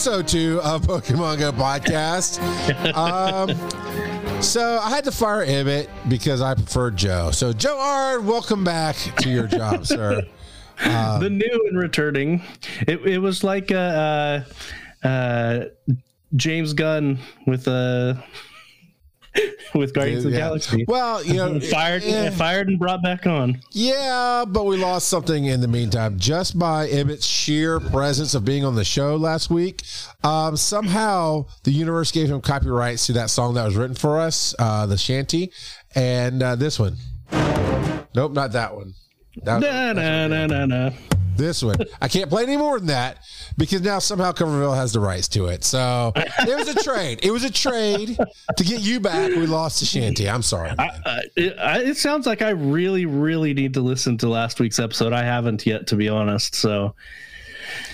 episode 0.00 0.26
two 0.26 0.58
of 0.62 0.80
Pokemon 0.80 1.38
Go 1.40 1.52
podcast. 1.52 2.40
um, 2.96 3.50
so 4.40 4.78
I 4.82 4.88
had 4.88 5.04
to 5.04 5.12
fire 5.12 5.42
Emmett 5.42 5.90
because 6.08 6.40
I 6.40 6.54
preferred 6.54 6.96
Joe. 6.96 7.32
So 7.32 7.52
Joe 7.52 7.78
Ard, 7.78 8.24
welcome 8.24 8.64
back 8.64 8.96
to 9.18 9.28
your 9.28 9.46
job, 9.46 9.84
sir. 9.86 10.22
the 10.82 11.28
new 11.28 11.66
and 11.68 11.78
returning. 11.78 12.42
It, 12.88 13.02
it 13.06 13.18
was 13.18 13.44
like 13.44 13.70
uh, 13.70 14.40
uh, 15.04 15.64
James 16.34 16.72
Gunn 16.72 17.18
with 17.46 17.68
uh, 17.68 18.14
with 19.74 19.94
Guardians 19.94 20.24
of 20.24 20.32
the 20.32 20.38
Galaxy. 20.38 20.84
Well, 20.88 21.22
you 21.24 21.34
know, 21.34 21.60
fired, 21.70 22.02
fired, 22.34 22.68
and 22.68 22.78
brought 22.78 23.02
back 23.02 23.26
on. 23.26 23.60
Yeah, 23.72 24.44
but 24.48 24.64
we 24.64 24.76
lost 24.76 25.08
something 25.08 25.44
in 25.44 25.60
the 25.60 25.68
meantime 25.68 26.18
just 26.18 26.58
by 26.58 26.86
Emmett's 26.88 27.26
sheer 27.26 27.78
presence 27.80 28.34
of 28.34 28.44
being 28.44 28.64
on 28.64 28.74
the 28.74 28.84
show 28.84 29.16
last 29.16 29.50
week. 29.50 29.82
Um, 30.24 30.56
somehow 30.56 31.46
the 31.64 31.70
universe 31.72 32.10
gave 32.12 32.28
him 32.28 32.40
copyrights 32.40 33.06
to 33.06 33.12
that 33.14 33.30
song 33.30 33.54
that 33.54 33.64
was 33.64 33.76
written 33.76 33.96
for 33.96 34.18
us, 34.18 34.54
uh, 34.58 34.86
the 34.86 34.98
shanty, 34.98 35.52
and 35.94 36.42
uh, 36.42 36.56
this 36.56 36.78
one. 36.78 36.96
Nope, 38.14 38.32
not 38.32 38.52
that 38.52 38.74
one. 38.74 38.94
That- 39.44 39.60
Na 39.60 39.92
na 39.92 40.26
na 40.26 40.46
na 40.46 40.66
na. 40.66 40.90
This 41.36 41.62
one. 41.62 41.76
I 42.00 42.08
can't 42.08 42.28
play 42.30 42.42
any 42.42 42.56
more 42.56 42.78
than 42.78 42.88
that 42.88 43.18
because 43.56 43.82
now 43.82 43.98
somehow 43.98 44.32
Coverville 44.32 44.76
has 44.76 44.92
the 44.92 45.00
rights 45.00 45.28
to 45.28 45.46
it. 45.46 45.64
So 45.64 46.12
it 46.16 46.56
was 46.56 46.68
a 46.68 46.82
trade. 46.82 47.20
It 47.22 47.30
was 47.30 47.44
a 47.44 47.50
trade 47.50 48.18
to 48.56 48.64
get 48.64 48.80
you 48.80 49.00
back. 49.00 49.30
We 49.30 49.46
lost 49.46 49.78
to 49.80 49.86
Shanty. 49.86 50.28
I'm 50.28 50.42
sorry. 50.42 50.72
it, 51.36 51.58
I, 51.58 51.80
it 51.82 51.96
sounds 51.96 52.26
like 52.26 52.42
I 52.42 52.50
really, 52.50 53.06
really 53.06 53.54
need 53.54 53.74
to 53.74 53.80
listen 53.80 54.18
to 54.18 54.28
last 54.28 54.60
week's 54.60 54.78
episode. 54.78 55.12
I 55.12 55.22
haven't 55.22 55.66
yet, 55.66 55.86
to 55.88 55.96
be 55.96 56.08
honest. 56.08 56.54
So 56.54 56.94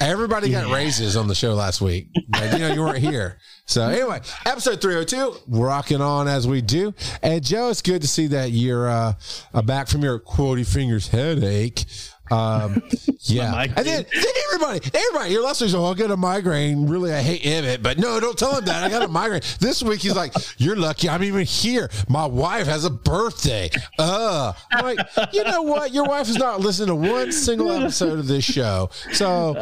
Everybody 0.01 0.51
got 0.51 0.73
raises 0.73 1.17
on 1.17 1.29
the 1.29 1.35
show 1.35 1.55
last 1.55 1.81
week. 1.81 2.09
But, 2.29 2.53
you 2.53 2.59
know, 2.59 2.73
you 2.73 2.81
weren't 2.81 2.99
here. 2.99 3.39
So 3.67 3.89
anyway, 3.89 4.21
episode 4.45 4.81
302, 4.81 5.43
rocking 5.49 6.01
on 6.01 6.29
as 6.29 6.47
we 6.47 6.61
do. 6.61 6.95
And 7.23 7.43
Joe, 7.43 7.71
it's 7.71 7.83
good 7.83 8.03
to 8.03 8.09
see 8.09 8.29
that 8.29 8.51
you're 8.53 8.89
uh, 8.89 9.15
uh, 9.55 9.63
back 9.63 9.89
from 9.89 10.03
your 10.03 10.21
quotey 10.21 10.67
fingers 10.67 11.09
headache. 11.09 11.85
Um, 12.31 12.83
yeah. 13.23 13.63
And 13.63 13.87
then, 13.87 14.07
then 14.13 14.33
everybody, 14.47 14.81
everybody, 14.95 15.33
your 15.33 15.43
last 15.43 15.61
week's, 15.61 15.75
oh, 15.75 15.85
I 15.85 15.95
got 15.95 16.11
a 16.11 16.17
migraine. 16.17 16.87
Really, 16.87 17.13
I 17.13 17.21
hate 17.23 17.45
Emmett, 17.45 17.83
but 17.83 17.99
no, 17.99 18.21
don't 18.21 18.39
tell 18.39 18.57
him 18.57 18.65
that. 18.65 18.85
I 18.85 18.91
got 18.91 19.03
a 19.03 19.09
migraine. 19.09 19.43
This 19.61 19.83
week, 19.83 20.01
he's 20.01 20.17
like, 20.17 20.33
you're 20.59 20.77
lucky 20.77 21.09
I'm 21.09 21.23
even 21.23 21.45
here. 21.45 21.89
My 22.09 22.27
wife 22.27 22.67
has 22.67 22.85
a 22.85 22.91
birthday. 22.91 23.71
Uh, 23.99 24.53
I'm 24.73 24.85
like, 24.85 24.99
you 25.33 25.45
know 25.45 25.63
what? 25.63 25.93
Your 25.93 26.05
wife 26.05 26.27
has 26.27 26.37
not 26.37 26.61
listened 26.61 26.89
to 26.89 26.95
one 26.95 27.33
single 27.33 27.71
episode 27.71 28.19
of 28.19 28.27
this 28.27 28.45
show. 28.45 28.91
So 29.13 29.55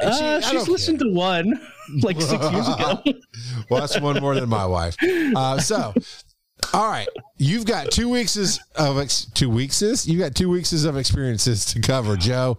she, 0.00 0.06
uh, 0.06 0.40
she's 0.40 0.68
listened 0.68 0.98
to 1.00 1.10
one 1.10 1.60
like 2.02 2.20
six 2.20 2.50
years 2.50 2.68
ago. 2.68 3.02
well, 3.70 3.80
that's 3.80 3.98
one 4.00 4.20
more 4.20 4.34
than 4.34 4.48
my 4.48 4.66
wife. 4.66 4.96
Uh, 5.02 5.58
so, 5.58 5.94
all 6.72 6.88
right, 6.88 7.08
you've 7.38 7.66
got 7.66 7.90
two 7.90 8.08
weeks 8.08 8.36
of 8.76 8.98
ex- 8.98 9.26
two 9.34 9.50
weeks. 9.50 10.06
You've 10.06 10.20
got 10.20 10.34
two 10.34 10.48
weeks 10.48 10.72
of 10.84 10.96
experiences 10.96 11.64
to 11.66 11.80
cover. 11.80 12.16
Joe, 12.16 12.58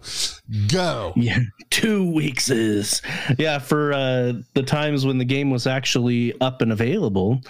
go. 0.68 1.12
Yeah, 1.16 1.38
two 1.70 2.10
weeks 2.12 2.50
is 2.50 3.02
yeah 3.38 3.58
for 3.58 3.92
uh, 3.92 4.34
the 4.54 4.62
times 4.62 5.04
when 5.06 5.18
the 5.18 5.24
game 5.24 5.50
was 5.50 5.66
actually 5.66 6.38
up 6.40 6.62
and 6.62 6.72
available. 6.72 7.40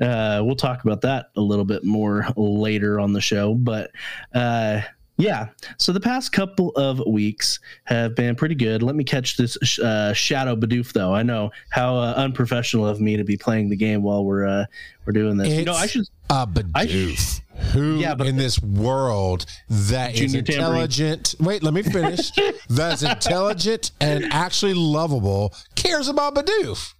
Uh, 0.00 0.42
we'll 0.44 0.56
talk 0.56 0.84
about 0.84 1.00
that 1.02 1.30
a 1.36 1.40
little 1.40 1.64
bit 1.64 1.84
more 1.84 2.26
later 2.36 3.00
on 3.00 3.12
the 3.12 3.20
show, 3.20 3.54
but 3.54 3.90
uh, 4.34 4.80
yeah. 5.16 5.48
So 5.78 5.92
the 5.92 6.00
past 6.00 6.32
couple 6.32 6.70
of 6.70 7.00
weeks 7.06 7.60
have 7.84 8.14
been 8.16 8.34
pretty 8.34 8.54
good. 8.54 8.82
Let 8.82 8.94
me 8.96 9.04
catch 9.04 9.36
this 9.36 9.56
sh- 9.62 9.78
uh, 9.78 10.12
Shadow 10.12 10.56
Bidoof 10.56 10.92
though. 10.92 11.14
I 11.14 11.22
know 11.22 11.50
how 11.70 11.96
uh, 11.96 12.14
unprofessional 12.16 12.86
of 12.86 13.00
me 13.00 13.16
to 13.16 13.24
be 13.24 13.36
playing 13.36 13.68
the 13.68 13.76
game 13.76 14.02
while 14.02 14.24
we're 14.24 14.46
uh, 14.46 14.64
we're 15.06 15.12
doing 15.12 15.36
this. 15.36 15.48
you 15.48 15.64
know, 15.64 15.74
I 15.74 15.84
It's 15.84 15.92
should. 15.92 16.06
A 16.30 16.34
I 16.34 16.46
Bidoof. 16.46 17.40
Who 17.72 17.98
Yeah, 17.98 18.14
but- 18.16 18.26
in 18.26 18.36
this 18.36 18.60
world 18.60 19.46
that 19.68 20.18
is 20.18 20.34
intelligent? 20.34 21.34
Wait, 21.38 21.62
let 21.62 21.72
me 21.74 21.82
finish. 21.82 22.32
that's 22.68 23.02
intelligent 23.02 23.92
and 24.00 24.24
actually 24.32 24.74
lovable 24.74 25.54
cares 25.76 26.08
about 26.08 26.34
Bidoof. 26.34 26.94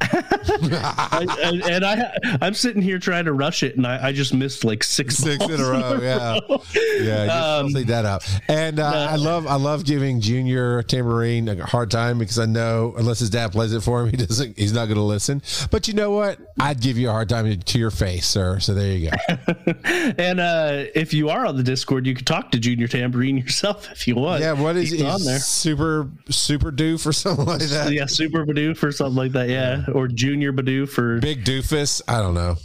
I, 0.00 1.26
I, 1.28 1.70
and 1.70 1.84
I, 1.84 2.12
I'm 2.40 2.54
sitting 2.54 2.82
here 2.82 2.98
trying 2.98 3.24
to 3.24 3.32
rush 3.32 3.62
it, 3.62 3.76
and 3.76 3.86
I, 3.86 4.08
I 4.08 4.12
just 4.12 4.32
missed 4.34 4.64
like 4.64 4.84
six, 4.84 5.16
Six 5.16 5.44
in 5.44 5.60
a 5.60 5.64
row, 5.64 5.98
yeah. 6.00 6.38
Yeah, 7.00 7.56
Um, 7.56 7.66
just 7.66 7.76
leave 7.76 7.86
that 7.88 8.04
up. 8.04 8.22
And 8.48 8.78
uh, 8.78 9.08
I 9.10 9.16
love, 9.16 9.46
I 9.46 9.56
love 9.56 9.84
giving 9.84 10.20
Junior 10.20 10.82
Tamarine 10.82 11.48
a 11.48 11.64
hard 11.66 11.90
time 11.90 12.18
because 12.18 12.38
I 12.38 12.46
know 12.46 12.94
unless 12.96 13.18
his 13.18 13.30
dad 13.30 13.52
plays 13.52 13.72
it 13.72 13.82
for 13.82 14.02
him, 14.02 14.10
he 14.10 14.16
doesn't, 14.16 14.56
he's 14.58 14.72
not 14.72 14.86
going 14.86 14.96
to 14.96 15.02
listen. 15.02 15.42
But 15.70 15.88
you 15.88 15.94
know 15.94 16.10
what? 16.10 16.38
I'd 16.60 16.80
give 16.80 16.98
you 16.98 17.08
a 17.08 17.12
hard 17.12 17.28
time 17.28 17.58
to 17.60 17.78
your 17.78 17.90
face, 17.90 18.26
sir. 18.26 18.58
So 18.60 18.74
there 18.74 18.92
you 18.92 19.10
go. 19.10 19.36
And 20.18 20.40
uh, 20.40 20.84
if 20.94 21.12
you 21.14 21.28
are 21.30 21.46
on 21.46 21.56
the 21.56 21.62
Discord, 21.62 22.06
you 22.06 22.14
can 22.14 22.24
talk 22.24 22.50
to 22.52 22.58
Junior 22.58 22.88
Tambourine 22.88 23.36
yourself 23.38 23.90
if 23.92 24.06
you 24.06 24.14
want. 24.16 24.40
Yeah, 24.40 24.52
what 24.52 24.76
is 24.76 24.90
He's 24.90 25.00
he? 25.00 25.06
on 25.06 25.22
there? 25.24 25.38
Super, 25.38 26.08
super 26.28 26.70
doof 26.72 27.02
for 27.02 27.12
something 27.12 27.44
like 27.44 27.60
that. 27.60 27.92
Yeah, 27.92 28.06
Super 28.06 28.44
Bidoof 28.44 28.76
for 28.76 28.90
something 28.92 29.16
like 29.16 29.32
that. 29.32 29.48
Yeah, 29.48 29.55
or 29.92 30.08
Junior 30.08 30.52
Bidoof 30.52 30.88
for 30.90 31.18
Big 31.20 31.44
doofus. 31.44 32.02
I 32.08 32.20
don't 32.20 32.34
know. 32.34 32.56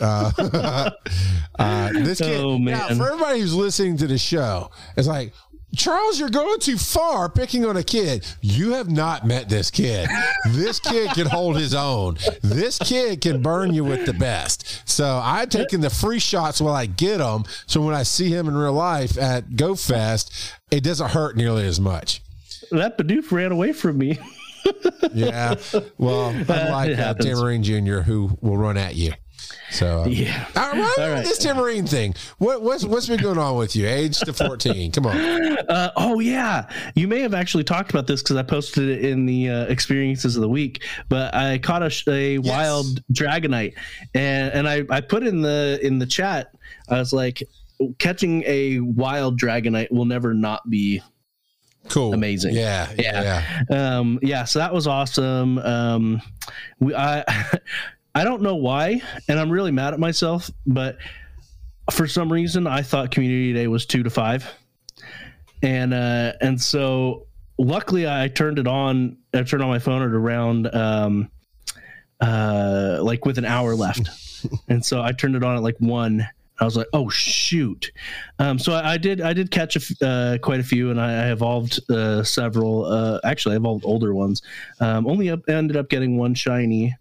uh, 0.00 0.90
uh, 1.58 1.92
this 1.92 2.18
kid. 2.20 2.40
Oh, 2.40 2.58
Now, 2.58 2.88
for 2.88 3.12
everybody 3.12 3.40
who's 3.40 3.54
listening 3.54 3.96
to 3.98 4.06
the 4.06 4.18
show, 4.18 4.70
it's 4.96 5.08
like. 5.08 5.32
Charles, 5.76 6.20
you're 6.20 6.30
going 6.30 6.60
too 6.60 6.78
far 6.78 7.28
picking 7.28 7.64
on 7.66 7.76
a 7.76 7.82
kid. 7.82 8.24
You 8.42 8.74
have 8.74 8.88
not 8.88 9.26
met 9.26 9.48
this 9.48 9.72
kid. 9.72 10.08
This 10.50 10.78
kid 10.78 11.10
can 11.10 11.26
hold 11.26 11.56
his 11.56 11.74
own. 11.74 12.16
This 12.42 12.78
kid 12.78 13.20
can 13.20 13.42
burn 13.42 13.74
you 13.74 13.82
with 13.82 14.06
the 14.06 14.12
best. 14.12 14.88
So 14.88 15.04
I've 15.20 15.48
taken 15.48 15.80
the 15.80 15.90
free 15.90 16.20
shots 16.20 16.60
while 16.60 16.74
I 16.74 16.86
get 16.86 17.18
them. 17.18 17.42
So 17.66 17.80
when 17.80 17.92
I 17.92 18.04
see 18.04 18.28
him 18.28 18.46
in 18.46 18.54
real 18.56 18.72
life 18.72 19.18
at 19.18 19.48
GoFest, 19.48 20.52
it 20.70 20.84
doesn't 20.84 21.10
hurt 21.10 21.36
nearly 21.36 21.66
as 21.66 21.80
much. 21.80 22.22
that 22.70 22.96
Bidoof 22.96 23.32
ran 23.32 23.50
away 23.50 23.72
from 23.72 23.98
me. 23.98 24.20
Yeah. 25.12 25.54
Well, 25.98 26.30
unlike 26.30 26.90
uh, 26.92 26.96
happens. 26.96 27.26
Tamarine 27.26 27.62
Jr., 27.62 28.00
who 28.00 28.36
will 28.40 28.56
run 28.56 28.76
at 28.76 28.96
you. 28.96 29.12
So, 29.70 30.02
uh, 30.02 30.06
Yeah. 30.06 30.46
all 30.56 30.72
right, 30.72 30.98
All 30.98 31.10
right. 31.10 31.24
this 31.24 31.38
Tamarine 31.38 31.86
thing. 31.86 32.14
What, 32.38 32.62
what's 32.62 32.84
what's 32.84 33.06
been 33.06 33.20
going 33.20 33.38
on 33.38 33.56
with 33.56 33.76
you? 33.76 33.86
Age 33.86 34.18
to 34.20 34.32
fourteen. 34.32 34.90
Come 34.92 35.06
on. 35.06 35.16
Uh, 35.16 35.90
oh 35.96 36.20
yeah, 36.20 36.68
you 36.94 37.06
may 37.08 37.20
have 37.20 37.34
actually 37.34 37.64
talked 37.64 37.90
about 37.90 38.06
this 38.06 38.22
because 38.22 38.36
I 38.36 38.42
posted 38.42 38.88
it 38.88 39.04
in 39.04 39.26
the 39.26 39.48
uh, 39.50 39.64
experiences 39.66 40.36
of 40.36 40.42
the 40.42 40.48
week. 40.48 40.82
But 41.08 41.34
I 41.34 41.58
caught 41.58 41.82
a, 41.82 42.10
a 42.10 42.38
wild 42.38 43.02
dragonite, 43.12 43.74
and 44.14 44.52
and 44.52 44.68
I, 44.68 44.84
I 44.90 45.00
put 45.00 45.24
in 45.26 45.42
the 45.42 45.78
in 45.82 45.98
the 45.98 46.06
chat. 46.06 46.52
I 46.88 46.98
was 46.98 47.12
like, 47.12 47.42
catching 47.98 48.42
a 48.46 48.80
wild 48.80 49.38
dragonite 49.40 49.90
will 49.90 50.04
never 50.06 50.32
not 50.34 50.68
be 50.70 51.02
Cool. 51.88 52.14
Amazing. 52.14 52.54
Yeah. 52.54 52.90
Yeah. 52.98 53.42
Yeah. 53.70 53.96
um 53.98 54.18
yeah 54.22 54.44
so 54.44 54.58
that 54.58 54.72
was 54.72 54.86
awesome 54.86 55.58
um 55.58 56.22
we 56.80 56.94
i 56.94 57.22
i 58.14 58.24
don't 58.24 58.42
know 58.42 58.56
why 58.56 59.02
and 59.28 59.38
i'm 59.38 59.50
really 59.50 59.70
mad 59.70 59.92
at 59.92 60.00
myself 60.00 60.50
but 60.66 60.96
for 61.90 62.06
some 62.06 62.32
reason 62.32 62.66
i 62.66 62.80
thought 62.82 63.10
community 63.10 63.52
day 63.52 63.66
was 63.68 63.84
two 63.86 64.02
to 64.02 64.10
five 64.10 64.50
and 65.62 65.92
uh 65.92 66.32
and 66.40 66.60
so 66.60 67.26
luckily 67.58 68.08
i 68.08 68.28
turned 68.28 68.58
it 68.58 68.66
on 68.66 69.16
i 69.34 69.42
turned 69.42 69.62
on 69.62 69.68
my 69.68 69.78
phone 69.78 70.02
at 70.02 70.08
around 70.08 70.74
um 70.74 71.30
uh 72.20 72.98
like 73.02 73.26
with 73.26 73.36
an 73.38 73.44
hour 73.44 73.74
left 73.74 74.08
and 74.68 74.84
so 74.84 75.02
i 75.02 75.12
turned 75.12 75.36
it 75.36 75.44
on 75.44 75.56
at 75.56 75.62
like 75.62 75.76
one 75.78 76.26
I 76.60 76.64
was 76.64 76.76
like, 76.76 76.86
"Oh 76.92 77.08
shoot!" 77.08 77.90
Um, 78.38 78.58
so 78.58 78.72
I, 78.72 78.92
I 78.92 78.96
did. 78.96 79.20
I 79.20 79.32
did 79.32 79.50
catch 79.50 79.76
uh, 80.02 80.38
quite 80.40 80.60
a 80.60 80.64
few, 80.64 80.90
and 80.90 81.00
I, 81.00 81.28
I 81.28 81.32
evolved 81.32 81.80
uh, 81.90 82.22
several. 82.22 82.84
Uh, 82.84 83.20
actually, 83.24 83.54
I 83.54 83.56
evolved 83.56 83.84
older 83.84 84.14
ones. 84.14 84.42
Um, 84.80 85.06
only 85.06 85.30
up, 85.30 85.40
ended 85.48 85.76
up 85.76 85.88
getting 85.88 86.16
one 86.16 86.34
shiny. 86.34 86.94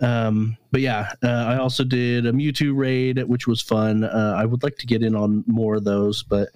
Um, 0.00 0.56
but 0.70 0.80
yeah, 0.80 1.10
uh, 1.22 1.28
I 1.28 1.58
also 1.58 1.84
did 1.84 2.26
a 2.26 2.32
Mewtwo 2.32 2.76
raid, 2.76 3.22
which 3.24 3.46
was 3.46 3.60
fun. 3.60 4.04
Uh, 4.04 4.34
I 4.36 4.44
would 4.44 4.62
like 4.62 4.76
to 4.76 4.86
get 4.86 5.02
in 5.02 5.16
on 5.16 5.42
more 5.46 5.76
of 5.76 5.84
those, 5.84 6.22
but 6.22 6.50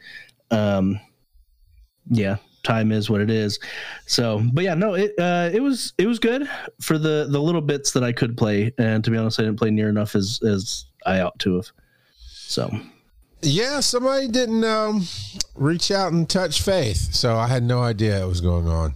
um, 0.51 1.01
yeah, 2.11 2.37
time 2.63 2.93
is 2.93 3.11
what 3.11 3.21
it 3.21 3.31
is. 3.31 3.59
So, 4.07 4.43
but 4.53 4.65
yeah, 4.65 4.75
no, 4.75 4.95
it 4.95 5.13
uh, 5.19 5.51
it 5.53 5.61
was 5.61 5.93
it 5.99 6.07
was 6.07 6.19
good 6.19 6.49
for 6.81 6.99
the 6.99 7.27
the 7.29 7.41
little 7.41 7.61
bits 7.61 7.93
that 7.93 8.05
I 8.05 8.13
could 8.13 8.37
play, 8.37 8.73
and 8.79 9.03
to 9.05 9.11
be 9.11 9.17
honest, 9.17 9.41
I 9.41 9.45
didn't 9.45 9.59
play 9.59 9.71
near 9.71 9.89
enough 9.89 10.15
as 10.15 10.41
as 10.47 10.85
I 11.07 11.21
ought 11.21 11.39
to 11.41 11.57
have. 11.57 11.73
So 12.49 12.71
Yeah, 13.43 13.81
somebody 13.81 14.29
didn't 14.29 14.65
um, 14.65 15.07
reach 15.55 15.91
out 15.91 16.13
and 16.13 16.29
touch 16.29 16.63
Faith, 16.63 17.15
so 17.15 17.37
I 17.37 17.49
had 17.49 17.63
no 17.63 17.83
idea 17.83 18.23
it 18.23 18.29
was 18.29 18.41
going 18.41 18.69
on. 18.69 18.95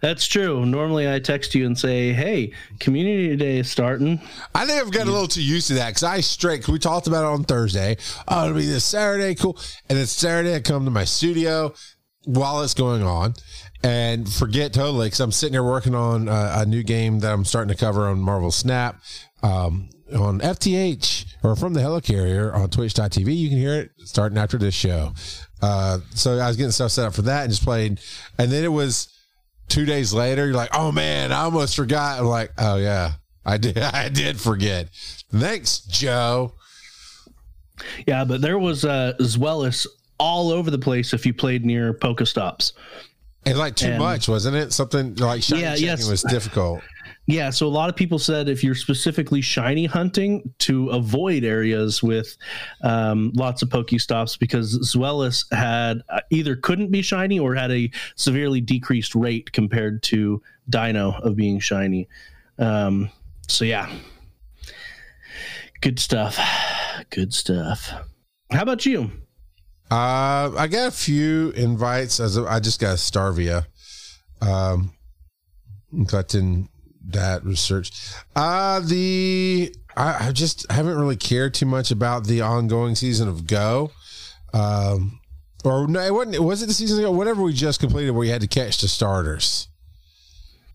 that's 0.00 0.26
true. 0.26 0.66
Normally, 0.66 1.08
I 1.10 1.20
text 1.20 1.54
you 1.54 1.66
and 1.66 1.78
say, 1.78 2.12
"Hey, 2.12 2.52
Community 2.80 3.36
Day 3.36 3.58
is 3.58 3.70
starting." 3.70 4.20
I 4.54 4.66
think 4.66 4.80
I've 4.80 4.90
got 4.90 5.06
a 5.06 5.12
little 5.12 5.28
too 5.28 5.42
used 5.42 5.68
to 5.68 5.74
that 5.74 5.90
because 5.90 6.02
I 6.02 6.20
straight. 6.20 6.62
Cause 6.62 6.72
we 6.72 6.80
talked 6.80 7.06
about 7.06 7.22
it 7.22 7.28
on 7.28 7.44
Thursday. 7.44 7.96
Oh, 8.26 8.46
it'll 8.46 8.58
be 8.58 8.66
this 8.66 8.84
Saturday, 8.84 9.36
cool. 9.36 9.56
And 9.88 9.96
then 9.96 10.06
Saturday, 10.06 10.56
I 10.56 10.60
come 10.60 10.84
to 10.84 10.90
my 10.90 11.04
studio. 11.04 11.72
while 12.24 12.60
it's 12.62 12.74
going 12.74 13.04
on 13.04 13.34
and 13.84 14.28
forget 14.28 14.72
totally 14.72 15.06
because 15.06 15.20
I'm 15.20 15.30
sitting 15.30 15.54
here 15.54 15.62
working 15.62 15.94
on 15.94 16.28
a, 16.28 16.54
a, 16.56 16.66
new 16.66 16.82
game 16.82 17.20
that 17.20 17.32
I'm 17.32 17.44
starting 17.44 17.72
to 17.72 17.78
cover 17.78 18.08
on 18.08 18.18
Marvel 18.18 18.50
Snap 18.50 19.00
um, 19.44 19.88
on 20.14 20.40
FTH 20.40 21.26
or 21.42 21.56
from 21.56 21.74
the 21.74 21.80
helicarrier 21.80 22.54
on 22.54 22.70
twitch.tv. 22.70 23.36
You 23.36 23.48
can 23.48 23.58
hear 23.58 23.74
it 23.74 23.90
starting 24.04 24.38
after 24.38 24.58
this 24.58 24.74
show. 24.74 25.12
Uh, 25.62 25.98
so 26.14 26.38
I 26.38 26.48
was 26.48 26.56
getting 26.56 26.72
stuff 26.72 26.90
set 26.90 27.06
up 27.06 27.14
for 27.14 27.22
that 27.22 27.42
and 27.42 27.50
just 27.50 27.64
played. 27.64 28.00
And 28.38 28.50
then 28.50 28.64
it 28.64 28.72
was 28.72 29.08
two 29.68 29.84
days 29.84 30.12
later, 30.12 30.46
you're 30.46 30.54
like, 30.54 30.70
oh 30.74 30.92
man, 30.92 31.32
I 31.32 31.42
almost 31.42 31.76
forgot. 31.76 32.20
I'm 32.20 32.26
like, 32.26 32.52
oh 32.58 32.76
yeah, 32.76 33.12
I 33.44 33.56
did. 33.56 33.78
I 33.78 34.08
did 34.08 34.40
forget. 34.40 34.88
Thanks, 35.32 35.80
Joe. 35.80 36.54
Yeah, 38.06 38.24
but 38.24 38.40
there 38.40 38.58
was 38.58 38.84
uh, 38.84 39.14
Zweilous 39.20 39.86
all 40.18 40.50
over 40.50 40.70
the 40.70 40.78
place 40.78 41.12
if 41.12 41.26
you 41.26 41.34
played 41.34 41.64
near 41.64 41.92
Pokestops. 41.92 42.72
And 43.44 43.58
like 43.58 43.76
too 43.76 43.88
and, 43.88 43.98
much, 43.98 44.28
wasn't 44.28 44.56
it? 44.56 44.72
Something 44.72 45.14
like 45.16 45.42
shiny 45.42 45.62
yeah, 45.62 45.74
yes. 45.76 46.08
was 46.08 46.22
difficult. 46.22 46.80
Yeah, 47.26 47.50
so 47.50 47.66
a 47.66 47.68
lot 47.68 47.88
of 47.88 47.96
people 47.96 48.20
said 48.20 48.48
if 48.48 48.62
you're 48.62 48.76
specifically 48.76 49.40
shiny 49.40 49.86
hunting 49.86 50.52
to 50.60 50.90
avoid 50.90 51.42
areas 51.42 52.00
with 52.00 52.36
um, 52.82 53.32
lots 53.34 53.62
of 53.62 53.68
Pokestops 53.68 54.38
because 54.38 54.78
Zweilous 54.94 55.44
had 55.52 56.02
uh, 56.08 56.20
either 56.30 56.54
couldn't 56.54 56.92
be 56.92 57.02
shiny 57.02 57.38
or 57.40 57.54
had 57.54 57.72
a 57.72 57.90
severely 58.14 58.60
decreased 58.60 59.16
rate 59.16 59.50
compared 59.52 60.04
to 60.04 60.40
Deino 60.70 61.20
of 61.20 61.34
being 61.34 61.58
shiny. 61.58 62.08
Um, 62.58 63.10
so 63.48 63.64
yeah, 63.64 63.90
good 65.80 65.98
stuff. 65.98 66.38
Good 67.10 67.34
stuff. 67.34 67.92
How 68.52 68.62
about 68.62 68.86
you? 68.86 69.10
Uh, 69.90 70.52
I 70.56 70.68
got 70.68 70.88
a 70.88 70.92
few 70.92 71.50
invites 71.50 72.20
as 72.20 72.36
a, 72.36 72.44
I 72.44 72.60
just 72.60 72.80
got 72.80 72.98
Staravia. 72.98 73.66
Um, 74.40 74.92
collecting 76.08 76.68
that 77.10 77.44
research. 77.44 77.92
Uh 78.34 78.80
the 78.80 79.74
I, 79.96 80.28
I 80.28 80.32
just 80.32 80.70
haven't 80.70 80.98
really 80.98 81.16
cared 81.16 81.54
too 81.54 81.66
much 81.66 81.90
about 81.90 82.26
the 82.26 82.42
ongoing 82.42 82.94
season 82.94 83.28
of 83.28 83.46
Go. 83.46 83.90
Um, 84.52 85.20
or 85.64 85.88
no, 85.88 86.00
it 86.00 86.12
wasn't. 86.12 86.42
Was 86.42 86.62
it 86.62 86.66
the 86.66 86.74
season 86.74 86.98
ago? 86.98 87.10
Whatever 87.10 87.42
we 87.42 87.52
just 87.52 87.80
completed, 87.80 88.10
where 88.10 88.24
you 88.24 88.32
had 88.32 88.42
to 88.42 88.46
catch 88.46 88.80
the 88.80 88.88
starters. 88.88 89.68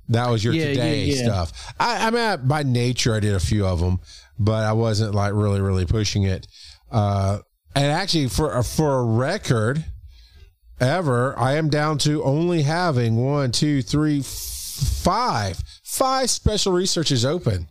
That 0.09 0.29
was 0.29 0.43
your 0.43 0.53
yeah, 0.53 0.65
today 0.65 1.05
yeah, 1.05 1.15
yeah. 1.15 1.23
stuff. 1.23 1.73
I, 1.79 2.07
I 2.07 2.09
mean, 2.09 2.47
by 2.47 2.63
nature, 2.63 3.15
I 3.15 3.21
did 3.21 3.33
a 3.33 3.39
few 3.39 3.65
of 3.65 3.79
them, 3.79 3.99
but 4.37 4.65
I 4.65 4.73
wasn't 4.73 5.15
like 5.15 5.33
really, 5.33 5.61
really 5.61 5.85
pushing 5.85 6.23
it. 6.23 6.47
Uh, 6.91 7.39
and 7.75 7.85
actually, 7.85 8.27
for 8.27 8.61
for 8.63 8.99
a 8.99 9.03
record, 9.03 9.85
ever, 10.79 11.37
I 11.39 11.53
am 11.53 11.69
down 11.69 11.97
to 11.99 12.23
only 12.23 12.63
having 12.63 13.15
one, 13.15 13.51
two, 13.51 13.81
three, 13.81 14.21
five, 14.21 15.63
five 15.91 16.29
special 16.29 16.71
researchers 16.71 17.25
open. 17.25 17.67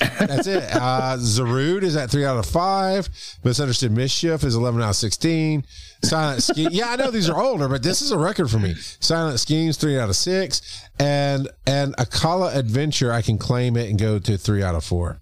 That's 0.00 0.46
it. 0.46 0.64
Uh, 0.80 1.16
Zarude 1.18 1.82
is 1.82 1.94
at 1.94 2.10
three 2.10 2.24
out 2.24 2.38
of 2.38 2.46
five. 2.46 3.08
Misunderstood 3.44 3.92
Mischief 3.92 4.44
is 4.44 4.54
11 4.54 4.80
out 4.82 4.90
of 4.90 4.96
16. 4.96 5.64
Silent 6.02 6.42
Scheme. 6.42 6.68
Yeah, 6.72 6.90
I 6.90 6.96
know 6.96 7.10
these 7.10 7.28
are 7.28 7.38
older, 7.40 7.68
but 7.68 7.82
this 7.82 8.00
is 8.00 8.10
a 8.10 8.18
record 8.18 8.50
for 8.50 8.58
me. 8.58 8.74
Silent 9.00 9.38
Schemes, 9.40 9.76
three 9.76 9.98
out 9.98 10.08
of 10.08 10.16
six. 10.16 10.62
And 10.98 11.48
and 11.66 11.94
Akala 11.96 12.54
Adventure, 12.54 13.12
I 13.12 13.20
can 13.22 13.36
claim 13.36 13.76
it 13.76 13.90
and 13.90 13.98
go 13.98 14.18
to 14.18 14.38
three 14.38 14.62
out 14.62 14.74
of 14.74 14.84
four. 14.84 15.20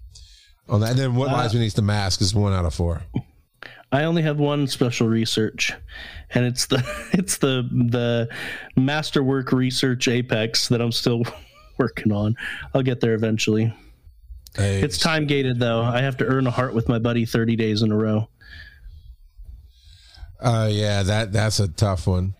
On 0.69 0.79
that. 0.81 0.91
And 0.91 0.99
then 0.99 1.15
What 1.15 1.29
uh, 1.29 1.33
Lies 1.33 1.53
Beneath 1.53 1.75
the 1.75 1.81
Mask 1.81 2.21
is 2.21 2.33
one 2.33 2.53
out 2.53 2.65
of 2.65 2.73
four. 2.73 3.01
I 3.91 4.03
only 4.03 4.21
have 4.21 4.37
one 4.37 4.67
special 4.67 5.07
research, 5.07 5.73
and 6.33 6.45
it's 6.45 6.67
the 6.67 6.83
it's 7.13 7.37
the 7.37 7.67
the 7.71 8.29
masterwork 8.79 9.51
research 9.51 10.07
apex 10.07 10.69
that 10.69 10.79
I'm 10.81 10.91
still 10.91 11.23
working 11.79 12.11
on. 12.11 12.35
I'll 12.73 12.83
get 12.83 12.99
there 12.99 13.13
eventually. 13.13 13.73
Hey. 14.55 14.81
It's 14.81 14.97
time 14.97 15.25
gated 15.25 15.59
though. 15.59 15.81
I 15.81 16.01
have 16.01 16.17
to 16.17 16.25
earn 16.25 16.45
a 16.45 16.51
heart 16.51 16.73
with 16.73 16.89
my 16.89 16.99
buddy 16.99 17.25
30 17.25 17.55
days 17.55 17.81
in 17.81 17.91
a 17.91 17.97
row. 17.97 18.27
Uh 20.39 20.69
yeah, 20.71 21.03
that 21.03 21.31
that's 21.31 21.59
a 21.59 21.67
tough 21.67 22.07
one. 22.07 22.33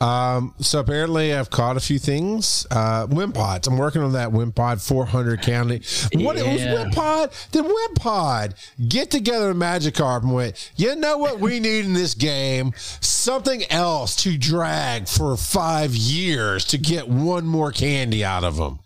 Um, 0.00 0.54
so 0.58 0.80
apparently 0.80 1.32
I've 1.32 1.50
caught 1.50 1.76
a 1.76 1.80
few 1.80 1.98
things. 1.98 2.66
Uh, 2.70 3.06
Wimpod. 3.06 3.66
I'm 3.66 3.78
working 3.78 4.02
on 4.02 4.12
that 4.12 4.30
Wimpod 4.30 4.86
400 4.86 5.40
county. 5.40 5.82
What 6.14 6.36
yeah. 6.36 6.52
was 6.52 6.60
Wimpod? 6.62 7.50
Did 7.52 7.64
Wimpod 7.64 8.88
get 8.88 9.10
together 9.10 9.50
a 9.50 9.54
Magikarp 9.54 10.22
and 10.22 10.34
went, 10.34 10.72
you 10.76 10.94
know 10.96 11.16
what 11.18 11.38
we 11.38 11.60
need 11.60 11.84
in 11.84 11.94
this 11.94 12.14
game? 12.14 12.72
Something 12.76 13.64
else 13.70 14.16
to 14.16 14.36
drag 14.36 15.08
for 15.08 15.36
five 15.36 15.94
years 15.94 16.64
to 16.66 16.78
get 16.78 17.08
one 17.08 17.46
more 17.46 17.70
candy 17.70 18.24
out 18.24 18.44
of 18.44 18.56
them 18.56 18.80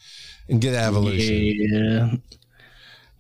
and 0.49 0.61
get 0.61 0.75
evolution. 0.75 1.35
Yeah. 1.59 2.11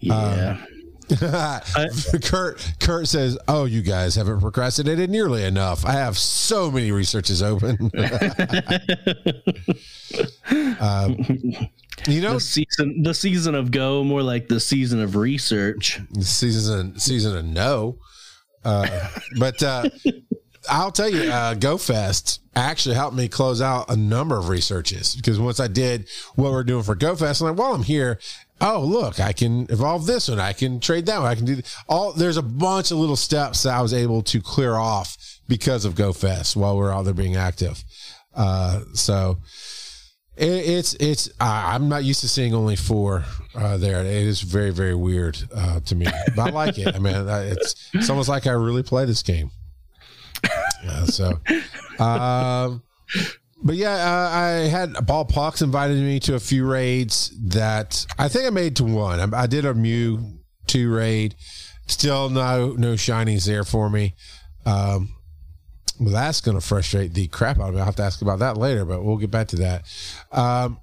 Yeah. 0.01 0.59
Um, 0.61 0.78
Kurt 2.23 2.75
Kurt 2.81 3.09
says, 3.09 3.39
"Oh, 3.49 3.65
you 3.65 3.83
guys 3.83 4.15
haven't 4.15 4.41
procrastinated 4.41 5.11
nearly 5.11 5.45
enough. 5.45 5.85
I 5.85 5.93
have 5.93 6.19
so 6.19 6.71
many 6.71 6.93
researches 6.93 7.43
open." 7.43 7.91
um, 10.81 11.17
you 12.07 12.21
know, 12.21 12.35
the 12.35 12.41
season 12.41 13.03
the 13.03 13.15
season 13.15 13.55
of 13.55 13.71
go 13.71 14.05
more 14.05 14.23
like 14.23 14.49
the 14.49 14.61
season 14.61 15.01
of 15.01 15.17
research. 15.17 16.01
Season 16.21 16.99
season 16.99 17.37
of 17.37 17.45
no, 17.45 17.99
uh, 18.65 19.09
but 19.39 19.63
uh, 19.63 19.89
I'll 20.69 20.93
tell 20.93 21.09
you, 21.09 21.31
uh, 21.31 21.55
GoFest 21.55 22.41
actually 22.55 22.97
helped 22.97 23.17
me 23.17 23.29
close 23.29 23.63
out 23.63 23.91
a 23.91 23.97
number 23.97 24.37
of 24.37 24.49
researches 24.49 25.15
because 25.15 25.39
once 25.39 25.61
I 25.61 25.69
did 25.69 26.09
what 26.35 26.53
we're 26.53 26.65
doing 26.65 26.83
for 26.83 26.97
GoFest, 26.97 27.41
I'm 27.41 27.49
like, 27.49 27.59
while 27.59 27.75
I'm 27.75 27.83
here, 27.83 28.19
oh 28.61 28.81
look 28.81 29.21
i 29.21 29.33
can 29.33 29.67
evolve 29.71 30.07
this 30.07 30.29
one. 30.29 30.41
I 30.41 30.53
can 30.53 30.81
trade 30.81 31.07
that 31.07 31.21
one. 31.21 31.29
I 31.31 31.35
can 31.35 31.45
do 31.45 31.61
all 31.89 32.13
there's 32.13 32.37
a 32.37 32.43
bunch 32.43 32.91
of 32.91 32.99
little 32.99 33.17
steps 33.17 33.63
that 33.63 33.75
i 33.75 33.83
was 33.83 33.95
able 33.95 34.23
to 34.23 34.41
clear 34.41 34.75
off 34.75 35.17
because 35.49 35.85
of 35.85 35.95
gofest 35.95 36.57
while 36.57 36.77
we're 36.77 36.93
out 36.93 37.05
there 37.05 37.15
being 37.15 37.37
active. 37.37 37.83
Uh, 38.35 38.81
so 38.95 39.39
it, 40.37 40.47
it's 40.47 40.95
it's 40.95 41.29
i'm 41.41 41.89
not 41.89 42.05
used 42.05 42.21
to 42.21 42.29
seeing 42.29 42.55
only 42.55 42.77
four 42.77 43.25
uh, 43.55 43.77
there. 43.77 44.01
It 44.01 44.07
is 44.07 44.41
very 44.41 44.71
very 44.71 44.95
weird 44.95 45.39
uh, 45.55 45.81
to 45.81 45.95
me 45.95 46.07
but 46.37 46.49
i 46.49 46.51
like 46.51 46.79
it. 46.79 46.95
I 46.95 46.99
mean 46.99 47.29
it's 47.29 47.91
it's 47.95 48.11
almost 48.11 48.29
like 48.29 48.47
i 48.47 48.53
really 48.53 48.83
play 48.83 49.05
this 49.05 49.23
game. 49.23 49.51
So 51.07 51.39
um 51.99 52.83
but 53.63 53.77
yeah, 53.77 53.93
uh, 53.93 54.29
I 54.31 54.49
had 54.69 55.07
Ball 55.07 55.25
Pucks 55.25 55.63
invited 55.63 55.99
me 55.99 56.21
to 56.21 56.35
a 56.35 56.41
few 56.41 56.67
raids 56.67 57.33
that 57.49 58.07
I 58.19 58.29
think 58.29 58.47
I 58.47 58.51
made 58.51 58.77
to 58.77 58.85
one. 58.85 59.35
I, 59.35 59.43
I 59.43 59.47
did 59.47 59.65
a 59.65 59.75
Mew 59.75 60.39
two 60.67 60.95
raid. 60.95 61.35
Still 61.87 62.29
no 62.29 62.73
no 62.73 62.95
shinies 62.95 63.47
there 63.47 63.65
for 63.65 63.89
me. 63.91 64.15
Um, 64.67 65.15
well, 65.99 66.13
that's 66.13 66.41
going 66.41 66.57
to 66.57 66.65
frustrate 66.65 67.15
the 67.15 67.27
crap 67.29 67.59
out 67.59 67.71
of 67.71 67.75
me. 67.75 67.81
I'll 67.81 67.87
have 67.87 67.97
to 67.97 68.03
ask 68.03 68.23
about 68.23 68.39
that 68.41 68.57
later, 68.57 68.85
but 68.85 69.03
we'll 69.03 69.17
get 69.17 69.31
back 69.31 69.49
to 69.49 69.57
that. 69.57 69.85
Um, 70.31 70.79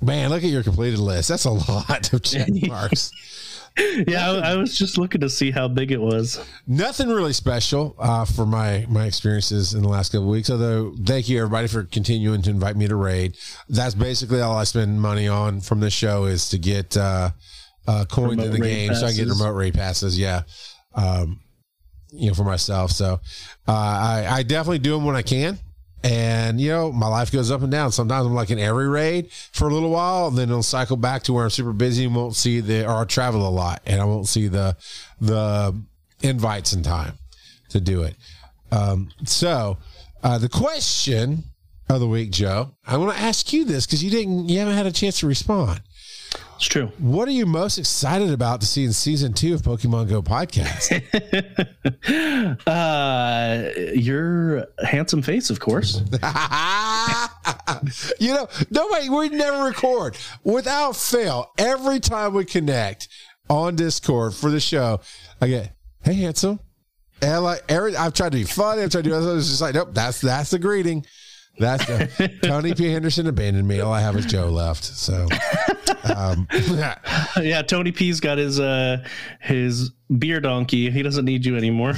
man, 0.00 0.30
look 0.30 0.44
at 0.44 0.50
your 0.50 0.62
completed 0.62 0.98
list. 0.98 1.28
That's 1.28 1.44
a 1.44 1.50
lot 1.50 2.12
of 2.12 2.22
check 2.22 2.48
marks. 2.66 3.10
Yeah, 3.78 4.30
I, 4.30 4.52
I, 4.52 4.56
was 4.56 4.76
just 4.76 4.98
looking 4.98 5.22
to 5.22 5.30
see 5.30 5.50
how 5.50 5.66
big 5.66 5.92
it 5.92 6.00
was. 6.00 6.44
Nothing 6.66 7.08
really 7.08 7.32
special 7.32 7.96
uh, 7.98 8.24
for 8.24 8.44
my 8.44 8.86
my 8.88 9.06
experiences 9.06 9.72
in 9.72 9.82
the 9.82 9.88
last 9.88 10.12
couple 10.12 10.28
weeks. 10.28 10.50
Although, 10.50 10.94
thank 11.04 11.28
you 11.28 11.38
everybody 11.38 11.68
for 11.68 11.84
continuing 11.84 12.42
to 12.42 12.50
invite 12.50 12.76
me 12.76 12.86
to 12.88 12.96
raid. 12.96 13.36
That's 13.68 13.94
basically 13.94 14.40
all 14.40 14.56
I 14.56 14.64
spend 14.64 15.00
money 15.00 15.26
on 15.26 15.60
from 15.60 15.80
this 15.80 15.94
show 15.94 16.24
is 16.24 16.50
to 16.50 16.58
get 16.58 16.96
uh, 16.96 17.30
uh, 17.86 18.04
coins 18.10 18.32
remote 18.32 18.44
in 18.44 18.52
the 18.52 18.60
game, 18.60 18.88
passes. 18.88 19.00
so 19.00 19.06
I 19.06 19.12
get 19.12 19.28
remote 19.28 19.54
raid 19.54 19.74
passes. 19.74 20.18
Yeah, 20.18 20.42
um, 20.94 21.40
you 22.10 22.28
know, 22.28 22.34
for 22.34 22.44
myself. 22.44 22.90
So 22.90 23.20
uh, 23.66 23.72
I, 23.72 24.26
I 24.28 24.42
definitely 24.42 24.80
do 24.80 24.92
them 24.92 25.04
when 25.04 25.16
I 25.16 25.22
can. 25.22 25.58
And 26.04 26.60
you 26.60 26.70
know, 26.70 26.90
my 26.90 27.06
life 27.06 27.30
goes 27.30 27.50
up 27.50 27.62
and 27.62 27.70
down. 27.70 27.92
Sometimes 27.92 28.26
I'm 28.26 28.34
like 28.34 28.50
in 28.50 28.58
every 28.58 28.88
raid 28.88 29.30
for 29.30 29.68
a 29.68 29.72
little 29.72 29.90
while, 29.90 30.28
and 30.28 30.36
then 30.36 30.48
it'll 30.48 30.62
cycle 30.62 30.96
back 30.96 31.22
to 31.24 31.32
where 31.32 31.44
I'm 31.44 31.50
super 31.50 31.72
busy 31.72 32.04
and 32.04 32.14
won't 32.14 32.34
see 32.34 32.60
the 32.60 32.84
or 32.84 33.02
I 33.02 33.04
travel 33.04 33.46
a 33.46 33.50
lot 33.50 33.82
and 33.86 34.00
I 34.00 34.04
won't 34.04 34.26
see 34.26 34.48
the 34.48 34.76
the 35.20 35.80
invites 36.22 36.72
in 36.72 36.82
time 36.82 37.14
to 37.68 37.80
do 37.80 38.02
it. 38.02 38.16
Um, 38.70 39.10
so 39.24 39.78
uh, 40.22 40.38
the 40.38 40.48
question 40.48 41.44
of 41.88 42.00
the 42.00 42.08
week, 42.08 42.30
Joe, 42.30 42.74
I 42.86 42.96
want 42.96 43.16
to 43.16 43.22
ask 43.22 43.52
you 43.52 43.64
this 43.64 43.86
because 43.86 44.02
you 44.02 44.10
didn't 44.10 44.48
you 44.48 44.58
haven't 44.58 44.76
had 44.76 44.86
a 44.86 44.92
chance 44.92 45.20
to 45.20 45.26
respond. 45.26 45.80
It's 46.62 46.68
true. 46.68 46.92
What 46.98 47.26
are 47.26 47.32
you 47.32 47.44
most 47.44 47.76
excited 47.76 48.30
about 48.30 48.60
to 48.60 48.68
see 48.68 48.84
in 48.84 48.92
season 48.92 49.32
two 49.32 49.52
of 49.52 49.62
Pokemon 49.62 50.08
Go 50.08 50.22
podcast? 50.22 51.02
uh, 52.68 53.92
your 53.98 54.68
handsome 54.84 55.22
face, 55.22 55.50
of 55.50 55.58
course. 55.58 55.96
you 58.20 58.32
know, 58.32 58.46
nobody, 58.70 59.10
we 59.10 59.30
never 59.30 59.64
record 59.64 60.16
without 60.44 60.94
fail. 60.94 61.50
Every 61.58 61.98
time 61.98 62.32
we 62.32 62.44
connect 62.44 63.08
on 63.50 63.74
Discord 63.74 64.32
for 64.32 64.48
the 64.48 64.60
show, 64.60 65.00
I 65.40 65.48
get, 65.48 65.74
hey, 66.04 66.14
handsome. 66.14 66.60
And 67.20 67.42
like 67.42 67.64
every, 67.68 67.96
I've 67.96 68.14
tried 68.14 68.30
to 68.30 68.38
be 68.38 68.44
funny. 68.44 68.82
I've 68.82 68.92
tried 68.92 69.02
to 69.02 69.10
do. 69.10 69.36
It's 69.36 69.48
just 69.48 69.62
like, 69.62 69.74
nope. 69.74 69.88
That's 69.94 70.20
that's 70.20 70.50
the 70.50 70.60
greeting. 70.60 71.04
That's 71.58 71.84
the, 71.86 72.38
Tony 72.42 72.74
P. 72.74 72.90
Henderson 72.90 73.26
abandoned 73.26 73.68
me. 73.68 73.80
All 73.80 73.92
I 73.92 74.00
have 74.00 74.16
is 74.16 74.26
Joe 74.26 74.48
left. 74.48 74.84
So, 74.84 75.28
um, 76.04 76.48
yeah, 77.40 77.62
Tony 77.62 77.92
P's 77.92 78.20
got 78.20 78.38
his 78.38 78.58
uh 78.58 79.04
his 79.40 79.90
beer 80.18 80.40
donkey. 80.40 80.90
He 80.90 81.02
doesn't 81.02 81.24
need 81.24 81.44
you 81.44 81.56
anymore. 81.56 81.94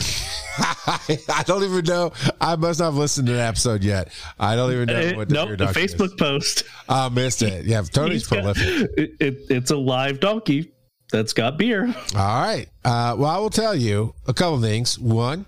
I, 0.59 1.19
I 1.35 1.43
don't 1.45 1.63
even 1.63 1.85
know. 1.85 2.13
I 2.41 2.57
must 2.57 2.81
not 2.81 2.87
have 2.87 2.95
listened 2.97 3.29
to 3.29 3.35
the 3.35 3.43
episode 3.43 3.85
yet. 3.85 4.09
I 4.39 4.57
don't 4.57 4.73
even 4.73 4.87
know 4.87 5.17
what 5.17 5.29
the 5.29 5.35
nope, 5.35 5.49
beer 5.49 5.57
the 5.57 5.65
donkey 5.67 5.81
is. 5.83 5.95
Facebook 5.95 6.19
post. 6.19 6.65
I 6.89 7.09
missed 7.09 7.43
it. 7.43 7.65
Yeah, 7.65 7.83
Tony's 7.83 8.27
got- 8.27 8.41
prolific. 8.41 8.91
it, 8.97 9.11
it, 9.21 9.37
it's 9.51 9.71
a 9.71 9.77
live 9.77 10.21
donkey 10.21 10.73
that's 11.13 11.33
got 11.33 11.59
beer. 11.59 11.87
All 11.87 12.43
right. 12.43 12.67
Uh, 12.85 13.15
well, 13.17 13.31
I 13.31 13.39
will 13.39 13.51
tell 13.51 13.75
you 13.75 14.15
a 14.27 14.35
couple 14.35 14.61
things. 14.61 14.99
One, 14.99 15.47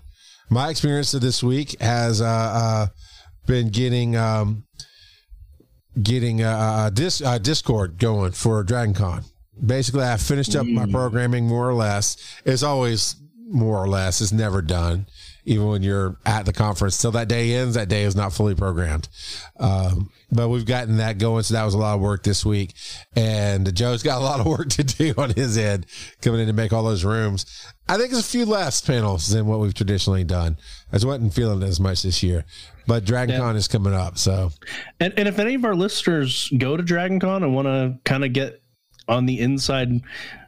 my 0.49 0.69
experience 0.69 1.13
of 1.13 1.21
this 1.21 1.43
week 1.43 1.79
has 1.81 2.21
uh, 2.21 2.25
uh, 2.25 2.87
been 3.47 3.69
getting 3.69 4.15
um, 4.15 4.65
getting 6.01 6.43
uh, 6.43 6.49
uh, 6.49 6.89
dis- 6.91 7.21
uh, 7.21 7.39
Discord 7.39 7.97
going 7.97 8.31
for 8.31 8.63
Dragon 8.63 8.93
Con. 8.93 9.23
Basically, 9.65 10.03
I 10.03 10.17
finished 10.17 10.55
up 10.55 10.67
my 10.67 10.85
programming 10.85 11.47
more 11.47 11.67
or 11.67 11.73
less. 11.73 12.17
It's 12.45 12.61
always 12.61 13.15
more 13.49 13.81
or 13.81 13.87
less. 13.87 14.21
It's 14.21 14.31
never 14.31 14.61
done, 14.61 15.07
even 15.45 15.65
when 15.65 15.81
you're 15.81 16.17
at 16.27 16.45
the 16.45 16.53
conference. 16.53 17.01
Till 17.01 17.11
that 17.13 17.27
day 17.27 17.55
ends, 17.55 17.73
that 17.73 17.89
day 17.89 18.03
is 18.03 18.15
not 18.15 18.33
fully 18.33 18.53
programmed. 18.53 19.09
Um, 19.59 20.11
but 20.31 20.49
we've 20.49 20.65
gotten 20.65 20.97
that 20.97 21.17
going. 21.17 21.41
So 21.41 21.55
that 21.55 21.65
was 21.65 21.73
a 21.73 21.79
lot 21.79 21.95
of 21.95 22.01
work 22.01 22.21
this 22.21 22.45
week. 22.45 22.75
And 23.15 23.73
Joe's 23.73 24.03
got 24.03 24.21
a 24.21 24.23
lot 24.23 24.39
of 24.39 24.45
work 24.57 24.69
to 24.69 24.83
do 24.83 25.15
on 25.17 25.31
his 25.31 25.57
end 25.57 25.87
coming 26.21 26.41
in 26.41 26.47
to 26.47 26.53
make 26.53 26.71
all 26.71 26.83
those 26.83 27.03
rooms. 27.03 27.45
I 27.89 27.97
think 27.97 28.11
it's 28.11 28.19
a 28.19 28.23
few 28.23 28.45
less 28.45 28.79
panels 28.79 29.29
than 29.29 29.47
what 29.47 29.59
we've 29.59 29.73
traditionally 29.73 30.23
done. 30.23 30.57
I 30.91 30.97
just 30.97 31.05
wasn't 31.05 31.33
feeling 31.33 31.63
as 31.63 31.79
much 31.79 32.03
this 32.03 32.21
year. 32.21 32.45
But 32.87 33.05
Dragon 33.05 33.39
Con 33.39 33.55
is 33.55 33.67
coming 33.67 33.93
up. 33.93 34.17
So 34.17 34.51
And, 34.99 35.13
and 35.17 35.27
if 35.27 35.39
any 35.39 35.55
of 35.55 35.65
our 35.65 35.75
listeners 35.75 36.51
go 36.57 36.77
to 36.77 36.83
Dragon 36.83 37.19
Con 37.19 37.43
and 37.43 37.53
want 37.53 37.67
to 37.67 37.97
kind 38.05 38.23
of 38.23 38.33
get 38.33 38.61
on 39.07 39.25
the 39.25 39.39
inside 39.39 40.01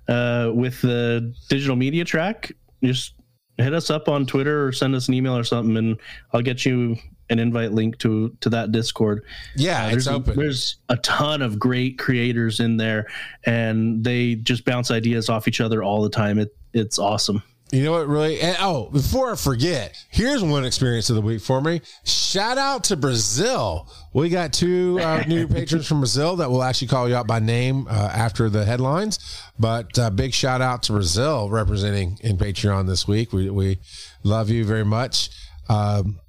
uh, 0.08 0.52
with 0.54 0.82
the 0.82 1.34
digital 1.50 1.76
media 1.76 2.06
track, 2.06 2.52
just 2.84 3.14
hit 3.58 3.74
us 3.74 3.90
up 3.90 4.08
on 4.08 4.26
Twitter 4.26 4.66
or 4.66 4.72
send 4.72 4.96
us 4.96 5.08
an 5.08 5.14
email 5.14 5.38
or 5.38 5.44
something, 5.44 5.78
and 5.78 6.00
I'll 6.34 6.42
get 6.42 6.66
you 6.66 6.96
an 7.30 7.40
invite 7.40 7.74
link 7.74 7.98
to 8.00 8.36
to 8.42 8.50
that 8.50 8.72
Discord. 8.72 9.24
yeah, 9.56 9.88
it's 9.88 10.06
there's 10.06 10.08
a, 10.08 10.20
there's 10.34 10.78
a 10.90 10.98
ton 10.98 11.42
of 11.42 11.60
great 11.60 12.00
creators 12.00 12.60
in 12.60 12.78
there, 12.78 13.08
and 13.46 14.04
they 14.04 14.36
just 14.36 14.66
bounce 14.66 14.92
ideas 14.92 15.30
off 15.30 15.48
each 15.48 15.62
other 15.62 15.84
all 15.84 16.02
the 16.02 16.10
time. 16.10 16.40
It 16.40 16.56
it's 16.74 17.00
awesome. 17.00 17.44
You 17.72 17.84
know 17.84 17.92
what, 17.92 18.08
really? 18.08 18.42
And, 18.42 18.58
oh, 18.60 18.90
before 18.90 19.32
I 19.32 19.36
forget, 19.36 19.96
here's 20.10 20.44
one 20.44 20.66
experience 20.66 21.12
of 21.12 21.16
the 21.16 21.22
week 21.22 21.40
for 21.40 21.62
me. 21.62 21.82
Shout 22.04 22.58
out 22.58 22.86
to 22.86 22.98
Brazil. 22.98 23.88
We 24.12 24.30
got 24.30 24.54
two 24.54 25.00
uh, 25.00 25.24
new 25.28 25.48
patrons 25.48 25.88
from 25.88 26.00
Brazil 26.00 26.38
that 26.38 26.50
will 26.50 26.64
actually 26.64 26.88
call 26.88 27.08
you 27.08 27.16
out 27.16 27.28
by 27.28 27.38
name 27.38 27.86
uh, 27.88 27.92
after 27.92 28.50
the 28.50 28.66
headlines. 28.66 29.20
But 29.60 30.00
uh, 30.00 30.10
big 30.10 30.34
shout 30.34 30.62
out 30.62 30.82
to 30.84 30.94
Brazil 30.94 31.48
representing 31.50 32.18
in 32.22 32.38
Patreon 32.38 32.88
this 32.88 33.08
week. 33.08 33.34
We, 33.34 33.52
we 33.52 33.78
love 34.24 34.50
you 34.50 34.66
very 34.66 34.86
much. 34.86 35.30
Um, 35.70 36.20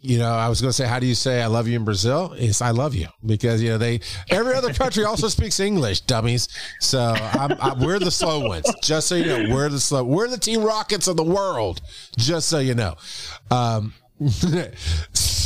you 0.00 0.18
know, 0.18 0.32
I 0.32 0.48
was 0.48 0.60
going 0.60 0.68
to 0.68 0.72
say, 0.72 0.86
how 0.86 0.98
do 1.00 1.06
you 1.06 1.14
say 1.14 1.42
I 1.42 1.46
love 1.46 1.66
you 1.66 1.76
in 1.76 1.84
Brazil? 1.84 2.32
It's 2.36 2.62
I 2.62 2.70
love 2.70 2.94
you 2.94 3.08
because, 3.26 3.62
you 3.62 3.70
know, 3.70 3.78
they, 3.78 4.00
every 4.30 4.54
other 4.54 4.72
country 4.72 5.04
also 5.04 5.28
speaks 5.28 5.58
English, 5.58 6.02
dummies. 6.02 6.48
So 6.80 7.00
I'm, 7.00 7.52
I, 7.60 7.74
we're 7.74 7.98
the 7.98 8.10
slow 8.10 8.46
ones, 8.46 8.64
just 8.82 9.08
so 9.08 9.16
you 9.16 9.26
know, 9.26 9.54
we're 9.54 9.68
the 9.68 9.80
slow, 9.80 10.04
we're 10.04 10.28
the 10.28 10.38
Team 10.38 10.62
Rockets 10.62 11.08
of 11.08 11.16
the 11.16 11.24
world, 11.24 11.80
just 12.16 12.48
so 12.48 12.58
you 12.58 12.74
know. 12.74 12.94
Um, 13.50 13.92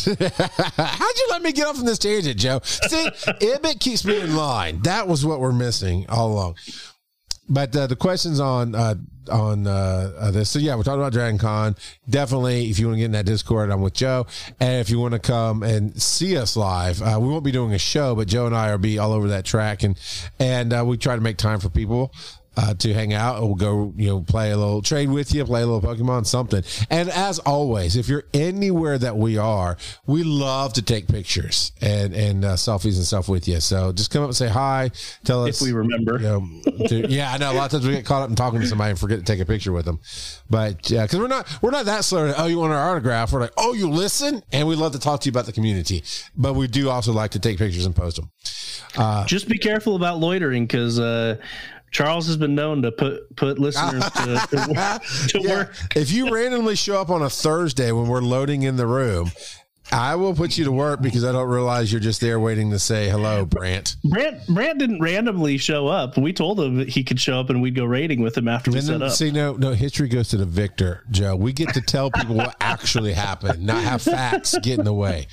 How'd 0.04 1.16
you 1.16 1.26
let 1.30 1.42
me 1.42 1.52
get 1.52 1.66
off 1.66 1.78
on 1.78 1.84
this 1.84 1.98
tangent, 1.98 2.38
Joe? 2.38 2.60
See, 2.64 3.08
Ibbott 3.40 3.80
keeps 3.80 4.04
me 4.04 4.20
in 4.20 4.34
line. 4.34 4.80
That 4.82 5.06
was 5.06 5.24
what 5.24 5.40
we're 5.40 5.52
missing 5.52 6.06
all 6.08 6.32
along. 6.32 6.56
But 7.52 7.76
uh, 7.76 7.86
the 7.86 7.96
questions 7.96 8.40
on 8.40 8.74
uh, 8.74 8.94
on 9.30 9.66
uh, 9.66 10.12
uh, 10.18 10.30
this, 10.30 10.48
so 10.48 10.58
yeah, 10.58 10.74
we're 10.74 10.84
talking 10.84 11.00
about 11.00 11.12
Dragon 11.12 11.36
Con. 11.36 11.76
Definitely, 12.08 12.70
if 12.70 12.78
you 12.78 12.86
want 12.86 12.96
to 12.96 13.00
get 13.00 13.04
in 13.04 13.12
that 13.12 13.26
Discord, 13.26 13.70
I'm 13.70 13.82
with 13.82 13.92
Joe. 13.92 14.26
And 14.58 14.80
if 14.80 14.88
you 14.88 14.98
want 14.98 15.12
to 15.12 15.20
come 15.20 15.62
and 15.62 16.00
see 16.00 16.38
us 16.38 16.56
live, 16.56 17.02
uh, 17.02 17.18
we 17.20 17.28
won't 17.28 17.44
be 17.44 17.52
doing 17.52 17.74
a 17.74 17.78
show, 17.78 18.14
but 18.14 18.26
Joe 18.26 18.46
and 18.46 18.56
I 18.56 18.70
will 18.70 18.78
be 18.78 18.98
all 18.98 19.12
over 19.12 19.28
that 19.28 19.44
track, 19.44 19.82
and 19.82 20.00
and 20.38 20.72
uh, 20.72 20.82
we 20.86 20.96
try 20.96 21.14
to 21.14 21.20
make 21.20 21.36
time 21.36 21.60
for 21.60 21.68
people 21.68 22.10
uh, 22.56 22.74
to 22.74 22.92
hang 22.92 23.12
out. 23.14 23.40
We'll 23.42 23.54
go, 23.54 23.92
you 23.96 24.08
know, 24.08 24.20
play 24.20 24.50
a 24.50 24.56
little 24.56 24.82
trade 24.82 25.10
with 25.10 25.34
you, 25.34 25.44
play 25.44 25.62
a 25.62 25.66
little 25.66 25.80
Pokemon, 25.80 26.26
something. 26.26 26.62
And 26.90 27.08
as 27.10 27.38
always, 27.40 27.96
if 27.96 28.08
you're 28.08 28.24
anywhere 28.34 28.98
that 28.98 29.16
we 29.16 29.38
are, 29.38 29.76
we 30.06 30.22
love 30.22 30.72
to 30.74 30.82
take 30.82 31.08
pictures 31.08 31.72
and 31.80 32.14
and 32.14 32.44
uh, 32.44 32.54
selfies 32.54 32.96
and 32.96 33.04
stuff 33.04 33.28
with 33.28 33.48
you. 33.48 33.60
So 33.60 33.92
just 33.92 34.10
come 34.10 34.22
up 34.22 34.28
and 34.28 34.36
say 34.36 34.48
hi. 34.48 34.90
Tell 35.24 35.44
us 35.46 35.60
If 35.60 35.66
we 35.66 35.72
remember. 35.72 36.14
you 36.14 36.22
know, 36.22 36.86
to- 36.88 37.08
yeah, 37.10 37.32
I 37.32 37.38
know. 37.38 37.52
A 37.52 37.54
lot 37.54 37.66
of 37.66 37.70
times 37.72 37.86
we 37.86 37.94
get 37.94 38.04
caught 38.04 38.22
up 38.22 38.30
in 38.30 38.36
talking 38.36 38.60
to 38.60 38.66
somebody 38.66 38.90
and 38.90 38.98
forget 38.98 39.18
to 39.18 39.24
take 39.24 39.40
a 39.40 39.46
picture 39.46 39.72
with 39.72 39.84
them. 39.84 40.00
But 40.50 40.90
yeah, 40.90 41.02
because 41.02 41.18
we're 41.18 41.28
not 41.28 41.46
we're 41.62 41.70
not 41.70 41.86
that 41.86 42.04
slow. 42.04 42.26
To, 42.26 42.42
oh, 42.42 42.46
you 42.46 42.58
want 42.58 42.72
our 42.72 42.90
autograph? 42.90 43.32
We're 43.32 43.40
like, 43.40 43.52
oh, 43.56 43.72
you 43.72 43.88
listen, 43.88 44.42
and 44.52 44.68
we 44.68 44.74
love 44.76 44.92
to 44.92 44.98
talk 44.98 45.20
to 45.20 45.26
you 45.26 45.30
about 45.32 45.46
the 45.46 45.52
community. 45.52 46.02
But 46.36 46.54
we 46.54 46.66
do 46.68 46.90
also 46.90 47.12
like 47.12 47.30
to 47.32 47.38
take 47.38 47.58
pictures 47.58 47.86
and 47.86 47.94
post 47.96 48.16
them. 48.16 48.30
Just 49.26 49.48
be 49.48 49.58
careful 49.58 49.96
about 49.96 50.18
loitering 50.18 50.64
because 50.66 50.98
uh, 51.00 51.36
Charles 51.92 52.26
has 52.26 52.36
been 52.36 52.54
known 52.54 52.82
to 52.82 52.90
put 52.90 53.36
put 53.36 53.58
listeners 53.58 54.02
to, 54.02 54.10
to, 54.50 55.00
to 55.28 55.40
Yeah. 55.42 55.56
work. 55.56 55.76
If 55.94 56.10
you 56.10 56.30
randomly 56.34 56.74
show 56.74 57.00
up 57.00 57.10
on 57.10 57.22
a 57.22 57.30
Thursday 57.30 57.92
when 57.92 58.08
we're 58.08 58.22
loading 58.22 58.62
in 58.62 58.76
the 58.76 58.86
room, 58.86 59.30
I 59.90 60.14
will 60.14 60.34
put 60.34 60.56
you 60.56 60.64
to 60.64 60.72
work 60.72 61.02
because 61.02 61.24
I 61.24 61.32
don't 61.32 61.48
realize 61.48 61.90
you're 61.92 62.00
just 62.00 62.20
there 62.20 62.38
waiting 62.38 62.70
to 62.70 62.78
say 62.78 63.08
hello, 63.10 63.44
Brant. 63.44 63.96
Brant 64.04 64.46
Brant 64.46 64.78
didn't 64.78 65.00
randomly 65.00 65.58
show 65.58 65.88
up. 65.88 66.16
We 66.16 66.32
told 66.32 66.60
him 66.60 66.86
he 66.86 67.02
could 67.02 67.20
show 67.20 67.40
up 67.40 67.50
and 67.50 67.60
we'd 67.60 67.74
go 67.74 67.84
raiding 67.84 68.22
with 68.22 68.36
him 68.38 68.48
after 68.48 68.70
we 68.70 68.78
And 68.78 68.86
set 68.86 68.92
then, 69.00 69.02
up. 69.08 69.12
see, 69.12 69.30
no, 69.30 69.54
no, 69.54 69.72
history 69.72 70.08
goes 70.08 70.28
to 70.28 70.36
the 70.36 70.46
victor, 70.46 71.04
Joe. 71.10 71.34
We 71.36 71.52
get 71.52 71.74
to 71.74 71.80
tell 71.80 72.10
people 72.10 72.36
what 72.36 72.56
actually 72.60 73.12
happened, 73.12 73.64
not 73.66 73.82
have 73.82 74.02
facts 74.02 74.56
get 74.62 74.78
in 74.78 74.84
the 74.84 74.94
way. 74.94 75.26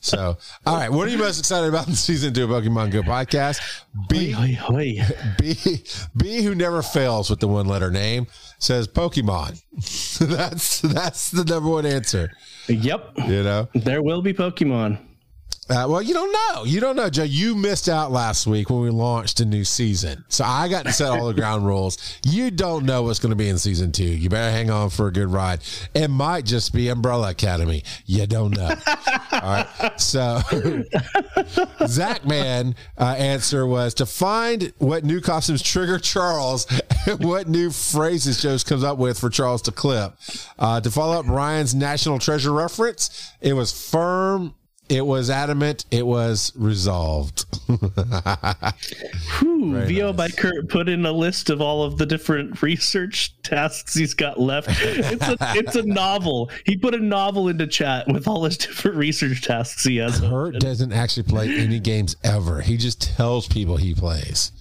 So, 0.00 0.38
all 0.64 0.76
right, 0.76 0.90
what 0.90 1.08
are 1.08 1.10
you 1.10 1.18
most 1.18 1.38
excited 1.38 1.68
about 1.68 1.86
in 1.86 1.92
the 1.92 1.96
season 1.98 2.32
two 2.32 2.44
of 2.44 2.50
Pokemon 2.50 2.92
Go 2.92 3.02
podcast? 3.02 3.60
B, 4.08 4.34
Oi, 4.34 4.58
oi, 4.70 4.74
oi. 4.74 5.00
B, 5.38 5.82
B, 6.16 6.42
who 6.42 6.54
never 6.54 6.80
fails 6.82 7.28
with 7.28 7.40
the 7.40 7.48
one 7.48 7.66
letter 7.66 7.90
name, 7.90 8.28
says 8.58 8.86
Pokemon. 8.88 9.60
that's 10.20 10.80
that's 10.80 11.30
the 11.30 11.44
number 11.44 11.68
one 11.68 11.84
answer. 11.86 12.30
Yep, 12.68 13.12
You 13.28 13.42
know. 13.42 13.68
there 13.74 14.02
will 14.02 14.22
be 14.22 14.32
Pokemon. 14.34 14.98
Uh, 15.68 15.84
well, 15.88 16.00
you 16.00 16.14
don't 16.14 16.32
know. 16.32 16.64
You 16.64 16.80
don't 16.80 16.94
know, 16.94 17.10
Joe. 17.10 17.24
You 17.24 17.56
missed 17.56 17.88
out 17.88 18.12
last 18.12 18.46
week 18.46 18.70
when 18.70 18.80
we 18.80 18.90
launched 18.90 19.40
a 19.40 19.44
new 19.44 19.64
season. 19.64 20.24
So 20.28 20.44
I 20.44 20.68
got 20.68 20.86
to 20.86 20.92
set 20.92 21.10
all 21.10 21.26
the 21.26 21.34
ground 21.40 21.66
rules. 21.66 21.98
You 22.24 22.52
don't 22.52 22.86
know 22.86 23.02
what's 23.02 23.18
going 23.18 23.30
to 23.30 23.36
be 23.36 23.48
in 23.48 23.58
season 23.58 23.90
two. 23.90 24.04
You 24.04 24.28
better 24.28 24.52
hang 24.52 24.70
on 24.70 24.90
for 24.90 25.08
a 25.08 25.12
good 25.12 25.26
ride. 25.26 25.60
It 25.92 26.08
might 26.08 26.44
just 26.44 26.72
be 26.72 26.88
Umbrella 26.88 27.30
Academy. 27.30 27.82
You 28.04 28.28
don't 28.28 28.56
know. 28.56 28.76
all 29.32 29.40
right. 29.42 30.00
So 30.00 30.40
Zach 31.86 32.24
Man 32.24 32.76
uh, 32.96 33.16
answer 33.18 33.66
was 33.66 33.94
to 33.94 34.06
find 34.06 34.72
what 34.78 35.04
new 35.04 35.20
costumes 35.20 35.62
trigger 35.62 35.98
Charles 35.98 36.66
and 37.06 37.24
what 37.24 37.48
new 37.48 37.70
phrases 37.70 38.40
Joe 38.40 38.56
comes 38.64 38.84
up 38.84 38.98
with 38.98 39.18
for 39.18 39.30
Charles 39.30 39.62
to 39.62 39.72
clip. 39.72 40.14
Uh, 40.58 40.80
to 40.80 40.90
follow 40.90 41.18
up 41.18 41.26
Ryan's 41.26 41.74
National 41.74 42.18
Treasure 42.20 42.52
reference, 42.52 43.32
it 43.40 43.54
was 43.54 43.72
firm. 43.72 44.54
It 44.88 45.04
was 45.04 45.30
adamant. 45.30 45.84
It 45.90 46.06
was 46.06 46.52
resolved. 46.54 47.44
Whew, 49.38 49.84
VO 49.86 50.12
by 50.12 50.28
Kurt 50.28 50.68
put 50.68 50.88
in 50.88 51.04
a 51.04 51.10
list 51.10 51.50
of 51.50 51.60
all 51.60 51.82
of 51.82 51.98
the 51.98 52.06
different 52.06 52.62
research 52.66 53.34
tasks 53.42 53.94
he's 53.94 54.14
got 54.14 54.38
left. 54.38 54.68
It's 54.80 55.28
a 55.28 55.36
it's 55.40 55.74
a 55.74 55.82
novel. 55.82 56.50
He 56.64 56.76
put 56.76 56.94
a 56.94 57.00
novel 57.00 57.48
into 57.48 57.66
chat 57.66 58.06
with 58.06 58.28
all 58.28 58.44
his 58.44 58.56
different 58.56 58.96
research 58.96 59.42
tasks 59.42 59.82
he 59.82 59.96
has. 59.96 60.20
Kurt 60.20 60.54
doesn't 60.60 60.92
actually 60.92 61.24
play 61.24 61.48
any 61.56 61.80
games 61.80 62.14
ever. 62.22 62.60
He 62.60 62.76
just 62.76 63.02
tells 63.02 63.48
people 63.48 63.76
he 63.76 63.92
plays. 63.94 64.52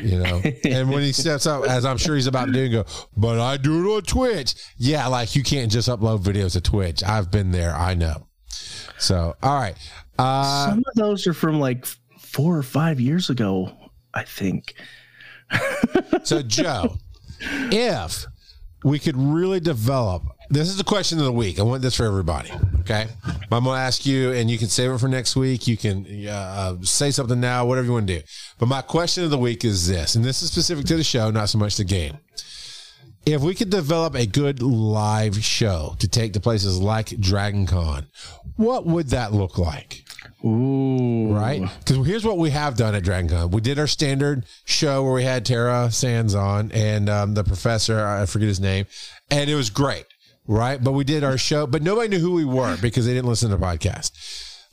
You 0.00 0.18
know, 0.18 0.42
and 0.64 0.90
when 0.90 1.02
he 1.02 1.12
steps 1.12 1.46
up, 1.46 1.64
as 1.64 1.84
I'm 1.84 1.98
sure 1.98 2.16
he's 2.16 2.26
about 2.26 2.46
to 2.46 2.52
do, 2.52 2.64
and 2.64 2.72
go, 2.72 2.84
but 3.16 3.38
I 3.38 3.56
do 3.56 3.80
it 3.80 3.96
on 3.96 4.02
Twitch. 4.02 4.54
Yeah, 4.76 5.06
like 5.06 5.36
you 5.36 5.42
can't 5.42 5.70
just 5.70 5.88
upload 5.88 6.22
videos 6.22 6.52
to 6.52 6.60
Twitch. 6.60 7.04
I've 7.04 7.30
been 7.30 7.52
there. 7.52 7.74
I 7.74 7.94
know. 7.94 8.25
So, 8.98 9.36
all 9.42 9.58
right. 9.58 9.76
Uh, 10.18 10.70
Some 10.70 10.78
of 10.86 10.94
those 10.94 11.26
are 11.26 11.34
from 11.34 11.60
like 11.60 11.86
four 12.18 12.56
or 12.56 12.62
five 12.62 13.00
years 13.00 13.30
ago, 13.30 13.70
I 14.14 14.24
think. 14.24 14.74
so, 16.24 16.42
Joe, 16.42 16.96
if 17.40 18.26
we 18.84 18.98
could 18.98 19.16
really 19.16 19.60
develop 19.60 20.22
this 20.48 20.68
is 20.68 20.76
the 20.76 20.84
question 20.84 21.18
of 21.18 21.24
the 21.24 21.32
week. 21.32 21.58
I 21.58 21.62
want 21.62 21.82
this 21.82 21.96
for 21.96 22.04
everybody. 22.04 22.50
Okay. 22.80 23.06
I'm 23.50 23.64
going 23.64 23.76
to 23.76 23.82
ask 23.82 24.06
you, 24.06 24.32
and 24.32 24.48
you 24.50 24.58
can 24.58 24.68
save 24.68 24.92
it 24.92 24.98
for 24.98 25.08
next 25.08 25.34
week. 25.34 25.66
You 25.66 25.76
can 25.76 26.06
uh, 26.26 26.30
uh, 26.30 26.76
say 26.82 27.10
something 27.10 27.40
now, 27.40 27.66
whatever 27.66 27.86
you 27.86 27.92
want 27.92 28.06
to 28.06 28.20
do. 28.20 28.24
But 28.58 28.66
my 28.66 28.82
question 28.82 29.24
of 29.24 29.30
the 29.30 29.38
week 29.38 29.64
is 29.64 29.88
this, 29.88 30.14
and 30.14 30.24
this 30.24 30.42
is 30.42 30.50
specific 30.52 30.84
to 30.86 30.96
the 30.96 31.02
show, 31.04 31.30
not 31.30 31.48
so 31.48 31.58
much 31.58 31.76
the 31.76 31.84
game. 31.84 32.18
if 33.24 33.42
we 33.42 33.54
could 33.56 33.70
develop 33.70 34.14
a 34.14 34.26
good 34.26 34.62
live 34.62 35.42
show 35.44 35.96
to 35.98 36.06
take 36.06 36.32
to 36.34 36.40
places 36.40 36.78
like 36.80 37.08
Dragon 37.18 37.66
Con, 37.66 38.06
what 38.56 38.86
would 38.86 39.08
that 39.08 39.32
look 39.32 39.58
like? 39.58 40.04
Ooh. 40.44 41.32
Right? 41.32 41.62
Because 41.78 42.06
here's 42.06 42.24
what 42.24 42.38
we 42.38 42.50
have 42.50 42.76
done 42.76 42.94
at 42.94 43.02
Dragon 43.02 43.30
Con. 43.30 43.50
We 43.50 43.60
did 43.60 43.78
our 43.78 43.86
standard 43.86 44.44
show 44.64 45.02
where 45.02 45.12
we 45.12 45.24
had 45.24 45.44
Tara 45.44 45.90
Sands 45.90 46.34
on 46.34 46.70
and 46.72 47.08
um, 47.08 47.34
the 47.34 47.44
professor, 47.44 48.04
I 48.04 48.26
forget 48.26 48.48
his 48.48 48.60
name, 48.60 48.86
and 49.30 49.50
it 49.50 49.54
was 49.54 49.70
great. 49.70 50.06
Right? 50.48 50.82
But 50.82 50.92
we 50.92 51.02
did 51.02 51.24
our 51.24 51.36
show, 51.38 51.66
but 51.66 51.82
nobody 51.82 52.08
knew 52.08 52.20
who 52.20 52.32
we 52.34 52.44
were 52.44 52.76
because 52.80 53.04
they 53.04 53.14
didn't 53.14 53.28
listen 53.28 53.50
to 53.50 53.56
the 53.56 53.64
podcast. 53.64 54.12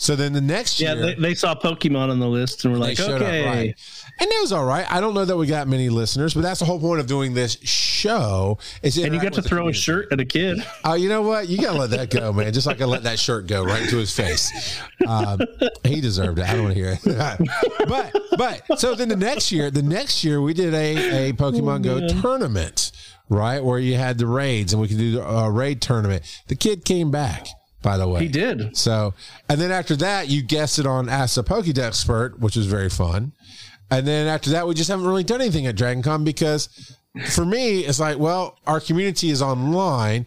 So 0.04 0.18
then 0.18 0.34
the 0.34 0.42
next 0.42 0.82
Yeah, 0.82 0.96
year, 0.96 1.06
they, 1.06 1.14
they 1.16 1.34
saw 1.34 1.56
Pokemon 1.56 2.10
on 2.10 2.20
the 2.20 2.28
list 2.28 2.66
and 2.66 2.74
were 2.74 2.80
like, 2.80 3.00
okay. 3.00 3.14
up 3.14 3.56
right. 3.56 3.76
And 4.20 4.30
it 4.30 4.42
was 4.42 4.52
all 4.52 4.66
right. 4.66 4.86
I 4.92 5.00
don't 5.00 5.14
know 5.14 5.24
that 5.24 5.38
we 5.38 5.48
got 5.48 5.70
many 5.70 5.88
listeners, 5.88 6.34
but 6.34 6.42
that's 6.42 6.60
the 6.60 6.66
whole 6.66 6.80
point 6.80 7.00
of 7.00 7.08
doing 7.08 7.34
this 7.34 7.58
show. 7.62 8.58
Is 8.82 8.98
And 8.98 9.16
you 9.16 9.22
got 9.22 9.32
to 9.34 9.42
throw 9.42 9.70
a 9.70 9.74
shirt 9.74 10.12
at 10.12 10.20
a 10.20 10.26
kid. 10.26 10.60
Oh, 10.86 10.96
you 10.96 11.08
know 11.08 11.22
what? 11.22 11.48
You 11.48 11.60
gotta 11.60 11.78
let 11.78 11.92
that 11.92 12.10
go, 12.10 12.34
man. 12.34 12.52
Just 12.52 12.68
like 12.68 12.82
I 12.82 12.86
let 12.86 13.04
that 13.04 13.18
shirt 13.18 13.48
go 13.48 13.64
right 13.64 13.82
into 13.84 13.96
his 13.98 14.14
face. 14.14 14.78
Um, 15.08 15.40
he 15.86 16.02
deserved 16.02 16.40
it. 16.40 16.50
I 16.50 16.54
don't 16.54 16.64
want 16.64 16.76
to 16.76 16.82
hear 16.82 17.00
it. 17.02 17.50
but 17.88 18.14
but 18.38 18.80
so 18.80 18.96
then 18.96 19.08
the 19.08 19.16
next 19.16 19.52
year, 19.52 19.72
the 19.72 19.82
next 19.82 20.26
year 20.26 20.42
we 20.42 20.54
did 20.54 20.74
a 20.74 21.30
a 21.30 21.34
Pokemon 21.34 21.84
Go 21.84 22.06
tournament, 22.22 22.92
right? 23.30 23.64
Where 23.64 23.80
you 23.80 23.96
had 23.96 24.18
the 24.18 24.28
raids 24.28 24.74
and 24.74 24.82
we 24.82 24.90
could 24.90 24.98
do 24.98 25.22
a 25.22 25.50
raid 25.50 25.82
tournament. 25.82 26.24
The 26.48 26.56
kid 26.56 26.84
came 26.84 27.12
back, 27.12 27.48
by 27.84 27.98
the 27.98 28.08
way. 28.08 28.22
He 28.22 28.28
did. 28.28 28.76
So, 28.76 29.14
and 29.48 29.62
then 29.62 29.72
after 29.72 29.96
that, 29.98 30.30
you 30.30 30.42
guessed 30.42 30.80
it 30.80 30.88
on 30.88 31.10
Ask 31.10 31.36
the 31.36 31.44
Pokédex 31.44 31.78
Expert, 31.78 32.40
which 32.40 32.56
was 32.56 32.66
very 32.66 32.90
fun. 32.90 33.34
And 33.92 34.08
then 34.08 34.28
after 34.28 34.50
that, 34.52 34.68
we 34.68 34.74
just 34.74 34.90
haven't 34.90 35.06
really 35.06 35.24
done 35.24 35.42
anything 35.42 35.68
at 35.68 35.76
Dragon 35.76 36.02
Con 36.02 36.24
because 36.24 36.98
for 37.30 37.46
me, 37.46 37.82
it's 37.82 38.00
like, 38.00 38.18
well, 38.18 38.58
our 38.66 38.80
community 38.80 39.30
is 39.30 39.42
online. 39.42 40.26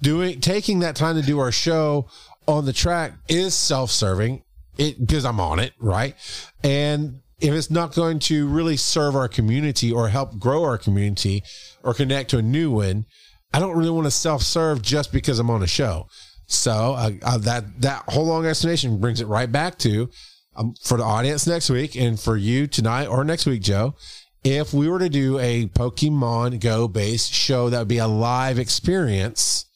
Doing 0.00 0.40
taking 0.40 0.80
that 0.80 0.96
time 0.96 1.16
to 1.16 1.22
do 1.22 1.38
our 1.38 1.52
show 1.52 2.08
on 2.46 2.64
the 2.64 2.72
track 2.72 3.14
is 3.28 3.54
self-serving. 3.54 4.42
It 4.76 4.98
because 4.98 5.24
I'm 5.24 5.40
on 5.40 5.58
it, 5.58 5.72
right? 5.80 6.14
And 6.62 7.20
if 7.40 7.52
it's 7.52 7.70
not 7.70 7.94
going 7.94 8.20
to 8.20 8.46
really 8.46 8.76
serve 8.76 9.16
our 9.16 9.28
community 9.28 9.92
or 9.92 10.08
help 10.08 10.38
grow 10.38 10.62
our 10.64 10.78
community 10.78 11.42
or 11.82 11.94
connect 11.94 12.30
to 12.30 12.38
a 12.38 12.42
new 12.42 12.70
one, 12.70 13.06
I 13.52 13.58
don't 13.58 13.76
really 13.76 13.90
want 13.90 14.06
to 14.06 14.10
self-serve 14.12 14.82
just 14.82 15.12
because 15.12 15.38
I'm 15.38 15.50
on 15.50 15.62
a 15.62 15.66
show. 15.66 16.08
So 16.48 16.72
uh, 16.72 17.10
uh, 17.22 17.38
that 17.38 17.80
that 17.82 18.04
whole 18.08 18.24
long 18.24 18.46
explanation 18.46 18.98
brings 18.98 19.20
it 19.20 19.26
right 19.26 19.50
back 19.50 19.78
to 19.78 20.08
um, 20.56 20.74
for 20.82 20.96
the 20.96 21.04
audience 21.04 21.46
next 21.46 21.68
week 21.68 21.94
and 21.94 22.18
for 22.18 22.36
you 22.36 22.66
tonight 22.66 23.06
or 23.06 23.22
next 23.22 23.46
week, 23.46 23.62
Joe. 23.62 23.94
If 24.44 24.72
we 24.72 24.88
were 24.88 24.98
to 24.98 25.10
do 25.10 25.38
a 25.38 25.66
Pokemon 25.66 26.60
Go 26.60 26.88
based 26.88 27.32
show 27.32 27.68
that 27.68 27.78
would 27.80 27.88
be 27.88 27.98
a 27.98 28.06
live 28.06 28.58
experience, 28.58 29.66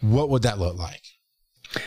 what 0.00 0.30
would 0.30 0.42
that 0.42 0.58
look 0.58 0.78
like? 0.78 1.02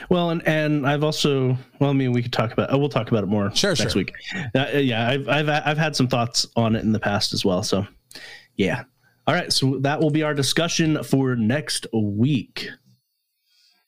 Well, 0.10 0.30
and 0.30 0.48
and 0.48 0.88
I've 0.88 1.04
also 1.04 1.58
well, 1.80 1.90
I 1.90 1.94
mean, 1.94 2.12
we 2.12 2.22
could 2.22 2.34
talk 2.34 2.52
about. 2.52 2.70
We'll 2.78 2.90
talk 2.90 3.10
about 3.10 3.24
it 3.24 3.28
more 3.28 3.54
Sure, 3.56 3.72
next 3.72 3.94
sure. 3.94 4.00
week. 4.00 4.14
Uh, 4.54 4.68
yeah, 4.76 5.10
I've 5.10 5.28
I've 5.28 5.50
I've 5.50 5.78
had 5.78 5.96
some 5.96 6.08
thoughts 6.08 6.46
on 6.56 6.76
it 6.76 6.84
in 6.84 6.92
the 6.92 7.00
past 7.00 7.34
as 7.34 7.44
well. 7.44 7.64
So, 7.64 7.88
yeah. 8.58 8.84
All 9.26 9.36
right, 9.36 9.54
so 9.54 9.78
that 9.80 10.00
will 10.00 10.10
be 10.10 10.24
our 10.24 10.34
discussion 10.34 11.04
for 11.04 11.36
next 11.36 11.86
week. 11.94 12.68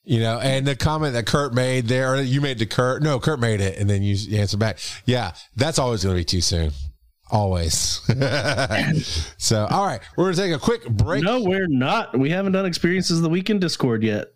You 0.03 0.19
know, 0.19 0.39
and 0.39 0.65
the 0.65 0.75
comment 0.75 1.13
that 1.13 1.27
Kurt 1.27 1.53
made 1.53 1.85
there, 1.87 2.15
or 2.15 2.21
you 2.21 2.41
made 2.41 2.57
to 2.59 2.65
Kurt, 2.65 3.03
no, 3.03 3.19
Kurt 3.19 3.39
made 3.39 3.61
it, 3.61 3.77
and 3.77 3.87
then 3.89 4.01
you 4.01 4.15
answer 4.37 4.57
back. 4.57 4.79
Yeah, 5.05 5.33
that's 5.55 5.77
always 5.77 6.03
going 6.03 6.15
to 6.15 6.19
be 6.19 6.25
too 6.25 6.41
soon. 6.41 6.71
Always. 7.29 8.01
so, 9.37 9.67
all 9.69 9.85
right, 9.85 10.01
we're 10.17 10.25
going 10.25 10.35
to 10.35 10.41
take 10.41 10.53
a 10.53 10.59
quick 10.59 10.89
break. 10.89 11.23
No, 11.23 11.43
we're 11.43 11.67
not. 11.67 12.17
We 12.17 12.31
haven't 12.31 12.53
done 12.53 12.65
experiences 12.65 13.19
of 13.19 13.23
the 13.23 13.29
week 13.29 13.49
in 13.49 13.59
Discord 13.59 14.03
yet. 14.03 14.29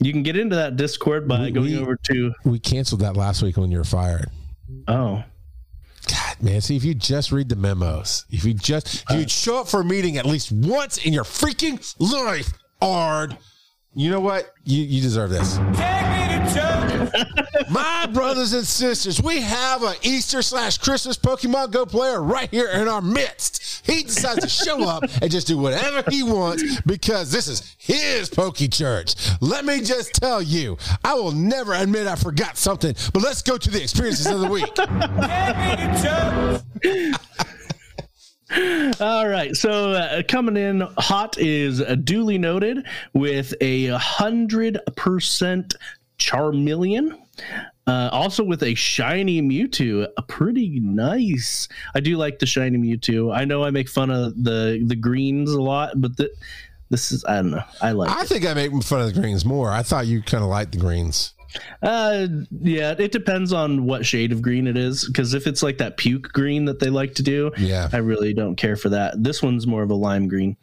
You 0.00 0.12
can 0.12 0.24
get 0.24 0.36
into 0.36 0.56
that 0.56 0.76
Discord 0.76 1.28
by 1.28 1.40
We- 1.42 1.50
going 1.52 1.70
we- 1.70 1.78
over 1.78 1.96
to 1.96 2.32
We 2.44 2.58
canceled 2.58 3.00
that 3.02 3.16
last 3.16 3.40
week 3.42 3.56
when 3.56 3.70
you 3.70 3.78
were 3.78 3.84
fired. 3.84 4.30
oh 4.88 5.22
God, 6.10 6.42
man, 6.42 6.60
see, 6.60 6.76
if 6.76 6.84
you 6.84 6.94
just 6.94 7.32
read 7.32 7.48
the 7.48 7.56
memos, 7.56 8.26
if 8.30 8.44
you 8.44 8.52
just, 8.52 9.04
if 9.08 9.16
you'd 9.16 9.26
uh. 9.26 9.28
show 9.28 9.60
up 9.60 9.68
for 9.68 9.80
a 9.80 9.84
meeting 9.84 10.18
at 10.18 10.26
least 10.26 10.50
once 10.52 10.98
in 10.98 11.12
your 11.14 11.24
freaking 11.24 11.80
life, 11.98 12.52
Ard, 12.82 13.38
you 13.94 14.10
know 14.10 14.20
what? 14.20 14.52
You, 14.64 14.82
you 14.82 15.00
deserve 15.00 15.30
this. 15.30 15.58
My 17.70 18.06
brothers 18.12 18.52
and 18.52 18.66
sisters, 18.66 19.22
we 19.22 19.40
have 19.40 19.82
an 19.82 19.94
Easter 20.02 20.42
slash 20.42 20.78
Christmas 20.78 21.16
Pokemon 21.16 21.70
Go 21.70 21.86
player 21.86 22.22
right 22.22 22.50
here 22.50 22.68
in 22.68 22.88
our 22.88 23.00
midst. 23.00 23.86
He 23.86 24.02
decides 24.02 24.40
to 24.40 24.48
show 24.48 24.88
up 24.88 25.04
and 25.22 25.30
just 25.30 25.46
do 25.46 25.58
whatever 25.58 26.02
he 26.10 26.22
wants 26.22 26.80
because 26.82 27.30
this 27.30 27.48
is 27.48 27.74
his 27.78 28.28
Poke 28.28 28.56
Church. 28.70 29.14
Let 29.40 29.64
me 29.64 29.80
just 29.80 30.14
tell 30.14 30.42
you, 30.42 30.76
I 31.04 31.14
will 31.14 31.32
never 31.32 31.74
admit 31.74 32.06
I 32.06 32.16
forgot 32.16 32.56
something, 32.56 32.94
but 33.12 33.22
let's 33.22 33.42
go 33.42 33.58
to 33.58 33.70
the 33.70 33.82
experiences 33.82 34.26
of 34.26 34.40
the 34.40 34.48
week. 34.48 34.74
All 39.00 39.28
right. 39.28 39.56
So 39.56 39.92
uh, 39.92 40.22
coming 40.28 40.56
in 40.56 40.80
hot 40.98 41.38
is 41.38 41.80
uh, 41.80 41.94
duly 41.96 42.38
noted 42.38 42.86
with 43.12 43.54
a 43.60 43.88
hundred 43.88 44.78
percent 44.96 45.74
Charmeleon. 46.18 47.18
Uh, 47.86 48.08
also 48.12 48.42
with 48.42 48.62
a 48.62 48.74
shiny 48.74 49.42
Mewtwo, 49.42 50.06
a 50.16 50.22
pretty 50.22 50.80
nice. 50.80 51.68
I 51.94 52.00
do 52.00 52.16
like 52.16 52.38
the 52.38 52.46
shiny 52.46 52.78
Mewtwo. 52.78 53.34
I 53.34 53.44
know 53.44 53.62
I 53.64 53.70
make 53.70 53.88
fun 53.88 54.10
of 54.10 54.42
the 54.42 54.82
the 54.86 54.96
greens 54.96 55.50
a 55.50 55.60
lot, 55.60 56.00
but 56.00 56.16
the, 56.16 56.30
this 56.90 57.12
is 57.12 57.24
I 57.26 57.36
don't 57.36 57.50
know. 57.50 57.62
I 57.82 57.92
like 57.92 58.10
I 58.10 58.22
it. 58.22 58.28
think 58.28 58.46
I 58.46 58.54
make 58.54 58.72
fun 58.84 59.00
of 59.00 59.12
the 59.12 59.20
greens 59.20 59.44
more. 59.44 59.70
I 59.70 59.82
thought 59.82 60.06
you 60.06 60.22
kind 60.22 60.42
of 60.44 60.48
liked 60.50 60.72
the 60.72 60.78
greens. 60.78 61.34
Uh, 61.82 62.26
yeah, 62.60 62.94
it 62.98 63.12
depends 63.12 63.52
on 63.52 63.84
what 63.84 64.04
shade 64.04 64.32
of 64.32 64.42
green 64.42 64.66
it 64.66 64.76
is. 64.76 65.06
Because 65.06 65.34
if 65.34 65.46
it's 65.46 65.62
like 65.62 65.78
that 65.78 65.96
puke 65.96 66.32
green 66.32 66.64
that 66.64 66.80
they 66.80 66.90
like 66.90 67.14
to 67.16 67.22
do, 67.22 67.50
Yeah. 67.58 67.88
I 67.92 67.98
really 67.98 68.32
don't 68.34 68.56
care 68.56 68.76
for 68.76 68.88
that. 68.90 69.22
This 69.22 69.42
one's 69.42 69.66
more 69.66 69.82
of 69.82 69.90
a 69.90 69.94
lime 69.94 70.26
green. 70.28 70.56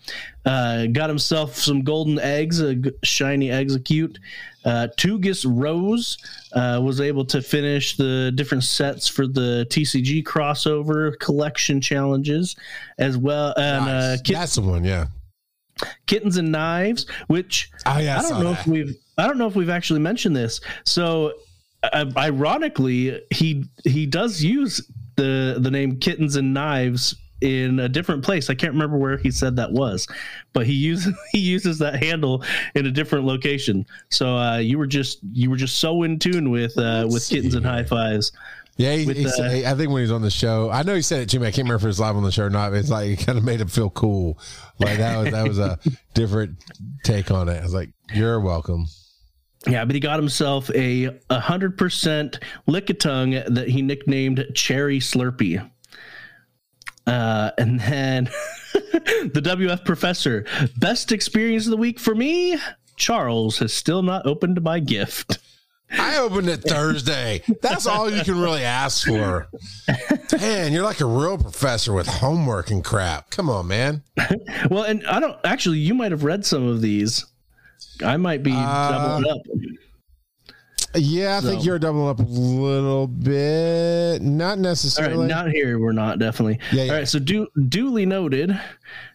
Uh, 0.45 0.87
got 0.87 1.09
himself 1.09 1.55
some 1.55 1.83
golden 1.83 2.19
eggs, 2.19 2.59
a 2.59 2.75
g- 2.75 2.91
shiny 3.03 3.47
Exeggcute. 3.49 4.17
Uh, 4.65 4.87
Tugis 4.97 5.45
Rose 5.47 6.17
uh, 6.53 6.79
was 6.83 7.01
able 7.01 7.25
to 7.25 7.41
finish 7.41 7.95
the 7.97 8.31
different 8.35 8.63
sets 8.63 9.07
for 9.07 9.25
the 9.27 9.65
TCG 9.69 10.23
crossover 10.23 11.17
collection 11.19 11.81
challenges 11.81 12.55
as 12.99 13.17
well. 13.17 13.53
And 13.57 13.85
uh, 13.85 14.07
Nice. 14.11 14.21
kit- 14.21 14.35
That's 14.35 14.55
the 14.55 14.61
one, 14.61 14.83
yeah. 14.83 15.07
kittens 16.05 16.37
and 16.37 16.51
knives, 16.51 17.05
which 17.27 17.71
Oh, 17.85 17.97
yeah. 17.97 18.19
I 18.19 18.21
don't 18.21 18.43
know 18.43 18.51
if 18.51 18.67
we've 18.67 18.95
I 19.21 19.27
don't 19.27 19.37
know 19.37 19.47
if 19.47 19.55
we've 19.55 19.69
actually 19.69 19.99
mentioned 19.99 20.35
this. 20.35 20.61
So, 20.83 21.33
uh, 21.83 22.05
ironically, 22.17 23.21
he 23.31 23.65
he 23.83 24.05
does 24.05 24.43
use 24.43 24.81
the 25.15 25.57
the 25.59 25.71
name 25.71 25.99
kittens 25.99 26.35
and 26.35 26.53
knives 26.53 27.15
in 27.41 27.79
a 27.79 27.89
different 27.89 28.23
place. 28.23 28.49
I 28.49 28.55
can't 28.55 28.73
remember 28.73 28.97
where 28.97 29.17
he 29.17 29.31
said 29.31 29.55
that 29.55 29.71
was, 29.71 30.07
but 30.53 30.65
he 30.65 30.73
uses 30.73 31.13
he 31.31 31.39
uses 31.39 31.79
that 31.79 32.01
handle 32.01 32.43
in 32.75 32.85
a 32.85 32.91
different 32.91 33.25
location. 33.25 33.85
So 34.09 34.37
uh, 34.37 34.57
you 34.57 34.77
were 34.77 34.87
just 34.87 35.19
you 35.31 35.49
were 35.49 35.57
just 35.57 35.79
so 35.79 36.03
in 36.03 36.19
tune 36.19 36.49
with 36.49 36.77
uh, 36.77 37.07
with 37.09 37.27
kittens 37.27 37.55
and 37.55 37.65
high 37.65 37.83
fives. 37.83 38.31
Yeah, 38.77 38.95
he, 38.95 39.05
with, 39.05 39.17
he 39.17 39.27
uh, 39.27 39.29
said, 39.29 39.65
I 39.65 39.75
think 39.75 39.89
when 39.91 39.99
he 39.99 40.03
was 40.03 40.11
on 40.11 40.21
the 40.21 40.31
show, 40.31 40.71
I 40.71 40.81
know 40.81 40.95
he 40.95 41.01
said 41.01 41.21
it 41.21 41.29
to 41.29 41.39
me. 41.39 41.45
I 41.45 41.51
can't 41.51 41.65
remember 41.65 41.75
if 41.75 41.83
it 41.83 41.87
was 41.87 41.99
live 41.99 42.15
on 42.15 42.23
the 42.23 42.31
show 42.31 42.45
or 42.45 42.49
not. 42.49 42.71
But 42.71 42.79
it's 42.79 42.89
like 42.89 43.09
it 43.09 43.25
kind 43.25 43.37
of 43.37 43.43
made 43.43 43.61
him 43.61 43.67
feel 43.67 43.89
cool. 43.89 44.39
Like 44.79 44.97
that 44.97 45.17
was 45.17 45.31
that 45.31 45.47
was 45.47 45.59
a 45.59 45.79
different 46.13 46.63
take 47.03 47.31
on 47.31 47.49
it. 47.49 47.59
I 47.59 47.63
was 47.63 47.73
like, 47.73 47.89
"You're 48.13 48.39
welcome." 48.39 48.87
Yeah, 49.67 49.85
but 49.85 49.93
he 49.93 49.99
got 49.99 50.19
himself 50.19 50.71
a 50.73 51.17
hundred 51.29 51.77
percent 51.77 52.39
lickitung 52.67 53.53
that 53.53 53.67
he 53.67 53.81
nicknamed 53.81 54.45
Cherry 54.55 54.99
Slurpee. 54.99 55.69
Uh, 57.07 57.51
and 57.57 57.79
then 57.79 58.25
the 58.73 59.41
WF 59.43 59.85
professor, 59.85 60.45
best 60.77 61.11
experience 61.11 61.65
of 61.65 61.71
the 61.71 61.77
week 61.77 61.99
for 61.99 62.15
me. 62.15 62.57
Charles 62.95 63.57
has 63.59 63.73
still 63.73 64.03
not 64.03 64.25
opened 64.25 64.61
my 64.61 64.79
gift. 64.79 65.39
I 65.97 66.17
opened 66.19 66.47
it 66.47 66.61
Thursday. 66.61 67.43
That's 67.61 67.85
all 67.85 68.09
you 68.09 68.23
can 68.23 68.39
really 68.39 68.63
ask 68.63 69.05
for. 69.05 69.49
Man, 70.39 70.71
you're 70.71 70.83
like 70.83 71.01
a 71.01 71.05
real 71.05 71.37
professor 71.37 71.91
with 71.93 72.07
homework 72.07 72.69
and 72.69 72.83
crap. 72.83 73.29
Come 73.29 73.49
on, 73.49 73.67
man. 73.67 74.03
Well, 74.69 74.83
and 74.83 75.05
I 75.07 75.19
don't 75.19 75.37
actually. 75.43 75.79
You 75.79 75.93
might 75.93 76.11
have 76.11 76.23
read 76.23 76.45
some 76.45 76.67
of 76.67 76.81
these. 76.81 77.25
I 78.03 78.17
might 78.17 78.43
be 78.43 78.51
Uh, 78.53 78.91
doubling 79.19 79.31
up. 79.31 79.41
Yeah, 80.93 81.37
I 81.37 81.41
think 81.41 81.63
you're 81.63 81.79
doubling 81.79 82.09
up 82.09 82.19
a 82.19 82.23
little 82.23 83.07
bit. 83.07 84.19
Not 84.21 84.59
necessarily. 84.59 85.19
right, 85.25 85.27
not 85.29 85.49
here. 85.49 85.79
We're 85.79 85.93
not 85.93 86.19
definitely. 86.19 86.59
Yeah, 86.73 86.83
yeah. 86.83 86.91
All 86.91 86.97
right, 86.97 87.07
so 87.07 87.17
du- 87.17 87.47
duly 87.69 88.05
noted 88.05 88.59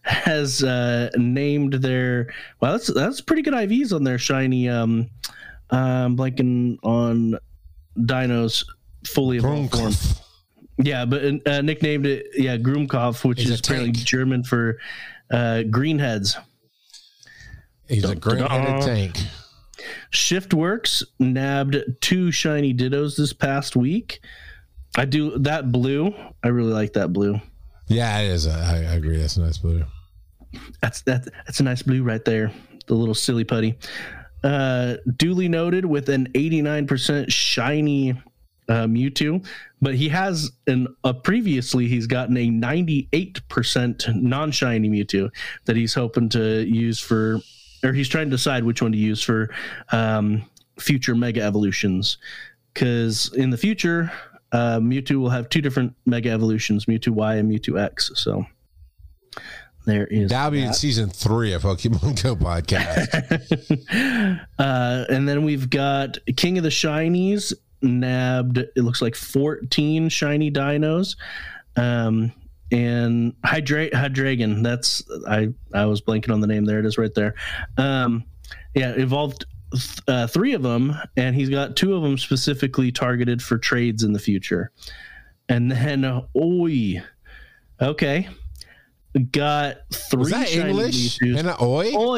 has 0.01 0.63
uh, 0.63 1.11
named 1.17 1.73
their. 1.73 2.33
Well, 2.61 2.71
that's 2.71 2.91
that's 2.91 3.21
pretty 3.21 3.43
good 3.43 3.53
IVs 3.53 3.93
on 3.93 4.03
their 4.03 4.17
shiny. 4.17 4.67
Um, 4.69 5.07
um, 5.69 6.17
blanking 6.17 6.77
on 6.81 7.37
Deino's 8.05 8.65
fully 9.05 9.37
evolved 9.37 9.75
form. 9.75 9.93
Yeah, 10.79 11.05
but 11.05 11.47
uh, 11.47 11.61
nicknamed 11.61 12.07
it 12.07 12.25
yeah 12.35 12.57
Groomkopf, 12.57 13.23
which 13.23 13.41
He's 13.41 13.51
is 13.51 13.59
apparently. 13.59 13.91
German 13.91 14.43
for 14.43 14.79
Uh, 15.29 15.61
greenheads. 15.69 16.37
He's 17.89 18.03
a 18.03 18.15
green-headed 18.15 18.85
tank. 18.85 19.17
Shiftworks 20.11 21.03
nabbed 21.19 21.77
two 22.01 22.31
shiny 22.31 22.73
dittos 22.73 23.15
this 23.15 23.33
past 23.33 23.75
week. 23.75 24.19
I 24.95 25.05
do 25.05 25.37
that 25.39 25.71
blue. 25.71 26.13
I 26.43 26.47
really 26.47 26.73
like 26.73 26.93
that 26.93 27.13
blue. 27.13 27.39
Yeah, 27.87 28.19
it 28.19 28.29
is. 28.29 28.47
A, 28.47 28.51
I, 28.51 28.75
I 28.75 28.95
agree. 28.95 29.17
That's 29.17 29.37
a 29.37 29.41
nice 29.41 29.57
blue. 29.57 29.85
That's 30.81 31.01
that. 31.03 31.25
That's 31.45 31.59
a 31.59 31.63
nice 31.63 31.81
blue 31.81 32.03
right 32.03 32.23
there. 32.25 32.51
The 32.87 32.95
little 32.95 33.15
silly 33.15 33.43
putty. 33.43 33.77
Uh, 34.43 34.95
duly 35.17 35.47
noted 35.47 35.85
with 35.85 36.09
an 36.09 36.27
89% 36.33 37.31
shiny 37.31 38.11
uh, 38.69 38.85
Mewtwo, 38.85 39.45
but 39.81 39.95
he 39.95 40.09
has 40.09 40.51
an 40.67 40.87
uh, 41.03 41.13
previously 41.13 41.87
he's 41.87 42.07
gotten 42.07 42.37
a 42.37 42.47
98% 42.49 44.15
non-shiny 44.15 44.89
Mewtwo 44.89 45.29
that 45.65 45.75
he's 45.75 45.93
hoping 45.93 46.29
to 46.29 46.63
use 46.65 46.99
for, 46.99 47.39
or 47.83 47.93
he's 47.93 48.09
trying 48.09 48.27
to 48.27 48.31
decide 48.31 48.63
which 48.63 48.81
one 48.81 48.91
to 48.91 48.97
use 48.97 49.21
for 49.21 49.49
um, 49.91 50.43
future 50.79 51.15
Mega 51.15 51.41
Evolutions, 51.41 52.17
because 52.73 53.33
in 53.33 53.49
the 53.49 53.57
future 53.57 54.11
uh, 54.51 54.79
Mewtwo 54.79 55.17
will 55.17 55.29
have 55.29 55.49
two 55.49 55.61
different 55.61 55.93
Mega 56.05 56.29
Evolutions, 56.29 56.85
Mewtwo 56.85 57.09
Y 57.09 57.35
and 57.35 57.51
Mewtwo 57.51 57.81
X. 57.81 58.11
So 58.15 58.45
there 59.85 60.07
is 60.07 60.29
That'll 60.29 60.51
be 60.51 60.61
in 60.61 60.73
season 60.73 61.09
three 61.09 61.53
of 61.53 61.63
Pokemon 61.63 62.21
Go 62.21 62.35
podcast. 62.35 63.09
uh, 64.59 65.05
and 65.09 65.27
then 65.27 65.43
we've 65.43 65.69
got 65.69 66.17
King 66.35 66.57
of 66.57 66.63
the 66.63 66.69
Shinies 66.69 67.53
nabbed. 67.81 68.57
It 68.57 68.77
looks 68.77 69.01
like 69.01 69.15
fourteen 69.15 70.09
shiny 70.09 70.51
Deinos, 70.51 71.15
um, 71.75 72.31
and 72.71 73.33
Hydra- 73.43 73.91
Hydreigon. 73.91 74.63
That's 74.63 75.03
I 75.27 75.49
I 75.73 75.85
was 75.85 76.01
blanking 76.01 76.31
on 76.31 76.41
the 76.41 76.47
name. 76.47 76.65
There 76.65 76.79
it 76.79 76.85
is, 76.85 76.97
right 76.97 77.13
there. 77.13 77.35
Um, 77.77 78.25
yeah, 78.73 78.91
evolved 78.91 79.45
th- 79.71 79.99
uh, 80.07 80.27
three 80.27 80.53
of 80.53 80.63
them, 80.63 80.95
and 81.15 81.35
he's 81.35 81.49
got 81.49 81.75
two 81.75 81.95
of 81.95 82.03
them 82.03 82.17
specifically 82.17 82.91
targeted 82.91 83.41
for 83.41 83.57
trades 83.57 84.03
in 84.03 84.13
the 84.13 84.19
future. 84.19 84.71
And 85.49 85.71
then, 85.71 86.03
uh, 86.03 86.21
oi, 86.35 87.01
okay, 87.81 88.27
got 89.31 89.77
three. 89.93 90.19
Was 90.19 90.29
that 90.31 90.51
English? 90.51 91.19
And 91.21 91.47
a 91.47 91.61
oi? 91.61 91.93
Oi. 91.95 92.17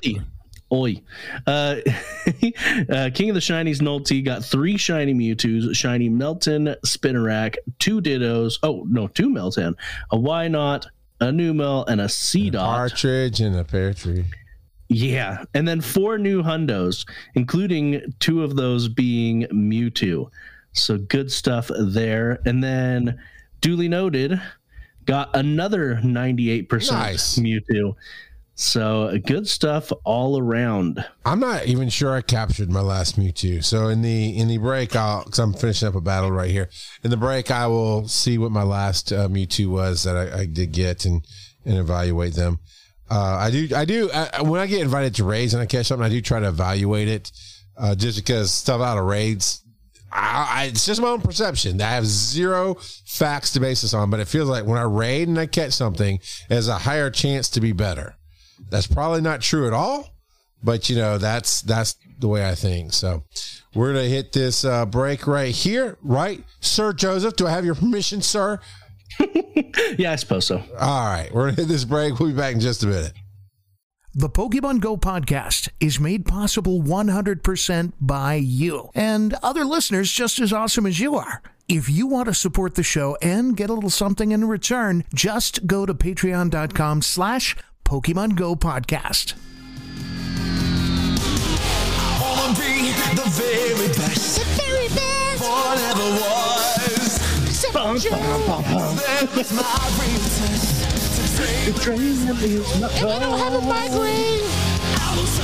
Oi. 0.72 1.02
Uh, 1.48 1.76
uh, 2.90 3.10
King 3.14 3.30
of 3.30 3.36
the 3.36 3.42
Shinies 3.42 3.82
Nolte 3.82 4.24
got 4.24 4.44
three 4.46 4.78
shiny 4.78 5.14
Mewtwo's, 5.14 5.76
shiny 5.76 6.10
Meltan, 6.10 6.76
Spinarak, 6.86 7.56
two 7.80 8.02
Dittos. 8.02 8.60
Oh, 8.62 8.86
no, 8.88 9.08
two 9.08 9.30
Meltan, 9.30 9.74
a 10.12 10.18
Wynaut, 10.18 10.86
a 11.20 11.32
new 11.32 11.54
Numel, 11.54 11.88
and 11.88 12.02
a 12.02 12.06
Seedot. 12.06 12.54
Partridge 12.54 13.42
and 13.42 13.56
a 13.56 13.64
pear 13.64 13.94
tree. 13.94 14.26
Yeah. 14.90 15.44
And 15.54 15.68
then 15.68 15.82
four 15.82 16.18
new 16.18 16.42
Hundos, 16.44 17.08
including 17.36 18.14
two 18.20 18.44
of 18.44 18.56
those 18.56 18.88
being 18.88 19.44
Mewtwo. 19.52 20.30
So 20.74 20.98
good 20.98 21.32
stuff 21.32 21.70
there. 21.80 22.40
And 22.46 22.64
then, 22.64 23.20
duly 23.62 23.88
noted, 23.88 24.42
got 25.06 25.36
another 25.36 25.96
98% 26.04 26.92
Nice. 26.92 27.38
Mewtwo. 27.38 27.96
So 28.60 29.18
good 29.26 29.48
stuff 29.48 29.90
all 30.04 30.38
around. 30.38 31.06
I'm 31.26 31.40
not 31.40 31.68
even 31.68 31.88
sure 31.88 32.14
I 32.14 32.22
captured 32.22 32.70
my 32.70 32.82
last 32.82 33.18
Mewtwo. 33.18 33.64
So 33.64 33.88
in 33.88 34.02
the 34.02 34.38
in 34.38 34.50
the 34.50 34.58
break, 34.58 34.98
I'll 34.98 35.24
because 35.24 35.40
I'm 35.40 35.54
finishing 35.54 35.88
up 35.88 35.96
a 35.96 36.02
battle 36.02 36.30
right 36.30 36.52
here. 36.52 36.70
In 37.02 37.10
the 37.10 37.16
break, 37.16 37.52
I 37.52 37.68
will 37.68 38.10
see 38.10 38.38
what 38.38 38.52
my 38.52 38.64
last 38.64 39.14
uh, 39.14 39.30
Mewtwo 39.30 39.68
was 39.68 40.04
that 40.04 40.18
I, 40.18 40.40
I 40.42 40.46
did 40.46 40.74
get 40.74 41.06
and 41.06 41.26
and 41.64 41.78
evaluate 41.78 42.34
them. 42.34 42.60
Uh, 43.10 43.38
I 43.40 43.50
do 43.50 43.70
I 43.74 43.86
do 43.86 44.12
I, 44.14 44.42
when 44.42 44.60
I 44.60 44.68
get 44.68 44.82
invited 44.82 45.16
to 45.16 45.24
raids 45.24 45.54
and 45.54 45.64
I 45.64 45.66
catch 45.66 45.86
something, 45.86 46.06
I 46.06 46.10
do 46.10 46.20
try 46.20 46.42
to 46.42 46.50
evaluate 46.50 47.08
it. 47.08 47.32
Uh, 47.78 47.96
just 47.96 48.18
because 48.18 48.52
stuff 48.52 48.82
out 48.82 48.98
of 48.98 49.06
raids, 49.06 49.64
I, 50.12 50.50
I, 50.52 50.66
it's 50.66 50.86
just 50.86 51.02
my 51.02 51.08
own 51.08 51.22
perception. 51.22 51.82
I 51.82 51.92
have 51.92 52.06
zero 52.06 52.76
facts 53.06 53.54
to 53.54 53.62
base 53.62 53.84
this 53.84 53.94
on, 53.94 54.10
but 54.10 54.20
it 54.20 54.28
feels 54.28 54.50
like 54.50 54.66
when 54.66 54.78
I 54.78 54.84
raid 54.84 55.30
and 55.30 55.40
I 55.40 55.46
catch 55.46 55.72
something, 55.72 56.20
there's 56.50 56.68
a 56.68 56.80
higher 56.80 57.10
chance 57.10 57.48
to 57.52 57.62
be 57.62 57.72
better. 57.72 58.18
That's 58.70 58.88
probably 58.88 59.22
not 59.22 59.42
true 59.42 59.68
at 59.68 59.74
all, 59.74 60.10
but 60.64 60.90
you 60.90 60.96
know 60.96 61.18
that's 61.18 61.62
that's 61.62 61.96
the 62.20 62.28
way 62.28 62.48
I 62.48 62.56
think. 62.56 62.94
So 62.94 63.24
we're 63.74 63.94
gonna 63.94 64.06
hit 64.06 64.34
this 64.34 64.66
uh, 64.66 64.86
break 64.86 65.28
right 65.28 65.54
here, 65.54 65.98
right, 66.02 66.44
Sir 66.60 66.94
Joseph? 66.94 67.36
Do 67.36 67.48
I 67.48 67.52
have 67.52 67.66
your 67.66 67.76
permission, 67.76 68.22
sir? 68.22 68.60
Yeah, 69.98 70.12
I 70.12 70.16
suppose 70.18 70.46
so. 70.46 70.62
All 70.80 71.06
right, 71.06 71.30
we're 71.34 71.50
gonna 71.50 71.62
hit 71.62 71.68
this 71.68 71.84
break. 71.84 72.20
We'll 72.20 72.30
be 72.30 72.36
back 72.36 72.54
in 72.54 72.60
just 72.60 72.84
a 72.84 72.88
minute. 72.88 73.14
The 74.14 74.30
Pokemon 74.30 74.82
Go 74.82 74.98
podcast 74.98 75.70
is 75.80 76.00
made 76.00 76.26
possible 76.26 76.82
100% 76.82 77.94
by 78.02 78.36
you 78.36 78.90
and 78.96 79.36
other 79.44 79.64
listeners 79.66 80.12
just 80.12 80.40
as 80.40 80.52
awesome 80.52 80.86
as 80.86 81.00
you 81.00 81.16
are. 81.16 81.42
If 81.68 81.88
you 81.90 82.08
want 82.08 82.28
to 82.28 82.34
support 82.34 82.74
the 82.74 82.84
show 82.84 83.16
and 83.22 83.56
get 83.56 83.70
a 83.70 83.74
little 83.74 83.92
something 83.92 84.32
in 84.32 84.46
return, 84.46 85.04
just 85.14 85.68
go 85.68 85.86
to 85.86 85.94
patreon.com 85.94 87.04
slash 87.04 87.56
Pokemon 87.90 88.36
Go 88.36 88.56
podcast. 88.56 89.34
the 93.16 93.26
very 93.34 93.88
best. 93.88 94.38
The 94.38 94.46
very 94.62 94.90
best. 94.90 95.42
Forever 95.42 96.10
was. 96.22 97.18
That 97.74 99.30
was 99.36 99.52
my 99.52 99.64
real 99.98 100.22
test. 100.22 100.86
To 101.66 101.74
train 101.82 102.16
I 102.84 103.20
don't 103.20 103.40
have 103.40 103.54
a 103.56 103.62
migraine. 103.62 104.46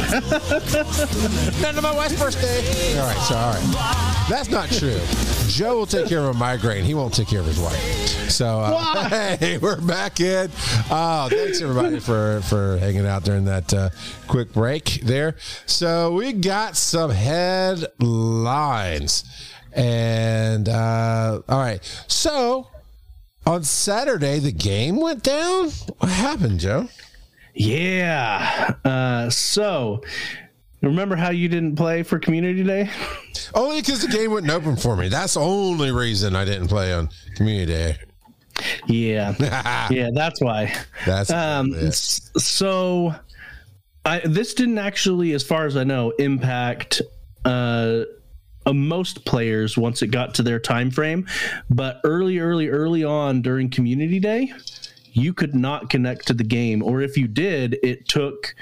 None 1.63 1.75
of 1.75 1.81
my 1.81 1.95
wife's 1.95 2.19
birthday. 2.19 2.99
All 2.99 3.07
right, 3.07 3.17
so 3.21 3.35
all 3.35 3.53
right, 3.53 4.27
that's 4.29 4.49
not 4.49 4.69
true. 4.69 5.01
Joe 5.47 5.77
will 5.77 5.87
take 5.87 6.07
care 6.07 6.19
of 6.19 6.35
a 6.35 6.37
migraine. 6.37 6.83
He 6.83 6.93
won't 6.93 7.15
take 7.15 7.27
care 7.27 7.39
of 7.39 7.47
his 7.47 7.59
wife. 7.59 8.04
So 8.35 8.59
uh, 8.59 9.09
hey, 9.37 9.59
we're 9.59 9.79
back 9.79 10.19
in. 10.19 10.49
Oh, 10.89 11.27
thanks 11.29 11.61
everybody 11.61 11.99
for 11.99 12.41
for 12.41 12.77
hanging 12.77 13.05
out 13.05 13.23
during 13.23 13.45
that 13.45 13.73
uh, 13.73 13.91
quick 14.27 14.51
break 14.51 15.01
there. 15.03 15.35
So 15.67 16.11
we 16.11 16.33
got 16.33 16.75
some 16.75 17.11
headlines, 17.11 17.93
and 19.73 20.67
uh, 20.67 21.41
all 21.47 21.59
right, 21.59 21.79
so. 22.07 22.67
On 23.47 23.63
Saturday, 23.63 24.39
the 24.39 24.51
game 24.51 24.95
went 24.95 25.21
down. 25.21 25.69
What 25.99 26.09
happened, 26.09 26.59
Joe? 26.59 26.89
Yeah. 27.53 28.73
Uh, 28.83 29.29
so, 29.29 30.01
remember 30.81 31.15
how 31.15 31.29
you 31.29 31.47
didn't 31.47 31.75
play 31.75 32.01
for 32.01 32.17
Community 32.17 32.63
Day? 32.63 32.89
Only 33.53 33.81
because 33.81 34.01
the 34.01 34.07
game 34.07 34.31
wouldn't 34.31 34.51
open 34.51 34.75
for 34.77 34.95
me. 34.95 35.09
That's 35.09 35.35
the 35.35 35.41
only 35.41 35.91
reason 35.91 36.35
I 36.35 36.43
didn't 36.43 36.69
play 36.69 36.91
on 36.91 37.09
Community 37.35 37.71
Day. 37.71 37.97
Yeah. 38.87 39.35
yeah, 39.89 40.09
that's 40.13 40.41
why. 40.41 40.73
That's 41.05 41.29
Um, 41.29 41.73
so, 41.91 43.15
I 44.05 44.19
this 44.19 44.53
didn't 44.53 44.77
actually, 44.77 45.33
as 45.33 45.43
far 45.43 45.65
as 45.65 45.75
I 45.75 45.83
know, 45.83 46.11
impact 46.11 47.01
uh, 47.43 48.03
uh, 48.65 48.73
most 48.73 49.25
players 49.25 49.77
once 49.77 50.01
it 50.01 50.07
got 50.07 50.33
to 50.35 50.43
their 50.43 50.59
time 50.59 50.91
frame. 50.91 51.27
But 51.69 52.01
early, 52.03 52.39
early, 52.39 52.69
early 52.69 53.03
on 53.03 53.41
during 53.41 53.69
Community 53.69 54.19
Day, 54.19 54.53
you 55.13 55.33
could 55.33 55.55
not 55.55 55.89
connect 55.89 56.27
to 56.27 56.33
the 56.33 56.43
game, 56.43 56.83
or 56.83 57.01
if 57.01 57.17
you 57.17 57.27
did, 57.27 57.77
it 57.83 58.07
took 58.07 58.55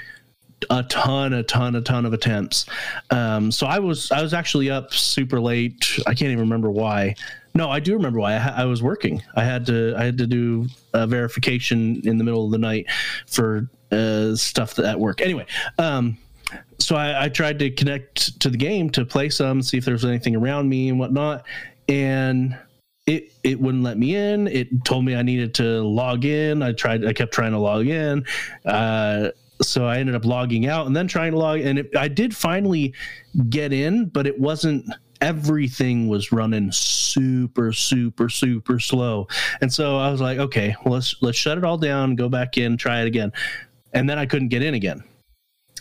a 0.70 0.82
ton, 0.84 1.32
a 1.32 1.42
ton, 1.42 1.76
a 1.76 1.80
ton 1.80 2.06
of 2.06 2.12
attempts. 2.12 2.66
Um, 3.10 3.50
so 3.50 3.66
I 3.66 3.78
was 3.78 4.10
I 4.10 4.22
was 4.22 4.34
actually 4.34 4.70
up 4.70 4.92
super 4.92 5.40
late. 5.40 5.98
I 6.06 6.14
can't 6.14 6.30
even 6.30 6.40
remember 6.40 6.70
why. 6.70 7.14
No, 7.54 7.70
I 7.70 7.78
do 7.78 7.94
remember 7.94 8.18
why. 8.18 8.34
I, 8.34 8.62
I 8.62 8.64
was 8.64 8.82
working. 8.82 9.22
I 9.36 9.44
had 9.44 9.66
to 9.66 9.94
I 9.96 10.04
had 10.04 10.18
to 10.18 10.26
do 10.26 10.66
a 10.92 11.06
verification 11.06 12.00
in 12.04 12.18
the 12.18 12.24
middle 12.24 12.44
of 12.44 12.50
the 12.50 12.58
night 12.58 12.86
for 13.26 13.68
uh, 13.92 14.34
stuff 14.34 14.74
that 14.74 14.86
at 14.86 14.98
work. 14.98 15.20
Anyway, 15.20 15.46
um, 15.78 16.18
so 16.78 16.96
I, 16.96 17.24
I 17.24 17.28
tried 17.28 17.58
to 17.60 17.70
connect 17.70 18.40
to 18.40 18.50
the 18.50 18.56
game 18.56 18.90
to 18.90 19.04
play 19.04 19.30
some, 19.30 19.62
see 19.62 19.78
if 19.78 19.84
there 19.84 19.94
was 19.94 20.04
anything 20.04 20.34
around 20.36 20.68
me 20.68 20.88
and 20.88 20.98
whatnot, 20.98 21.44
and 21.88 22.58
it 23.06 23.32
it 23.42 23.60
wouldn't 23.60 23.84
let 23.84 23.98
me 23.98 24.16
in. 24.16 24.48
It 24.48 24.84
told 24.84 25.04
me 25.04 25.14
I 25.14 25.22
needed 25.22 25.54
to 25.54 25.82
log 25.82 26.24
in. 26.24 26.62
I 26.62 26.72
tried. 26.72 27.04
I 27.04 27.12
kept 27.12 27.32
trying 27.32 27.52
to 27.52 27.58
log 27.58 27.86
in. 27.86 28.24
Uh, 28.64 29.30
so 29.66 29.86
I 29.86 29.98
ended 29.98 30.14
up 30.14 30.24
logging 30.24 30.66
out 30.66 30.86
and 30.86 30.94
then 30.96 31.08
trying 31.08 31.32
to 31.32 31.38
log. 31.38 31.60
And 31.60 31.78
it, 31.78 31.96
I 31.96 32.08
did 32.08 32.34
finally 32.34 32.94
get 33.48 33.72
in, 33.72 34.06
but 34.06 34.26
it 34.26 34.38
wasn't. 34.38 34.86
Everything 35.20 36.08
was 36.08 36.32
running 36.32 36.70
super, 36.70 37.72
super, 37.72 38.28
super 38.28 38.78
slow. 38.78 39.26
And 39.62 39.72
so 39.72 39.96
I 39.96 40.10
was 40.10 40.20
like, 40.20 40.38
okay, 40.38 40.76
well, 40.84 40.94
let's 40.94 41.16
let's 41.22 41.38
shut 41.38 41.56
it 41.56 41.64
all 41.64 41.78
down, 41.78 42.14
go 42.14 42.28
back 42.28 42.58
in, 42.58 42.76
try 42.76 43.00
it 43.00 43.06
again. 43.06 43.32
And 43.94 44.10
then 44.10 44.18
I 44.18 44.26
couldn't 44.26 44.48
get 44.48 44.62
in 44.62 44.74
again. 44.74 45.02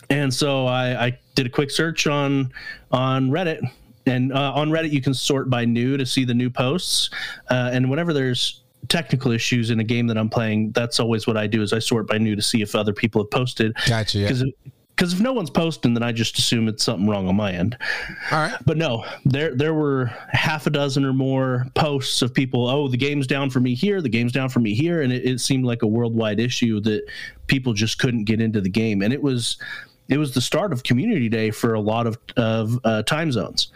And 0.10 0.34
so 0.34 0.66
I, 0.68 1.06
I 1.06 1.20
did 1.36 1.46
a 1.46 1.50
quick 1.50 1.72
search 1.72 2.08
on 2.08 2.54
on 2.92 3.30
Reddit, 3.32 3.62
and 4.06 4.32
uh, 4.32 4.54
on 4.54 4.70
Reddit 4.70 4.92
you 4.92 5.02
can 5.02 5.14
sort 5.14 5.50
by 5.50 5.66
new 5.66 5.98
to 5.98 6.06
see 6.06 6.24
the 6.26 6.34
new 6.34 6.50
posts. 6.50 7.10
Uh, 7.50 7.72
and 7.74 7.90
whenever 7.90 8.14
there's 8.14 8.63
technical 8.90 9.32
issues 9.32 9.70
in 9.70 9.80
a 9.80 9.84
game 9.84 10.08
that 10.08 10.18
I'm 10.18 10.30
playing, 10.30 10.72
that's 10.72 11.00
always 11.00 11.28
what 11.28 11.38
I 11.38 11.48
do 11.48 11.62
is 11.62 11.74
I 11.74 11.80
sort 11.80 12.08
by 12.08 12.18
new 12.18 12.36
to 12.36 12.42
see 12.42 12.62
if 12.62 12.76
other 12.76 12.94
people 12.94 13.22
have 13.22 13.32
posted. 13.32 13.76
Gotcha. 13.88 14.20
Yeah. 14.20 14.28
Because 14.28 14.44
because 14.96 15.14
if 15.14 15.20
no 15.20 15.34
one's 15.34 15.50
posting, 15.50 15.96
then 15.96 16.04
I 16.04 16.12
just 16.12 16.38
assume 16.38 16.68
it's 16.68 16.84
something 16.84 17.08
wrong 17.08 17.28
on 17.28 17.36
my 17.36 17.52
end. 17.52 17.76
All 18.32 18.40
right. 18.40 18.56
But 18.66 18.78
no, 18.78 19.06
there 19.26 19.56
there 19.56 19.74
were 19.74 20.06
half 20.30 20.68
a 20.68 20.70
dozen 20.70 21.04
or 21.04 21.14
more 21.14 21.66
posts 21.74 22.22
of 22.22 22.34
people. 22.34 22.68
Oh, 22.68 22.88
the 22.88 22.98
game's 22.98 23.26
down 23.26 23.50
for 23.50 23.60
me 23.60 23.74
here. 23.74 24.02
The 24.02 24.10
game's 24.10 24.32
down 24.32 24.50
for 24.50 24.60
me 24.60 24.76
here, 24.76 25.02
and 25.02 25.12
it, 25.12 25.26
it 25.26 25.40
seemed 25.40 25.66
like 25.66 25.82
a 25.82 25.88
worldwide 25.88 26.40
issue 26.40 26.80
that 26.82 27.06
people 27.48 27.74
just 27.74 27.98
couldn't 27.98 28.26
get 28.26 28.40
into 28.40 28.62
the 28.62 28.70
game. 28.70 29.02
And 29.02 29.12
it 29.12 29.22
was 29.22 29.58
it 30.10 30.18
was 30.18 30.34
the 30.34 30.42
start 30.42 30.72
of 30.72 30.84
Community 30.84 31.30
Day 31.30 31.50
for 31.50 31.74
a 31.74 31.82
lot 31.82 32.06
of 32.06 32.18
of 32.38 32.80
uh, 32.84 33.02
time 33.04 33.32
zones, 33.32 33.70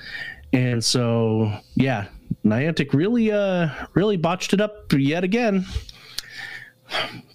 and 0.53 0.83
so 0.83 1.51
yeah, 1.75 2.05
Niantic 2.45 2.93
really 2.93 3.31
uh 3.31 3.69
really 3.93 4.17
botched 4.17 4.53
it 4.53 4.61
up 4.61 4.91
yet 4.93 5.23
again. 5.23 5.65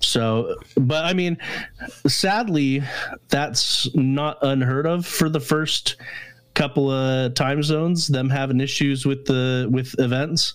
So, 0.00 0.56
but 0.76 1.04
I 1.04 1.12
mean, 1.12 1.38
sadly, 2.06 2.82
that's 3.28 3.94
not 3.94 4.38
unheard 4.42 4.86
of 4.86 5.06
for 5.06 5.28
the 5.28 5.40
first 5.40 5.96
couple 6.54 6.90
of 6.90 7.34
time 7.34 7.62
zones. 7.62 8.08
Them 8.08 8.30
having 8.30 8.60
issues 8.60 9.06
with 9.06 9.24
the 9.26 9.68
with 9.70 9.94
events. 9.98 10.54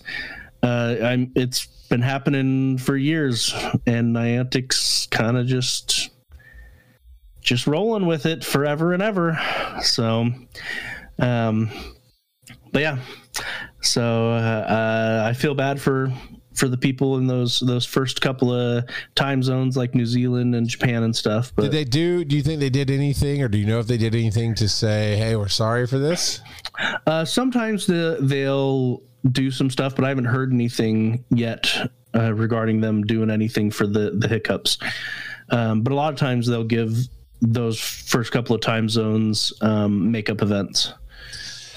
Uh, 0.62 0.96
I'm. 1.02 1.32
It's 1.36 1.66
been 1.88 2.02
happening 2.02 2.78
for 2.78 2.96
years, 2.96 3.54
and 3.86 4.14
Niantic's 4.14 5.06
kind 5.10 5.36
of 5.36 5.46
just 5.46 6.10
just 7.40 7.66
rolling 7.66 8.06
with 8.06 8.26
it 8.26 8.44
forever 8.44 8.92
and 8.92 9.02
ever. 9.02 9.38
So, 9.82 10.28
um, 11.18 11.70
but 12.72 12.82
yeah. 12.82 12.98
So 13.80 14.32
uh, 14.32 15.24
I 15.26 15.32
feel 15.32 15.54
bad 15.54 15.80
for 15.80 16.12
for 16.58 16.68
the 16.68 16.76
people 16.76 17.16
in 17.18 17.26
those 17.26 17.60
those 17.60 17.86
first 17.86 18.20
couple 18.20 18.52
of 18.52 18.84
time 19.14 19.42
zones 19.42 19.76
like 19.76 19.94
New 19.94 20.06
Zealand 20.06 20.54
and 20.54 20.68
Japan 20.68 21.04
and 21.04 21.14
stuff. 21.14 21.52
But 21.54 21.62
Did 21.62 21.72
they 21.72 21.84
do? 21.84 22.24
Do 22.24 22.36
you 22.36 22.42
think 22.42 22.60
they 22.60 22.70
did 22.70 22.90
anything, 22.90 23.42
or 23.42 23.48
do 23.48 23.58
you 23.58 23.66
know 23.66 23.78
if 23.78 23.86
they 23.86 23.96
did 23.96 24.14
anything 24.14 24.54
to 24.56 24.68
say, 24.68 25.16
"Hey, 25.16 25.36
we're 25.36 25.48
sorry 25.48 25.86
for 25.86 25.98
this"? 25.98 26.40
uh, 27.06 27.24
sometimes 27.24 27.86
the, 27.86 28.18
they'll 28.20 29.02
do 29.30 29.50
some 29.50 29.70
stuff, 29.70 29.94
but 29.94 30.04
I 30.04 30.08
haven't 30.08 30.26
heard 30.26 30.52
anything 30.52 31.24
yet 31.30 31.70
uh, 32.14 32.34
regarding 32.34 32.80
them 32.80 33.02
doing 33.04 33.30
anything 33.30 33.70
for 33.70 33.86
the 33.86 34.10
the 34.18 34.28
hiccups. 34.28 34.78
Um, 35.50 35.82
but 35.82 35.92
a 35.92 35.96
lot 35.96 36.12
of 36.12 36.18
times 36.18 36.46
they'll 36.46 36.64
give 36.64 36.96
those 37.40 37.80
first 37.80 38.32
couple 38.32 38.54
of 38.54 38.60
time 38.60 38.88
zones 38.88 39.52
um, 39.60 40.10
makeup 40.10 40.42
events. 40.42 40.92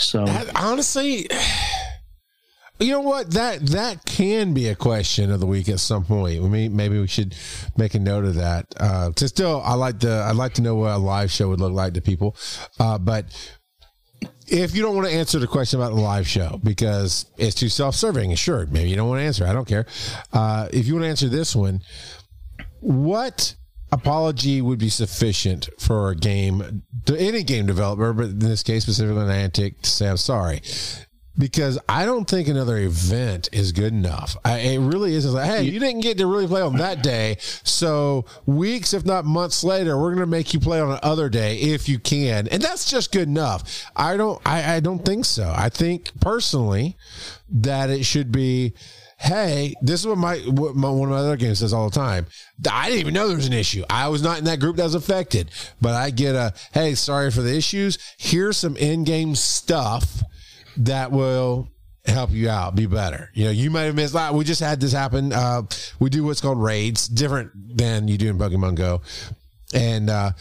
So 0.02 0.26
That- 0.26 0.56
honestly, 0.56 1.28
you 2.80 2.92
know 2.92 3.02
what 3.02 3.32
that 3.32 3.66
that 3.68 4.06
can 4.06 4.54
be 4.54 4.68
a 4.68 4.76
question 4.76 5.32
of 5.32 5.40
the 5.40 5.46
week 5.46 5.70
at 5.70 5.80
some 5.80 6.04
point. 6.04 6.44
Mean, 6.44 6.76
maybe 6.76 7.00
we 7.00 7.08
should 7.08 7.36
make 7.78 7.94
a 7.94 8.00
note 8.00 8.26
of 8.26 8.36
that. 8.36 8.66
Uh, 8.78 9.12
to 9.12 9.28
still, 9.28 9.62
I 9.64 9.76
like 9.76 10.00
to 10.00 10.12
I'd 10.12 10.36
like 10.36 10.54
to 10.56 10.62
know 10.62 10.76
what 10.76 10.92
a 10.92 10.98
live 10.98 11.32
show 11.32 11.50
would 11.50 11.60
look 11.60 11.74
like 11.74 11.94
to 11.94 12.02
people, 12.02 12.36
uh, 12.80 12.98
but. 12.98 13.26
If 14.48 14.76
you 14.76 14.82
don't 14.82 14.96
want 14.98 15.08
to 15.08 15.14
answer 15.14 15.40
the 15.40 15.48
question 15.48 15.80
about 15.80 15.96
the 15.96 16.02
live 16.02 16.28
show 16.28 16.60
because 16.62 17.26
it's 17.38 17.56
too 17.56 17.70
self-serving, 17.70 18.36
sure, 18.36 18.66
maybe 18.66 18.90
you 18.90 18.98
don't 18.98 19.08
want 19.08 19.20
to 19.20 19.24
answer. 19.24 19.48
I 19.48 19.54
don't 19.54 19.66
care. 19.68 19.86
Uh, 20.34 20.68
if 20.74 20.88
you 20.88 20.94
want 20.96 21.06
to 21.06 21.10
answer 21.10 21.30
this 21.30 21.56
one, 21.56 21.80
what 22.82 23.56
apology 23.92 24.62
would 24.62 24.80
be 24.80 24.90
sufficient 24.90 25.70
for 25.78 26.10
a 26.10 26.16
game 26.16 26.84
any 27.10 27.44
game 27.44 27.66
developer, 27.66 28.14
but 28.14 28.26
in 28.26 28.40
this 28.40 28.64
case 28.64 28.84
specifically 28.84 29.24
Niantic, 29.24 29.82
to 29.82 29.90
say 29.90 30.08
I'm 30.08 30.18
sorry? 30.18 30.62
Because 31.38 31.80
I 31.88 32.06
don't 32.06 32.30
think 32.30 32.50
another 32.50 32.78
event 32.78 33.48
is 33.54 33.72
good 33.72 33.94
enough. 33.94 34.36
I, 34.44 34.60
it 34.60 34.80
really 34.80 35.16
is. 35.16 35.26
It's 35.26 35.34
like, 35.34 35.50
hey, 35.50 35.64
you 35.64 35.80
didn't 35.80 36.02
get 36.02 36.18
to 36.18 36.28
really 36.28 36.46
play 36.46 36.62
on 36.62 36.76
that 36.78 37.02
day, 37.02 37.38
so 37.40 38.26
weeks, 38.46 38.94
if 38.94 39.06
not 39.06 39.24
months 39.24 39.64
later, 39.64 39.98
we're 39.98 40.10
going 40.10 40.20
to 40.20 40.26
make 40.26 40.54
you 40.54 40.60
play 40.60 40.82
on 40.82 40.92
another 40.92 41.30
day 41.30 41.56
if 41.58 41.88
you 41.88 42.00
can, 42.00 42.50
and 42.50 42.62
that's 42.62 42.90
just 42.90 43.14
good 43.14 43.30
enough. 43.30 43.90
I 43.96 44.18
don't. 44.18 44.42
I, 44.46 44.76
I 44.76 44.80
don't 44.82 45.04
think 45.06 45.24
so. 45.24 45.52
I 45.56 45.70
think 45.70 46.12
personally 46.20 46.98
that 47.50 47.90
it 47.90 48.04
should 48.04 48.32
be 48.32 48.74
hey, 49.22 49.76
this 49.82 50.00
is 50.00 50.08
what 50.08 50.18
my, 50.18 50.38
what 50.40 50.76
my 50.76 50.90
one 50.90 51.10
of 51.10 51.14
my 51.14 51.20
other 51.20 51.38
games 51.38 51.60
says 51.60 51.74
all 51.74 51.88
the 51.90 51.96
time. 51.96 52.26
I 52.70 52.88
didn't 52.88 53.02
even 53.02 53.14
know 53.14 53.28
there 53.28 53.38
was 53.38 53.46
an 53.46 53.54
issue. 53.54 53.84
I 53.90 54.08
was 54.08 54.24
not 54.24 54.40
in 54.40 54.46
that 54.46 54.60
group 54.60 54.78
that 54.78 54.84
was 54.84 54.96
affected, 54.96 55.52
but 55.80 55.94
I 55.94 56.10
get 56.10 56.36
a 56.36 56.54
hey, 56.74 56.96
sorry 56.96 57.30
for 57.30 57.42
the 57.42 57.56
issues. 57.56 58.00
Here's 58.18 58.58
some 58.58 58.76
in-game 58.78 59.36
stuff 59.36 60.24
that 60.78 61.12
will 61.12 61.70
help 62.06 62.32
you 62.32 62.50
out, 62.50 62.76
be 62.76 62.88
better. 62.88 63.30
You 63.36 63.46
know, 63.46 63.52
you 63.52 63.70
might 63.70 63.84
have 63.84 63.96
missed. 63.96 64.16
Like, 64.16 64.34
we 64.34 64.44
just 64.44 64.62
had 64.62 64.80
this 64.80 64.92
happen. 64.92 65.32
Uh, 65.32 65.64
we 66.00 66.10
do 66.10 66.24
what's 66.24 66.42
called 66.42 66.62
raids, 66.62 67.08
different 67.08 67.52
than 67.78 68.08
you 68.08 68.18
do 68.18 68.30
in 68.30 68.40
Pokemon 68.40 68.76
Go, 68.76 69.02
and 69.72 70.10
uh, 70.10 70.32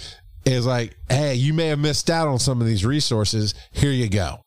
it's 0.47 0.65
like, 0.65 0.97
hey, 1.11 1.35
you 1.35 1.53
may 1.53 1.67
have 1.67 1.79
missed 1.79 2.09
out 2.09 2.29
on 2.29 2.39
some 2.39 2.63
of 2.63 2.67
these 2.67 2.87
resources. 2.87 3.55
Here 3.73 3.93
you 3.93 4.09
go. 4.09 4.39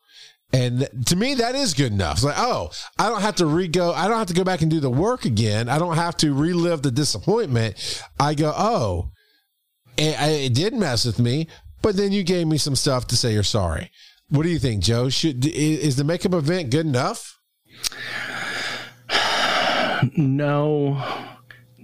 And 0.54 0.88
to 1.08 1.16
me, 1.16 1.34
that 1.36 1.56
is 1.56 1.74
good 1.74 1.92
enough. 1.92 2.18
It's 2.18 2.24
like, 2.24 2.38
oh, 2.38 2.70
I 3.00 3.10
don't 3.10 3.22
have 3.22 3.38
to 3.38 3.48
re-go. 3.48 3.92
I 3.92 4.08
don't 4.08 4.20
have 4.20 4.28
to 4.28 4.36
go 4.36 4.44
back 4.44 4.62
and 4.62 4.70
do 4.70 4.80
the 4.80 4.89
work 4.89 5.26
again. 5.26 5.68
I 5.68 5.80
don't 5.80 5.96
have 5.96 6.16
to 6.18 6.32
relive 6.34 6.84
the 6.84 6.92
disappointment. 6.92 8.04
I 8.20 8.36
go, 8.36 8.54
oh, 8.56 9.10
it, 9.98 10.16
it 10.20 10.54
did 10.54 10.74
mess 10.76 11.06
with 11.06 11.18
me, 11.18 11.48
but 11.82 11.98
then 11.98 12.12
you 12.12 12.24
gave 12.24 12.48
me 12.48 12.60
some 12.60 12.76
stuff 12.76 13.08
to 13.08 13.18
say 13.18 13.34
you're 13.34 13.42
sorry. 13.42 13.89
What 14.30 14.44
do 14.44 14.50
you 14.50 14.60
think, 14.60 14.84
Joe? 14.84 15.10
Should 15.10 15.46
is 15.46 15.96
the 15.96 16.04
makeup 16.04 16.34
event 16.34 16.70
good 16.70 16.86
enough? 16.86 17.39
No, 20.18 21.02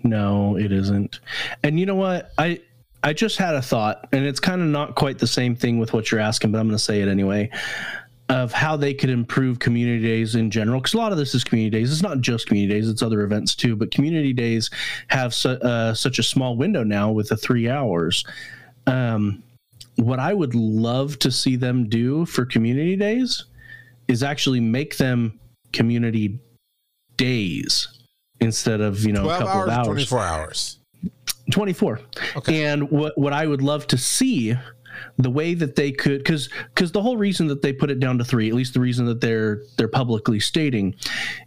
no, 0.04 0.58
it 0.58 0.72
isn't. 0.72 1.20
And 1.64 1.80
you 1.80 1.86
know 1.86 1.96
what? 1.96 2.32
I 2.38 2.62
I 3.04 3.14
just 3.14 3.38
had 3.38 3.56
a 3.56 3.62
thought, 3.62 4.10
and 4.12 4.26
it's 4.26 4.40
kind 4.40 4.62
of 4.62 4.68
not 4.68 4.96
quite 4.96 5.20
the 5.20 5.28
same 5.28 5.56
thing 5.56 5.80
with 5.80 5.94
what 5.94 6.12
you're 6.12 6.20
asking, 6.20 6.52
but 6.52 6.60
I'm 6.60 6.68
going 6.68 6.78
to 6.78 6.84
say 6.84 7.02
it 7.02 7.08
anyway. 7.08 7.50
Of 8.30 8.52
how 8.52 8.78
they 8.78 8.94
could 8.94 9.10
improve 9.10 9.58
community 9.58 10.04
days 10.04 10.36
in 10.36 10.52
general, 10.52 10.80
because 10.80 10.94
a 10.94 10.98
lot 10.98 11.12
of 11.12 11.18
this 11.18 11.34
is 11.34 11.44
community 11.44 11.80
days. 11.80 11.92
It's 11.92 12.04
not 12.04 12.22
just 12.22 12.46
community 12.48 12.76
days; 12.80 12.88
it's 12.88 13.02
other 13.02 13.22
events 13.22 13.56
too. 13.56 13.76
But 13.76 13.90
community 13.90 14.34
days 14.34 14.70
have 15.08 15.34
su- 15.34 15.50
uh, 15.50 15.96
such 15.96 16.20
a 16.20 16.24
small 16.24 16.56
window 16.56 16.84
now 16.84 17.12
with 17.12 17.30
the 17.30 17.38
three 17.38 17.68
hours. 17.68 18.24
Um, 18.86 19.42
what 19.96 20.20
I 20.20 20.34
would 20.34 20.54
love 20.54 21.18
to 21.20 21.32
see 21.32 21.56
them 21.56 21.90
do 21.90 22.26
for 22.26 22.46
community 22.46 22.96
days 22.96 23.46
is 24.08 24.22
actually 24.22 24.60
make 24.60 24.98
them 24.98 25.40
community 25.74 26.40
days 27.18 27.88
instead 28.42 28.80
of 28.80 29.04
you 29.04 29.12
know 29.12 29.28
a 29.28 29.38
couple 29.40 29.48
hours, 29.48 29.68
of 29.68 29.74
hours. 29.74 29.86
twenty 29.86 30.06
four 30.06 30.20
hours. 30.24 30.76
24 31.52 32.00
Okay. 32.36 32.66
and 32.66 32.92
what 32.92 33.18
what 33.18 33.34
i 33.34 33.48
would 33.48 33.64
love 33.64 33.88
to 33.88 33.98
see 33.98 34.56
the 35.18 35.30
way 35.30 35.54
that 35.54 35.76
they 35.76 35.92
could 35.92 36.20
because 36.20 36.50
because 36.74 36.92
the 36.92 37.02
whole 37.02 37.18
reason 37.18 37.48
that 37.48 37.62
they 37.62 37.74
put 37.74 37.90
it 37.90 38.00
down 38.00 38.18
to 38.18 38.24
three 38.24 38.50
at 38.50 38.56
least 38.56 38.74
the 38.74 38.80
reason 38.80 39.06
that 39.06 39.22
they're 39.22 39.64
they're 39.78 39.88
publicly 39.88 40.40
stating 40.40 40.96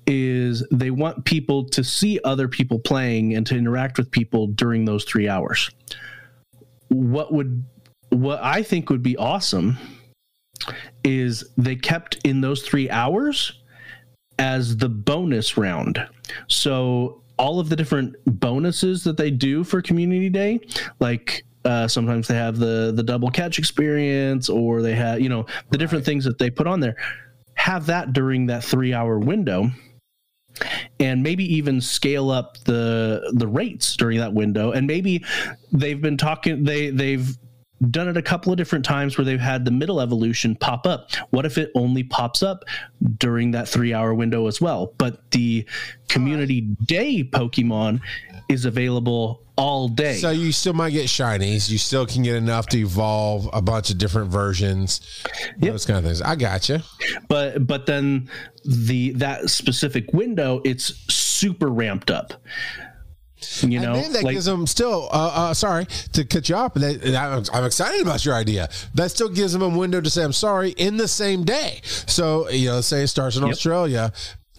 is 0.06 0.66
they 0.70 0.90
want 0.90 1.24
people 1.24 1.64
to 1.64 1.82
see 1.82 2.18
other 2.24 2.48
people 2.48 2.78
playing 2.78 3.34
and 3.34 3.46
to 3.46 3.56
interact 3.56 3.98
with 3.98 4.10
people 4.10 4.46
during 4.48 4.84
those 4.84 5.04
three 5.04 5.28
hours 5.28 5.70
what 6.88 7.32
would 7.32 7.64
what 8.10 8.42
i 8.42 8.62
think 8.62 8.90
would 8.90 9.02
be 9.02 9.16
awesome 9.16 9.78
is 11.04 11.44
they 11.56 11.76
kept 11.76 12.18
in 12.24 12.40
those 12.40 12.62
three 12.62 12.88
hours 12.90 13.62
as 14.38 14.76
the 14.76 14.88
bonus 14.88 15.56
round. 15.56 16.04
So 16.48 17.22
all 17.38 17.60
of 17.60 17.68
the 17.68 17.76
different 17.76 18.16
bonuses 18.26 19.04
that 19.04 19.16
they 19.16 19.30
do 19.30 19.64
for 19.64 19.82
community 19.82 20.28
day, 20.28 20.60
like 21.00 21.44
uh, 21.64 21.88
sometimes 21.88 22.28
they 22.28 22.34
have 22.34 22.58
the 22.58 22.92
the 22.94 23.02
double 23.02 23.30
catch 23.30 23.58
experience, 23.58 24.48
or 24.48 24.82
they 24.82 24.94
have 24.94 25.20
you 25.20 25.28
know 25.28 25.46
the 25.70 25.78
different 25.78 26.04
things 26.04 26.24
that 26.24 26.38
they 26.38 26.50
put 26.50 26.66
on 26.66 26.80
there. 26.80 26.96
Have 27.54 27.86
that 27.86 28.12
during 28.12 28.46
that 28.46 28.64
three 28.64 28.92
hour 28.92 29.18
window, 29.18 29.70
and 31.00 31.22
maybe 31.22 31.44
even 31.54 31.80
scale 31.80 32.30
up 32.30 32.58
the 32.64 33.32
the 33.34 33.46
rates 33.46 33.96
during 33.96 34.18
that 34.18 34.32
window. 34.32 34.72
And 34.72 34.86
maybe 34.86 35.24
they've 35.72 36.00
been 36.00 36.16
talking 36.16 36.64
they 36.64 36.90
they've 36.90 37.36
done 37.90 38.08
it 38.08 38.16
a 38.16 38.22
couple 38.22 38.52
of 38.52 38.58
different 38.58 38.84
times 38.84 39.18
where 39.18 39.24
they've 39.24 39.40
had 39.40 39.64
the 39.64 39.70
middle 39.70 40.00
evolution 40.00 40.54
pop 40.54 40.86
up. 40.86 41.10
What 41.30 41.44
if 41.44 41.58
it 41.58 41.70
only 41.74 42.04
pops 42.04 42.42
up 42.42 42.64
during 43.18 43.50
that 43.52 43.68
three 43.68 43.92
hour 43.92 44.14
window 44.14 44.46
as 44.46 44.60
well? 44.60 44.94
But 44.98 45.30
the 45.32 45.66
community 46.08 46.60
day 46.84 47.24
Pokemon 47.24 48.00
is 48.48 48.64
available 48.64 49.42
all 49.56 49.88
day. 49.88 50.16
So 50.16 50.30
you 50.30 50.52
still 50.52 50.72
might 50.72 50.90
get 50.90 51.06
shinies. 51.06 51.70
You 51.70 51.78
still 51.78 52.06
can 52.06 52.22
get 52.22 52.36
enough 52.36 52.66
to 52.68 52.78
evolve 52.78 53.48
a 53.52 53.62
bunch 53.62 53.90
of 53.90 53.98
different 53.98 54.30
versions. 54.30 55.00
Those 55.58 55.84
kind 55.86 55.98
of 55.98 56.04
things. 56.04 56.22
I 56.22 56.36
got 56.36 56.68
you. 56.68 56.78
but 57.28 57.66
but 57.66 57.86
then 57.86 58.28
the 58.64 59.10
that 59.12 59.50
specific 59.50 60.12
window 60.12 60.60
it's 60.64 60.94
super 61.12 61.68
ramped 61.68 62.10
up. 62.10 62.34
You 63.60 63.80
know, 63.80 63.94
and 63.94 64.04
then 64.04 64.12
that 64.12 64.22
like 64.22 64.34
gives 64.34 64.44
them 64.44 64.66
still. 64.68 65.08
Uh, 65.12 65.32
uh, 65.34 65.54
sorry 65.54 65.86
to 66.12 66.24
cut 66.24 66.48
you 66.48 66.54
off, 66.54 66.74
that, 66.74 67.02
and 67.02 67.16
I'm, 67.16 67.42
I'm 67.52 67.64
excited 67.64 68.00
about 68.00 68.24
your 68.24 68.36
idea. 68.36 68.68
That 68.94 69.10
still 69.10 69.28
gives 69.28 69.52
them 69.52 69.62
a 69.62 69.68
window 69.68 70.00
to 70.00 70.08
say 70.08 70.22
I'm 70.22 70.32
sorry 70.32 70.70
in 70.70 70.96
the 70.96 71.08
same 71.08 71.44
day. 71.44 71.80
So 71.82 72.48
you 72.50 72.68
know, 72.68 72.80
say 72.80 73.02
it 73.02 73.08
starts 73.08 73.36
in 73.36 73.42
Australia, 73.42 74.12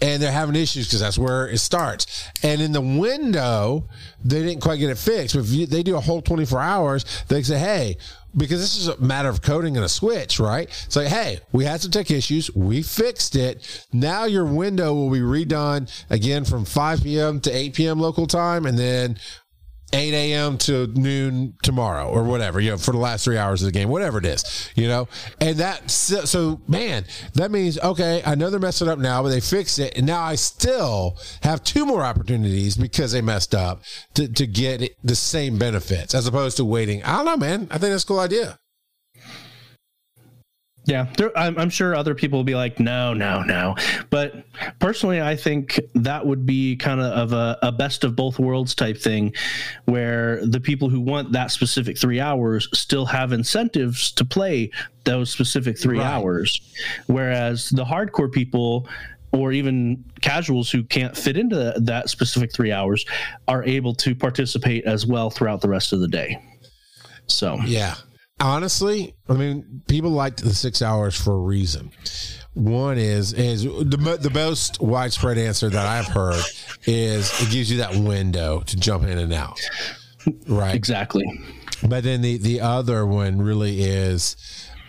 and 0.04 0.22
they're 0.22 0.34
having 0.34 0.58
issues 0.58 0.88
because 0.88 1.00
that's 1.00 1.18
where 1.18 1.48
it 1.48 1.60
starts. 1.60 2.28
And 2.44 2.62
in 2.62 2.74
the 2.74 2.82
window, 2.82 3.88
they 4.22 4.44
didn't 4.44 4.62
quite 4.62 4.76
get 4.76 4.90
it 4.90 4.98
fixed. 4.98 5.34
But 5.34 5.46
if 5.46 5.50
you, 5.52 5.66
they 5.66 5.82
do 5.82 5.96
a 5.96 6.02
whole 6.02 6.22
24 6.22 6.60
hours, 6.60 7.24
they 7.30 7.42
say, 7.42 7.58
hey, 7.58 7.96
because 8.36 8.60
this 8.60 8.76
is 8.76 8.90
a 8.90 9.00
matter 9.00 9.30
of 9.30 9.42
coding 9.42 9.78
and 9.78 9.86
a 9.86 9.90
switch, 9.90 10.42
right? 10.42 10.68
It's 10.86 10.98
like, 10.98 11.08
hey, 11.08 11.40
we 11.54 11.64
had 11.64 11.80
some 11.80 11.92
tech 11.92 12.12
issues. 12.12 12.54
We 12.54 12.82
fixed 12.82 13.38
it. 13.38 13.88
Now 13.94 14.26
your 14.26 14.44
window 14.44 14.94
will 14.94 15.10
be 15.10 15.22
redone 15.22 15.90
again 16.10 16.44
from 16.44 16.66
5 16.66 17.04
p.m. 17.04 17.40
to 17.40 17.52
8 17.52 17.74
p.m. 17.74 18.00
local 18.00 18.28
time. 18.28 18.66
And 18.66 18.78
then 18.78 19.18
8 19.94 20.14
a.m. 20.14 20.58
to 20.60 20.88
noon 20.88 21.54
tomorrow 21.62 22.10
or 22.10 22.24
whatever, 22.24 22.60
you 22.60 22.72
know, 22.72 22.78
for 22.78 22.92
the 22.92 22.98
last 22.98 23.24
three 23.24 23.38
hours 23.38 23.62
of 23.62 23.68
the 23.68 23.72
game, 23.72 23.90
whatever 23.90 24.18
it 24.18 24.26
is, 24.26 24.70
you 24.76 24.88
know, 24.88 25.08
and 25.40 25.58
that, 25.58 25.90
so, 25.90 26.26
so, 26.26 26.62
man, 26.68 27.06
that 27.36 27.52
means, 27.52 27.80
okay, 27.80 28.22
I 28.26 28.36
know 28.36 28.50
they're 28.50 28.60
messing 28.60 28.88
up 28.88 29.00
now, 29.00 29.22
but 29.22 29.30
they 29.30 29.40
fixed 29.40 29.80
it. 29.80 29.98
And 29.98 30.08
now 30.08 30.22
I 30.22 30.36
still 30.36 31.18
have 31.44 31.64
two 31.64 31.86
more 31.86 32.04
opportunities 32.04 32.76
because 32.76 33.12
they 33.12 33.22
messed 33.22 33.54
up 33.54 33.84
to, 34.16 34.28
to 34.28 34.48
get 34.48 34.96
the 35.04 35.16
same 35.16 35.58
benefits 35.58 36.16
as 36.16 36.28
opposed 36.28 36.58
to 36.58 36.66
waiting. 36.66 37.04
I 37.04 37.18
don't 37.18 37.26
know, 37.26 37.38
man. 37.38 37.68
I 37.70 37.78
think 37.78 37.92
that's 37.92 38.04
a 38.04 38.08
cool 38.08 38.20
idea. 38.20 38.58
Yeah, 40.86 41.08
there, 41.18 41.32
I'm, 41.38 41.58
I'm 41.58 41.70
sure 41.70 41.96
other 41.96 42.14
people 42.14 42.40
will 42.40 42.44
be 42.44 42.56
like, 42.56 42.78
no, 42.78 43.14
no, 43.14 43.42
no. 43.42 43.76
But 44.10 44.44
personally, 44.80 45.22
I 45.22 45.36
think 45.38 45.80
that 45.96 46.26
would 46.26 46.46
be 46.46 46.76
kind 46.76 47.00
of 47.00 47.14
of 47.14 47.32
a, 47.34 47.58
a 47.68 47.72
best 47.72 48.04
of 48.04 48.18
both 48.18 48.38
worlds 48.38 48.76
type 48.76 48.98
thing, 48.98 49.34
where 49.86 50.46
the 50.46 50.60
people 50.60 50.90
who 50.90 51.00
want 51.00 51.32
that 51.32 51.52
specific 51.52 51.98
three 51.98 52.20
hours 52.20 52.68
still 52.74 53.06
have 53.06 53.32
incentives 53.32 54.12
to 54.12 54.26
play 54.26 54.72
those 55.06 55.30
specific 55.30 55.80
three 55.80 56.00
Right. 56.00 56.06
hours, 56.06 56.60
whereas 57.08 57.70
the 57.70 57.86
hardcore 57.86 58.32
people 58.32 58.90
or 59.32 59.52
even 59.54 60.04
casuals 60.22 60.70
who 60.70 60.84
can't 60.84 61.16
fit 61.16 61.38
into 61.38 61.74
that 61.78 62.10
specific 62.10 62.54
three 62.54 62.72
hours 62.74 63.06
are 63.48 63.64
able 63.64 63.96
to 63.96 64.14
participate 64.14 64.84
as 64.86 65.06
well 65.08 65.30
throughout 65.30 65.62
the 65.62 65.70
rest 65.70 65.94
of 65.94 66.02
the 66.02 66.08
day. 66.10 66.38
So 67.28 67.58
Yeah. 67.66 67.96
Honestly, 68.40 69.16
I 69.30 69.34
mean, 69.34 69.82
people 69.88 70.12
like 70.12 70.38
the 70.38 70.54
six 70.54 70.82
hours 70.82 71.20
for 71.20 71.34
a 71.34 71.40
reason. 71.40 71.92
One 72.54 72.98
is 72.98 73.34
is 73.34 73.64
the 73.64 74.18
the 74.22 74.30
most 74.30 74.80
widespread 74.82 75.38
answer 75.38 75.70
that 75.70 75.86
I've 75.88 76.08
heard 76.08 76.44
is 76.86 77.42
it 77.42 77.50
gives 77.52 77.72
you 77.72 77.78
that 77.78 77.96
window 77.96 78.62
to 78.62 78.78
jump 78.78 79.06
in 79.06 79.18
and 79.18 79.34
out, 79.34 79.60
right? 80.48 80.76
exactly. 80.76 81.24
But 81.88 82.04
then 82.04 82.22
the 82.22 82.38
the 82.38 82.62
other 82.62 83.06
one 83.06 83.42
really 83.42 83.82
is, 83.84 84.36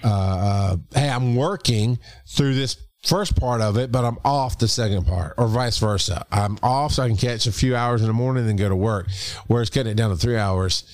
uh, 0.03 0.09
uh, 0.09 0.77
hey, 0.95 1.09
I'm 1.09 1.35
working 1.37 1.99
through 2.27 2.55
this 2.55 2.77
first 3.05 3.37
part 3.37 3.61
of 3.61 3.77
it, 3.77 3.93
but 3.93 4.05
I'm 4.05 4.19
off 4.25 4.59
the 4.59 4.69
second 4.69 5.07
part, 5.07 5.35
or 5.37 5.47
vice 5.47 5.79
versa. 5.79 6.25
I'm 6.31 6.59
off 6.63 6.93
so 6.93 7.03
I 7.03 7.09
can 7.09 7.17
catch 7.17 7.47
a 7.47 7.53
few 7.53 7.77
hours 7.77 8.01
in 8.01 8.07
the 8.07 8.13
morning 8.15 8.41
and 8.43 8.49
then 8.49 8.57
go 8.57 8.69
to 8.69 8.77
work. 8.77 9.09
Whereas 9.47 9.71
cutting 9.71 9.93
it 9.93 9.97
down 9.97 10.11
to 10.11 10.17
three 10.17 10.37
hours 10.37 10.85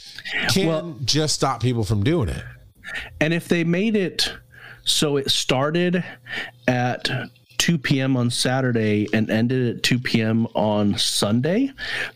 can 0.50 0.66
Well- 0.66 0.96
just 1.04 1.34
stop 1.34 1.62
people 1.62 1.84
from 1.84 2.02
doing 2.02 2.28
it. 2.28 2.42
And 3.20 3.32
if 3.32 3.46
they 3.48 3.62
made 3.64 3.94
it 3.96 4.32
so 4.84 5.16
it 5.16 5.30
started 5.30 6.02
at 6.66 7.08
2 7.58 7.76
p.m. 7.78 8.16
on 8.16 8.30
Saturday 8.30 9.06
and 9.12 9.30
ended 9.30 9.76
at 9.76 9.82
2 9.82 9.98
p.m. 10.00 10.46
on 10.54 10.96
Sunday, 10.96 11.70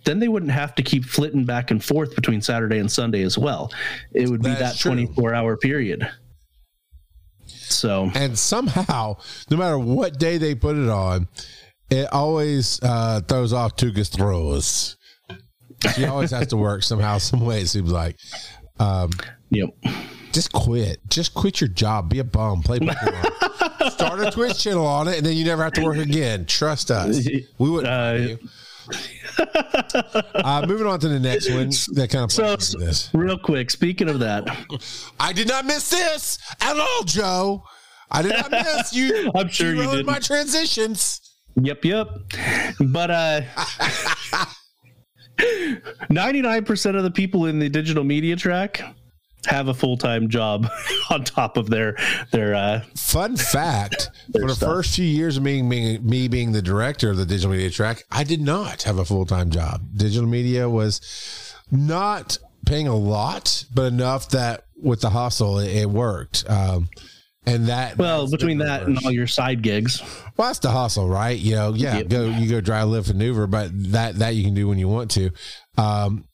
then 0.04 0.18
they 0.18 0.26
wouldn't 0.26 0.50
have 0.50 0.74
to 0.74 0.82
keep 0.82 1.04
flitting 1.04 1.44
back 1.44 1.70
and 1.70 1.84
forth 1.84 2.14
between 2.16 2.40
Saturday 2.40 2.78
and 2.78 2.90
Sunday 2.90 3.22
as 3.22 3.36
well. 3.36 3.70
It 4.14 4.28
would 4.30 4.42
be 4.42 4.48
That's 4.48 4.82
that 4.82 4.88
24 4.88 5.34
hour 5.34 5.56
period. 5.56 6.08
So, 7.70 8.10
and 8.14 8.38
somehow, 8.38 9.16
no 9.50 9.56
matter 9.56 9.78
what 9.78 10.18
day 10.18 10.38
they 10.38 10.54
put 10.54 10.76
it 10.76 10.88
on, 10.88 11.28
it 11.90 12.12
always 12.12 12.80
uh, 12.82 13.20
throws 13.28 13.52
off 13.52 13.76
Tuga's 13.76 14.08
throws. 14.08 14.96
She 15.94 16.06
always 16.06 16.30
has 16.30 16.48
to 16.48 16.56
work 16.56 16.82
somehow, 16.82 17.18
some 17.18 17.40
way. 17.40 17.60
It 17.62 17.68
seems 17.68 17.92
like. 17.92 18.16
Um, 18.78 19.10
yep. 19.50 19.68
just 20.32 20.52
quit. 20.52 20.98
Just 21.08 21.34
quit 21.34 21.60
your 21.60 21.68
job. 21.68 22.08
Be 22.08 22.20
a 22.20 22.24
bum. 22.24 22.62
Play 22.62 22.78
Pokemon. 22.78 23.90
Start 23.92 24.20
a 24.20 24.30
Twitch 24.30 24.62
channel 24.62 24.86
on 24.86 25.08
it, 25.08 25.18
and 25.18 25.26
then 25.26 25.36
you 25.36 25.44
never 25.44 25.62
have 25.62 25.74
to 25.74 25.82
work 25.82 25.98
again. 25.98 26.46
Trust 26.46 26.90
us. 26.90 27.28
We 27.58 27.70
wouldn't. 27.70 28.28
you. 28.28 28.38
uh, 30.34 30.64
moving 30.66 30.86
on 30.86 31.00
to 31.00 31.08
the 31.08 31.20
next 31.20 31.50
one. 31.50 31.70
That 31.96 32.08
kind 32.10 32.24
of 32.24 32.32
So, 32.32 32.56
this. 32.56 33.10
real 33.12 33.38
quick, 33.38 33.70
speaking 33.70 34.08
of 34.08 34.18
that, 34.20 34.44
I 35.18 35.32
did 35.32 35.48
not 35.48 35.64
miss 35.64 35.90
this 35.90 36.38
at 36.60 36.76
all, 36.76 37.02
Joe. 37.04 37.64
I 38.10 38.22
did 38.22 38.32
not 38.32 38.50
miss 38.50 38.92
you. 38.92 39.30
I'm 39.34 39.48
sure 39.48 39.70
you 39.74 39.80
ruined 39.80 39.90
didn't. 39.92 40.06
My 40.06 40.18
transitions. 40.18 41.20
Yep, 41.60 41.84
yep. 41.84 42.08
But 42.80 43.10
uh 43.10 43.40
99% 45.38 46.96
of 46.96 47.02
the 47.02 47.10
people 47.10 47.46
in 47.46 47.58
the 47.58 47.68
digital 47.68 48.04
media 48.04 48.36
track 48.36 48.82
have 49.46 49.68
a 49.68 49.74
full-time 49.74 50.28
job 50.28 50.68
on 51.10 51.24
top 51.24 51.56
of 51.56 51.68
their 51.70 51.96
their 52.32 52.54
uh 52.54 52.82
Fun 52.96 53.36
fact: 53.54 54.10
for 54.32 54.46
the 54.46 54.54
stuff. 54.54 54.68
first 54.68 54.94
few 54.96 55.04
years 55.04 55.36
of 55.36 55.44
being, 55.44 55.68
being 55.68 56.04
me 56.04 56.28
being 56.28 56.52
the 56.52 56.62
director 56.62 57.10
of 57.10 57.16
the 57.16 57.26
digital 57.26 57.50
media 57.50 57.70
track, 57.70 58.02
I 58.10 58.24
did 58.24 58.40
not 58.40 58.82
have 58.82 58.98
a 58.98 59.04
full 59.04 59.26
time 59.26 59.50
job. 59.50 59.82
Digital 59.94 60.28
media 60.28 60.68
was 60.68 61.54
not 61.70 62.38
paying 62.66 62.88
a 62.88 62.96
lot, 62.96 63.64
but 63.74 63.92
enough 63.92 64.30
that 64.30 64.64
with 64.82 65.00
the 65.00 65.10
hustle, 65.10 65.58
it, 65.58 65.70
it 65.74 65.90
worked. 65.90 66.48
Um, 66.48 66.88
and 67.46 67.66
that 67.68 67.98
well, 67.98 68.26
between 68.30 68.58
that 68.58 68.84
and 68.84 68.98
all 69.04 69.10
your 69.12 69.26
side 69.26 69.60
gigs. 69.60 70.00
Well, 70.36 70.48
that's 70.48 70.60
the 70.60 70.70
hustle, 70.70 71.08
right? 71.08 71.38
You 71.38 71.54
know, 71.56 71.74
yeah, 71.74 71.98
Yep. 71.98 72.08
go 72.08 72.24
you 72.26 72.48
go 72.50 72.60
dry 72.62 72.82
live 72.84 73.08
maneuver, 73.08 73.46
but 73.46 73.70
that 73.92 74.16
that 74.20 74.34
you 74.34 74.42
can 74.44 74.54
do 74.54 74.66
when 74.66 74.78
you 74.78 74.88
want 74.88 75.10
to. 75.12 75.30
Um, 75.76 76.24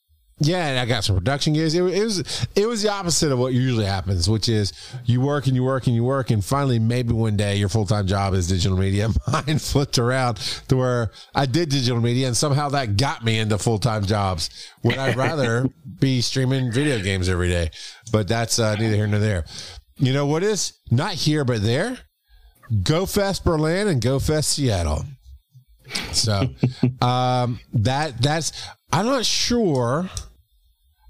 yeah, 0.43 0.69
and 0.69 0.79
I 0.79 0.87
got 0.87 1.05
some 1.05 1.17
production 1.17 1.53
gigs. 1.53 1.75
It, 1.75 1.83
it 1.83 2.03
was 2.03 2.47
it 2.57 2.67
was 2.67 2.83
the 2.83 2.91
opposite 2.91 3.31
of 3.31 3.39
what 3.39 3.53
usually 3.53 3.85
happens, 3.85 4.29
which 4.29 4.49
is 4.49 4.73
you 5.05 5.21
work 5.21 5.47
and 5.47 5.55
you 5.55 5.63
work 5.63 5.87
and 5.87 5.95
you 5.95 6.03
work, 6.03 6.31
and 6.31 6.43
finally 6.43 6.79
maybe 6.79 7.13
one 7.13 7.37
day 7.37 7.57
your 7.57 7.69
full 7.69 7.85
time 7.85 8.07
job 8.07 8.33
is 8.33 8.49
digital 8.49 8.79
media. 8.79 9.09
Mine 9.33 9.59
flipped 9.59 9.99
around 9.99 10.37
to 10.69 10.77
where 10.79 11.11
I 11.35 11.45
did 11.45 11.69
digital 11.69 12.01
media, 12.01 12.27
and 12.27 12.37
somehow 12.37 12.71
that 12.71 12.97
got 12.97 13.23
me 13.23 13.39
into 13.39 13.59
full 13.59 13.79
time 13.79 14.07
jobs 14.07 14.49
when 14.81 14.99
I'd 14.99 15.17
rather 15.17 15.69
be 15.99 16.23
streaming 16.23 16.73
video 16.73 16.99
games 17.03 17.29
every 17.29 17.51
day. 17.51 17.71
But 18.11 18.27
that's 18.27 18.59
uh, 18.59 18.77
neither 18.77 18.97
here 18.97 19.07
nor 19.07 19.21
there. 19.21 19.45
You 19.99 20.15
know 20.15 20.25
what 20.25 20.43
is 20.43 20.73
not 20.91 21.13
here 21.13 21.45
but 21.45 21.63
there? 21.63 21.99
Go 22.83 23.05
Fest 23.05 23.45
Berlin 23.45 23.89
and 23.89 24.01
Go 24.01 24.19
Fest 24.19 24.53
Seattle. 24.53 25.05
So 26.13 26.49
um, 27.03 27.61
that 27.75 28.23
that's 28.23 28.53
I'm 28.93 29.07
not 29.07 29.25
sure. 29.25 30.09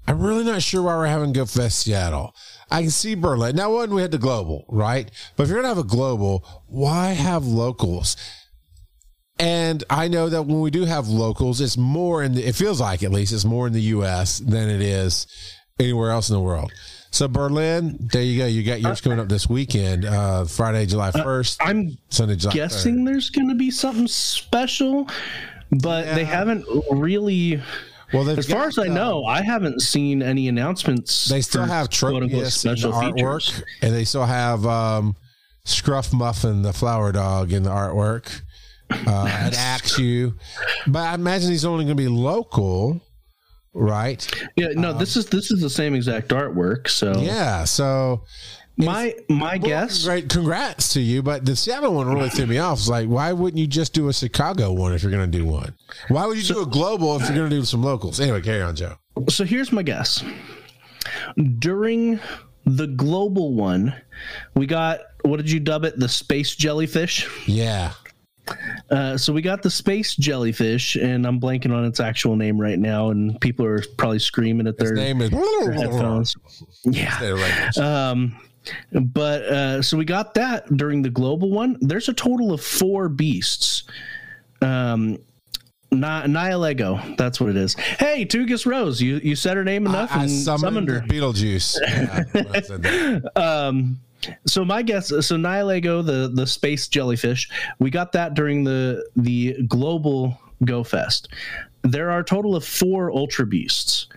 I'm 0.07 0.19
really 0.19 0.43
not 0.43 0.61
sure 0.61 0.81
why 0.83 0.95
we're 0.95 1.07
having 1.07 1.31
Go 1.33 1.45
Fest 1.45 1.81
Seattle. 1.81 2.33
I 2.69 2.81
can 2.81 2.89
see 2.91 3.15
Berlin. 3.15 3.55
Now 3.55 3.73
one 3.73 3.93
we 3.93 4.01
had 4.01 4.11
the 4.11 4.17
global, 4.17 4.65
right? 4.69 5.09
But 5.35 5.43
if 5.43 5.49
you're 5.49 5.57
gonna 5.57 5.67
have 5.73 5.77
a 5.77 5.83
global, 5.83 6.45
why 6.67 7.09
have 7.09 7.45
locals? 7.45 8.17
And 9.39 9.83
I 9.89 10.07
know 10.07 10.29
that 10.29 10.43
when 10.43 10.59
we 10.61 10.69
do 10.69 10.85
have 10.85 11.07
locals, 11.07 11.61
it's 11.61 11.77
more 11.77 12.23
in 12.23 12.35
the 12.35 12.43
it 12.43 12.55
feels 12.55 12.79
like 12.79 13.03
at 13.03 13.11
least 13.11 13.33
it's 13.33 13.45
more 13.45 13.67
in 13.67 13.73
the 13.73 13.81
US 13.81 14.39
than 14.39 14.69
it 14.69 14.81
is 14.81 15.27
anywhere 15.79 16.11
else 16.11 16.29
in 16.29 16.35
the 16.35 16.41
world. 16.41 16.71
So 17.11 17.27
Berlin, 17.27 17.97
there 17.99 18.21
you 18.21 18.37
go. 18.37 18.45
You 18.45 18.63
got 18.63 18.79
yours 18.79 19.01
coming 19.01 19.19
up 19.19 19.27
this 19.27 19.49
weekend, 19.49 20.05
uh, 20.05 20.45
Friday, 20.45 20.85
July 20.85 21.11
first, 21.11 21.59
I'm 21.61 21.97
Sunday, 22.09 22.37
July 22.37 22.53
3rd. 22.53 22.55
guessing 22.55 23.03
there's 23.03 23.29
going 23.29 23.49
to 23.49 23.55
be 23.55 23.69
something 23.69 24.07
special, 24.07 25.09
but 25.71 26.15
they 26.15 26.23
haven't 26.23 26.63
really 26.89 27.61
Well, 28.13 28.29
as 28.29 28.47
far 28.47 28.65
as 28.65 28.77
I 28.77 28.87
know, 28.87 29.25
I 29.25 29.41
haven't 29.41 29.81
seen 29.81 30.21
any 30.21 30.47
announcements. 30.47 31.27
They 31.29 31.41
still 31.41 31.65
have 31.65 31.89
Tropius 31.89 32.65
in 32.65 32.81
the 32.81 32.91
artwork, 32.91 33.45
features. 33.45 33.63
and 33.81 33.93
they 33.93 34.03
still 34.03 34.25
have 34.25 34.65
um, 34.65 35.15
Scruff 35.65 36.11
Muffin, 36.13 36.61
the 36.61 36.73
flower 36.73 37.11
dog, 37.11 37.53
in 37.53 37.63
the 37.63 37.69
artwork. 37.69 38.41
Uh, 38.89 39.25
and 39.39 39.55
Axew, 39.55 40.33
but 40.87 40.99
I 40.99 41.13
imagine 41.13 41.49
he's 41.51 41.63
only 41.63 41.85
going 41.85 41.95
to 41.95 42.03
be 42.03 42.09
local, 42.09 42.99
right? 43.73 44.29
Yeah, 44.57 44.69
no, 44.73 44.91
this 44.91 45.15
is 45.15 45.27
this 45.27 45.49
is 45.49 45.61
the 45.61 45.69
same 45.69 45.95
exact 45.95 46.29
artwork. 46.29 46.89
So 46.89 47.13
Um, 47.13 47.19
Yeah. 47.23 47.63
So 47.63 48.23
my 48.85 49.15
my 49.29 49.57
well, 49.57 49.69
guess, 49.69 50.03
great, 50.03 50.29
congrats 50.29 50.93
to 50.93 51.01
you. 51.01 51.21
But 51.23 51.45
the 51.45 51.55
Seattle 51.55 51.93
one 51.93 52.07
really 52.13 52.29
threw 52.29 52.45
me 52.47 52.57
off. 52.57 52.79
It's 52.79 52.87
like, 52.89 53.07
why 53.07 53.31
wouldn't 53.33 53.59
you 53.59 53.67
just 53.67 53.93
do 53.93 54.07
a 54.09 54.13
Chicago 54.13 54.71
one 54.73 54.93
if 54.93 55.03
you're 55.03 55.11
going 55.11 55.29
to 55.29 55.37
do 55.37 55.45
one? 55.45 55.73
Why 56.09 56.25
would 56.25 56.37
you 56.37 56.43
do 56.53 56.61
a 56.61 56.65
global 56.65 57.15
if 57.15 57.23
you're 57.23 57.35
going 57.37 57.49
to 57.49 57.55
do 57.55 57.63
some 57.65 57.83
locals? 57.83 58.19
Anyway, 58.19 58.41
carry 58.41 58.61
on, 58.61 58.75
Joe. 58.75 58.95
so 59.29 59.43
here's 59.43 59.71
my 59.71 59.83
guess. 59.83 60.23
During 61.59 62.19
the 62.65 62.87
global 62.87 63.53
one, 63.53 63.93
we 64.55 64.65
got 64.65 64.99
what 65.23 65.37
did 65.37 65.49
you 65.49 65.59
dub 65.59 65.85
it? 65.85 65.97
The 65.99 66.09
space 66.09 66.55
jellyfish. 66.55 67.27
Yeah. 67.47 67.93
Uh, 68.89 69.15
so 69.17 69.31
we 69.31 69.41
got 69.41 69.61
the 69.61 69.69
space 69.69 70.15
jellyfish, 70.15 70.95
and 70.95 71.25
I'm 71.25 71.39
blanking 71.39 71.71
on 71.73 71.85
its 71.85 71.99
actual 71.99 72.35
name 72.35 72.59
right 72.59 72.77
now, 72.79 73.09
and 73.11 73.39
people 73.39 73.65
are 73.65 73.81
probably 73.97 74.19
screaming 74.19 74.67
at 74.67 74.77
His 74.79 74.89
their 74.89 74.95
name 74.97 75.21
is. 75.21 75.29
headphones. 75.29 76.35
Yeah. 76.83 77.69
Um, 77.77 78.35
but 78.93 79.41
uh, 79.43 79.81
so 79.81 79.97
we 79.97 80.05
got 80.05 80.33
that 80.35 80.77
during 80.77 81.01
the 81.01 81.09
global 81.09 81.49
one. 81.49 81.77
There's 81.81 82.09
a 82.09 82.13
total 82.13 82.51
of 82.53 82.61
four 82.61 83.09
beasts. 83.09 83.83
Um, 84.61 85.17
Ni- 85.93 85.97
Nihilego, 85.99 87.17
that's 87.17 87.41
what 87.41 87.49
it 87.49 87.57
is. 87.57 87.73
Hey, 87.73 88.25
Tugus 88.25 88.65
Rose, 88.65 89.01
you 89.01 89.17
you 89.17 89.35
said 89.35 89.57
her 89.57 89.63
name 89.65 89.85
enough 89.85 90.11
I, 90.13 90.19
I 90.19 90.23
and 90.23 90.31
summoned, 90.31 90.61
summoned 90.61 90.89
her. 90.89 91.01
Beetlejuice. 91.01 91.77
Yeah, 91.81 92.23
when 92.31 92.55
I 92.55 92.61
said 92.61 92.83
that. 92.83 93.31
Um, 93.35 93.99
so 94.45 94.63
my 94.63 94.83
guess, 94.83 95.07
so 95.09 95.35
Nihilego, 95.35 96.05
the 96.05 96.31
the 96.33 96.45
space 96.47 96.87
jellyfish, 96.87 97.49
we 97.79 97.89
got 97.89 98.11
that 98.13 98.35
during 98.35 98.63
the 98.63 99.05
the 99.17 99.63
global 99.67 100.39
Go 100.63 100.83
Fest. 100.83 101.27
There 101.81 102.11
are 102.11 102.19
a 102.19 102.23
total 102.23 102.55
of 102.55 102.63
four 102.63 103.11
Ultra 103.11 103.45
Beasts. 103.47 104.07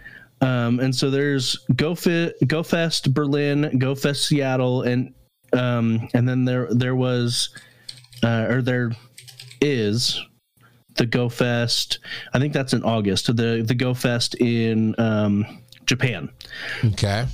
Um, 0.45 0.81
and 0.81 0.95
so 0.95 1.11
there's 1.11 1.57
Go, 1.77 1.95
Fi- 1.95 2.33
Go 2.47 2.63
Fest 2.63 3.15
Berlin, 3.15 3.79
Go 3.79 3.95
Fest 3.95 4.27
Seattle, 4.27 4.83
and 4.83 5.15
um, 5.53 6.09
and 6.15 6.29
then 6.29 6.45
there 6.45 6.69
there 6.71 6.95
was 6.97 7.49
uh, 8.23 8.47
or 8.51 8.61
there 8.63 8.91
is 9.61 10.21
the 10.97 11.07
Go 11.07 11.29
Fest. 11.29 11.99
I 12.33 12.39
think 12.39 12.53
that's 12.53 12.73
in 12.75 12.83
August. 12.83 13.27
The 13.35 13.63
the 13.67 13.75
Go 13.75 13.95
Fest 13.95 14.35
in 14.37 14.95
um, 14.99 15.47
Japan. 15.87 16.29
Okay. 16.85 17.27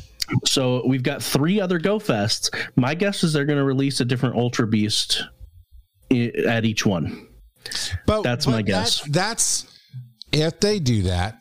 So 0.44 0.86
we've 0.86 1.02
got 1.02 1.22
three 1.22 1.60
other 1.60 1.78
Go 1.78 1.98
Fests. 1.98 2.54
My 2.76 2.94
guess 2.94 3.24
is 3.24 3.32
they're 3.32 3.44
going 3.44 3.58
to 3.58 3.64
release 3.64 4.00
a 4.00 4.04
different 4.04 4.36
Ultra 4.36 4.66
Beast 4.68 5.24
i- 6.12 6.30
at 6.46 6.64
each 6.64 6.86
one. 6.86 7.26
But 8.06 8.22
That's 8.22 8.44
but 8.46 8.52
my 8.52 8.62
guess. 8.62 9.00
that- 9.00 9.12
that's 9.12 9.66
if 10.30 10.60
they 10.60 10.78
do 10.78 11.02
that, 11.02 11.39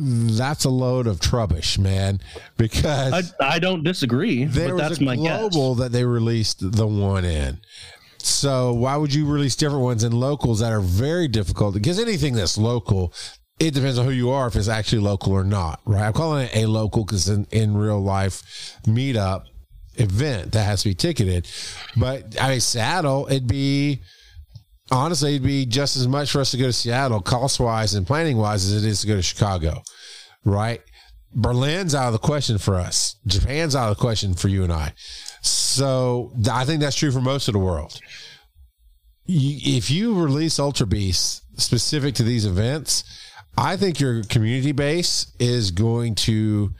that's 0.00 0.64
a 0.64 0.70
load 0.70 1.06
of 1.06 1.18
trubbish, 1.20 1.78
man. 1.78 2.20
Because 2.56 3.34
I, 3.40 3.54
I 3.54 3.58
don't 3.58 3.82
disagree, 3.82 4.44
there 4.44 4.68
but 4.68 4.74
was 4.74 4.82
that's 4.82 5.00
a 5.00 5.04
my 5.04 5.16
guess. 5.16 5.40
global 5.40 5.74
that 5.76 5.92
they 5.92 6.04
released 6.04 6.58
the 6.72 6.86
one 6.86 7.24
in. 7.24 7.60
So 8.18 8.72
why 8.74 8.96
would 8.96 9.12
you 9.12 9.26
release 9.26 9.56
different 9.56 9.82
ones 9.82 10.04
in 10.04 10.12
locals 10.12 10.60
that 10.60 10.72
are 10.72 10.80
very 10.80 11.28
difficult? 11.28 11.74
Because 11.74 11.98
anything 11.98 12.34
that's 12.34 12.58
local, 12.58 13.12
it 13.58 13.74
depends 13.74 13.98
on 13.98 14.04
who 14.04 14.10
you 14.10 14.30
are 14.30 14.46
if 14.48 14.56
it's 14.56 14.68
actually 14.68 15.02
local 15.02 15.32
or 15.32 15.44
not, 15.44 15.80
right? 15.84 16.02
I'm 16.02 16.12
calling 16.12 16.46
it 16.46 16.56
a 16.56 16.66
local 16.66 17.04
because 17.04 17.28
in, 17.28 17.46
in 17.50 17.76
real 17.76 18.00
life 18.00 18.76
meetup 18.86 19.44
event 19.96 20.52
that 20.52 20.64
has 20.64 20.82
to 20.82 20.90
be 20.90 20.94
ticketed. 20.94 21.48
But 21.96 22.40
I 22.40 22.50
mean, 22.50 22.60
Seattle, 22.60 23.26
it'd 23.28 23.48
be 23.48 24.02
honestly, 24.90 25.34
it'd 25.34 25.46
be 25.46 25.66
just 25.66 25.96
as 25.96 26.08
much 26.08 26.30
for 26.30 26.40
us 26.40 26.50
to 26.52 26.56
go 26.56 26.66
to 26.66 26.72
Seattle, 26.72 27.20
cost 27.20 27.60
wise 27.60 27.94
and 27.94 28.06
planning 28.06 28.36
wise, 28.36 28.64
as 28.64 28.84
it 28.84 28.88
is 28.88 29.00
to 29.02 29.06
go 29.06 29.16
to 29.16 29.22
Chicago, 29.22 29.82
right? 30.44 30.80
Berlin's 31.34 31.94
out 31.94 32.06
of 32.06 32.12
the 32.12 32.18
question 32.18 32.58
for 32.58 32.76
us. 32.76 33.16
Japan's 33.26 33.76
out 33.76 33.90
of 33.90 33.96
the 33.96 34.00
question 34.00 34.34
for 34.34 34.48
you 34.48 34.64
and 34.64 34.72
I. 34.72 34.94
So 35.42 36.32
I 36.50 36.64
think 36.64 36.80
that's 36.80 36.96
true 36.96 37.12
for 37.12 37.20
most 37.20 37.48
of 37.48 37.52
the 37.52 37.58
world. 37.58 38.00
If 39.26 39.90
you 39.90 40.18
release 40.18 40.58
Ultra 40.58 40.86
Beasts 40.86 41.42
specific 41.58 42.14
to 42.14 42.22
these 42.22 42.46
events, 42.46 43.04
I 43.56 43.76
think 43.76 44.00
your 44.00 44.22
community 44.24 44.72
base 44.72 45.32
is 45.38 45.70
going 45.70 46.14
to 46.16 46.72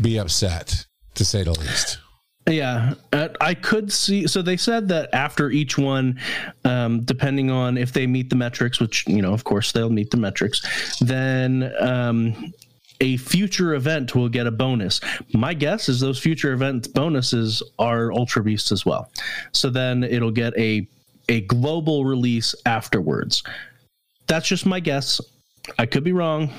be 0.00 0.18
upset, 0.18 0.86
to 1.14 1.24
say 1.24 1.42
the 1.42 1.52
least. 1.52 1.98
Yeah, 2.46 2.94
uh, 3.12 3.28
I 3.40 3.54
could 3.54 3.90
see. 3.90 4.26
So 4.26 4.42
they 4.42 4.58
said 4.58 4.88
that 4.88 5.08
after 5.14 5.50
each 5.50 5.78
one, 5.78 6.20
um, 6.64 7.00
depending 7.02 7.50
on 7.50 7.78
if 7.78 7.92
they 7.92 8.06
meet 8.06 8.28
the 8.28 8.36
metrics, 8.36 8.80
which 8.80 9.06
you 9.06 9.22
know, 9.22 9.32
of 9.32 9.44
course, 9.44 9.72
they'll 9.72 9.88
meet 9.88 10.10
the 10.10 10.18
metrics, 10.18 10.98
then 11.00 11.72
um, 11.80 12.52
a 13.00 13.16
future 13.16 13.74
event 13.74 14.14
will 14.14 14.28
get 14.28 14.46
a 14.46 14.50
bonus. 14.50 15.00
My 15.32 15.54
guess 15.54 15.88
is 15.88 16.00
those 16.00 16.18
future 16.18 16.52
event 16.52 16.92
bonuses 16.92 17.62
are 17.78 18.12
Ultra 18.12 18.42
Beasts 18.44 18.72
as 18.72 18.84
well. 18.84 19.10
So 19.52 19.70
then 19.70 20.04
it'll 20.04 20.30
get 20.30 20.56
a 20.58 20.86
a 21.30 21.40
global 21.42 22.04
release 22.04 22.54
afterwards. 22.66 23.42
That's 24.26 24.46
just 24.46 24.66
my 24.66 24.80
guess. 24.80 25.20
I 25.78 25.86
could 25.86 26.04
be 26.04 26.12
wrong, 26.12 26.50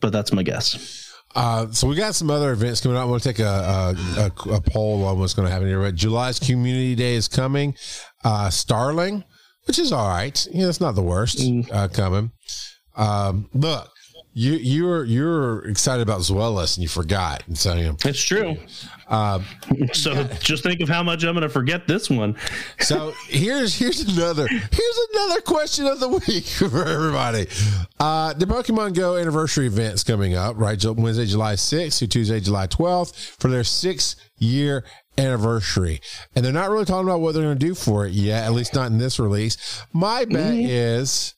but 0.00 0.10
that's 0.10 0.32
my 0.32 0.42
guess. 0.42 1.07
Uh, 1.38 1.70
so 1.70 1.86
we 1.86 1.94
got 1.94 2.16
some 2.16 2.32
other 2.32 2.50
events 2.50 2.80
coming 2.80 2.96
up. 2.96 3.02
I 3.02 3.04
want 3.04 3.22
to 3.22 3.28
take 3.28 3.38
a, 3.38 3.44
a, 3.44 4.50
a, 4.50 4.54
a 4.56 4.60
poll 4.60 5.04
on 5.04 5.20
what's 5.20 5.34
going 5.34 5.46
to 5.46 5.52
happen 5.52 5.68
here. 5.68 5.80
But 5.80 5.94
July's 5.94 6.40
Community 6.40 6.96
Day 6.96 7.14
is 7.14 7.28
coming. 7.28 7.76
Uh, 8.24 8.50
Starling, 8.50 9.22
which 9.68 9.78
is 9.78 9.92
all 9.92 10.08
right. 10.08 10.46
You 10.52 10.62
know, 10.62 10.68
it's 10.68 10.80
not 10.80 10.96
the 10.96 11.02
worst 11.02 11.40
uh, 11.70 11.86
coming. 11.92 12.32
Um, 12.96 13.48
look, 13.54 13.88
you 14.38 14.52
you 14.52 14.84
were 14.84 15.04
you 15.04 15.24
were 15.24 15.64
excited 15.66 16.00
about 16.02 16.20
Zweilous 16.20 16.76
and 16.76 16.82
you 16.84 16.88
forgot. 16.88 17.42
And 17.48 17.58
so, 17.58 17.74
you 17.74 17.86
know, 17.86 17.96
It's 18.04 18.22
true. 18.22 18.56
uh, 19.08 19.40
So 19.92 20.24
just 20.38 20.62
think 20.62 20.80
of 20.80 20.88
how 20.88 21.02
much 21.02 21.24
I'm 21.24 21.34
going 21.34 21.42
to 21.42 21.48
forget 21.48 21.88
this 21.88 22.08
one. 22.08 22.36
So 22.78 23.14
here's 23.26 23.74
here's 23.76 24.00
another 24.00 24.46
here's 24.46 24.98
another 25.12 25.40
question 25.40 25.86
of 25.86 25.98
the 25.98 26.08
week 26.08 26.44
for 26.70 26.84
everybody. 26.84 27.48
Uh, 27.98 28.32
the 28.34 28.46
Pokemon 28.46 28.94
Go 28.94 29.16
anniversary 29.16 29.66
event's 29.66 30.04
coming 30.04 30.34
up 30.34 30.54
right 30.56 30.78
Wednesday, 30.84 31.26
July 31.26 31.54
6th 31.54 31.98
to 31.98 32.06
Tuesday, 32.06 32.38
July 32.38 32.68
12th 32.68 33.14
for 33.40 33.48
their 33.48 33.64
six 33.64 34.14
year 34.38 34.84
anniversary, 35.16 36.00
and 36.36 36.44
they're 36.44 36.52
not 36.52 36.70
really 36.70 36.84
talking 36.84 37.08
about 37.08 37.20
what 37.20 37.34
they're 37.34 37.42
going 37.42 37.58
to 37.58 37.66
do 37.66 37.74
for 37.74 38.06
it 38.06 38.12
yet. 38.12 38.44
At 38.44 38.52
least 38.52 38.72
not 38.72 38.86
in 38.86 38.98
this 38.98 39.18
release. 39.18 39.82
My 39.92 40.24
bet 40.26 40.54
is 40.54 41.34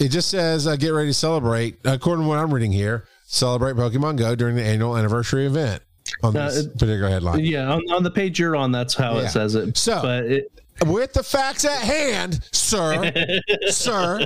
it 0.00 0.08
just 0.08 0.28
says 0.30 0.66
uh, 0.66 0.76
get 0.76 0.88
ready 0.90 1.10
to 1.10 1.14
celebrate. 1.14 1.78
According 1.84 2.24
to 2.24 2.28
what 2.28 2.38
I'm 2.38 2.52
reading 2.52 2.72
here, 2.72 3.04
celebrate 3.26 3.76
Pokemon 3.76 4.16
Go 4.16 4.34
during 4.34 4.56
the 4.56 4.64
annual 4.64 4.96
anniversary 4.96 5.46
event 5.46 5.82
on 6.22 6.36
Uh, 6.36 6.46
this 6.50 6.66
particular 6.66 7.08
headline. 7.08 7.40
Yeah, 7.40 7.70
on, 7.72 7.80
on 7.92 8.02
the 8.02 8.10
page 8.10 8.38
you're 8.40 8.56
on, 8.56 8.72
that's 8.72 8.94
how 8.94 9.16
Yeah. 9.18 9.26
it 9.26 9.28
says 9.30 9.54
it. 9.54 9.76
So- 9.76 10.02
but 10.02 10.24
it, 10.24 10.50
with 10.86 11.12
the 11.12 11.22
facts 11.22 11.64
at 11.66 11.82
hand, 11.82 12.40
sir, 12.52 13.12
sir. 13.68 14.24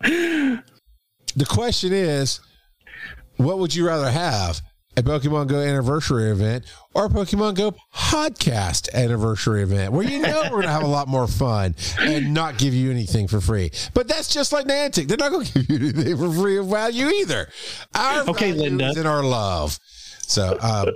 The 0.00 1.46
question 1.48 1.92
is, 1.92 2.40
what 3.36 3.58
would 3.58 3.74
you 3.74 3.86
rather 3.86 4.10
have? 4.10 4.60
A 4.94 5.02
Pokemon 5.02 5.46
Go 5.48 5.58
anniversary 5.58 6.30
event 6.30 6.64
or 6.92 7.06
a 7.06 7.08
Pokemon 7.08 7.54
Go 7.54 7.74
podcast 7.94 8.92
anniversary 8.92 9.62
event 9.62 9.92
where 9.92 10.06
you 10.06 10.18
know 10.18 10.42
we're 10.44 10.50
going 10.50 10.62
to 10.64 10.68
have 10.68 10.82
a 10.82 10.86
lot 10.86 11.08
more 11.08 11.26
fun 11.26 11.74
and 11.98 12.34
not 12.34 12.58
give 12.58 12.74
you 12.74 12.90
anything 12.90 13.26
for 13.26 13.40
free. 13.40 13.70
But 13.94 14.06
that's 14.06 14.28
just 14.32 14.52
like 14.52 14.66
Niantic. 14.66 15.08
They're 15.08 15.16
not 15.16 15.30
going 15.30 15.46
to 15.46 15.62
give 15.62 15.70
you 15.70 15.88
anything 15.88 16.16
for 16.18 16.30
free 16.30 16.58
of 16.58 16.66
value 16.66 17.06
either. 17.08 17.48
Our 17.94 18.28
Okay, 18.28 18.52
Linda. 18.52 18.88
is 18.88 18.98
in 18.98 19.06
our 19.06 19.22
love. 19.24 19.78
So, 20.26 20.56
um, 20.60 20.88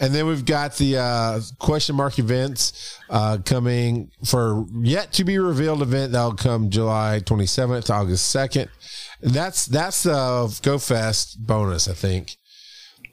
and 0.00 0.12
then 0.14 0.26
we've 0.26 0.44
got 0.44 0.76
the 0.76 0.98
uh, 0.98 1.40
question 1.58 1.94
mark 1.96 2.18
events 2.18 2.98
uh, 3.10 3.38
coming 3.44 4.10
for 4.24 4.64
yet 4.80 5.12
to 5.12 5.24
be 5.24 5.38
revealed 5.38 5.82
event 5.82 6.12
that'll 6.12 6.34
come 6.34 6.70
July 6.70 7.20
27th 7.24 7.84
to 7.86 7.92
August 7.94 8.34
2nd. 8.34 8.68
That's 9.20 9.66
that's 9.66 10.02
the 10.04 10.58
Go 10.62 10.78
Fest 10.78 11.44
bonus, 11.46 11.88
I 11.88 11.94
think. 11.94 12.36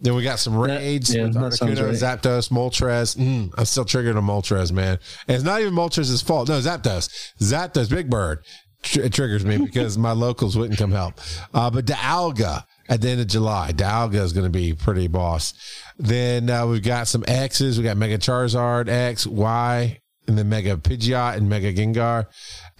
Then 0.01 0.15
we 0.15 0.23
got 0.23 0.39
some 0.39 0.57
raids 0.57 1.13
yeah, 1.13 1.25
with 1.25 1.35
Articuno, 1.35 1.85
right. 1.85 1.93
Zapdos, 1.93 2.49
Moltres. 2.49 3.15
Mm, 3.15 3.53
I'm 3.55 3.65
still 3.65 3.85
triggered 3.85 4.15
on 4.15 4.23
Moltres, 4.23 4.71
man. 4.71 4.97
And 5.27 5.35
it's 5.35 5.43
not 5.43 5.61
even 5.61 5.75
Moltres' 5.75 6.23
fault. 6.23 6.49
No, 6.49 6.59
Zapdos. 6.59 7.09
Zapdos, 7.39 7.89
Big 7.89 8.09
Bird. 8.09 8.43
Tr- 8.81 9.01
it 9.01 9.13
triggers 9.13 9.45
me 9.45 9.57
because 9.57 9.99
my 9.99 10.11
locals 10.11 10.57
wouldn't 10.57 10.79
come 10.79 10.91
help. 10.91 11.21
Uh, 11.53 11.69
but 11.69 11.85
Dialga 11.85 12.63
at 12.89 13.01
the 13.01 13.09
end 13.09 13.21
of 13.21 13.27
July. 13.27 13.71
Dialga 13.73 14.15
is 14.15 14.33
going 14.33 14.45
to 14.45 14.49
be 14.49 14.73
pretty 14.73 15.07
boss. 15.07 15.53
Then 15.99 16.49
uh, 16.49 16.65
we've 16.65 16.83
got 16.83 17.07
some 17.07 17.23
X's. 17.27 17.77
We 17.77 17.83
got 17.83 17.95
Mega 17.95 18.17
Charizard 18.17 18.89
X, 18.89 19.27
Y, 19.27 19.99
and 20.27 20.35
then 20.35 20.49
Mega 20.49 20.77
Pidgeot 20.77 21.37
and 21.37 21.47
Mega 21.47 21.71
Gengar. 21.71 22.25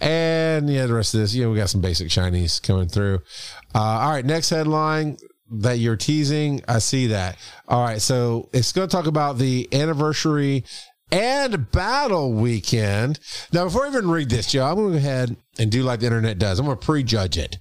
And 0.00 0.68
yeah, 0.68 0.86
the 0.86 0.94
rest 0.94 1.14
of 1.14 1.20
this, 1.20 1.36
know, 1.36 1.50
we 1.50 1.56
got 1.56 1.70
some 1.70 1.80
basic 1.80 2.08
shinies 2.08 2.60
coming 2.60 2.88
through. 2.88 3.20
Uh, 3.72 3.78
all 3.78 4.10
right, 4.10 4.24
next 4.24 4.50
headline 4.50 5.18
that 5.52 5.78
you're 5.78 5.96
teasing. 5.96 6.62
I 6.66 6.78
see 6.78 7.08
that. 7.08 7.36
All 7.68 7.84
right, 7.84 8.00
so 8.00 8.48
it's 8.52 8.72
going 8.72 8.88
to 8.88 8.94
talk 8.94 9.06
about 9.06 9.38
the 9.38 9.68
anniversary 9.72 10.64
and 11.10 11.70
battle 11.70 12.32
weekend. 12.32 13.20
Now, 13.52 13.64
before 13.64 13.84
I 13.84 13.88
even 13.88 14.10
read 14.10 14.30
this, 14.30 14.50
Joe, 14.50 14.64
I'm 14.64 14.76
going 14.76 14.92
to 14.94 14.98
go 14.98 14.98
ahead 14.98 15.36
and 15.58 15.70
do 15.70 15.82
like 15.82 16.00
the 16.00 16.06
internet 16.06 16.38
does. 16.38 16.58
I'm 16.58 16.66
going 16.66 16.78
to 16.78 16.84
prejudge 16.84 17.36
it 17.36 17.58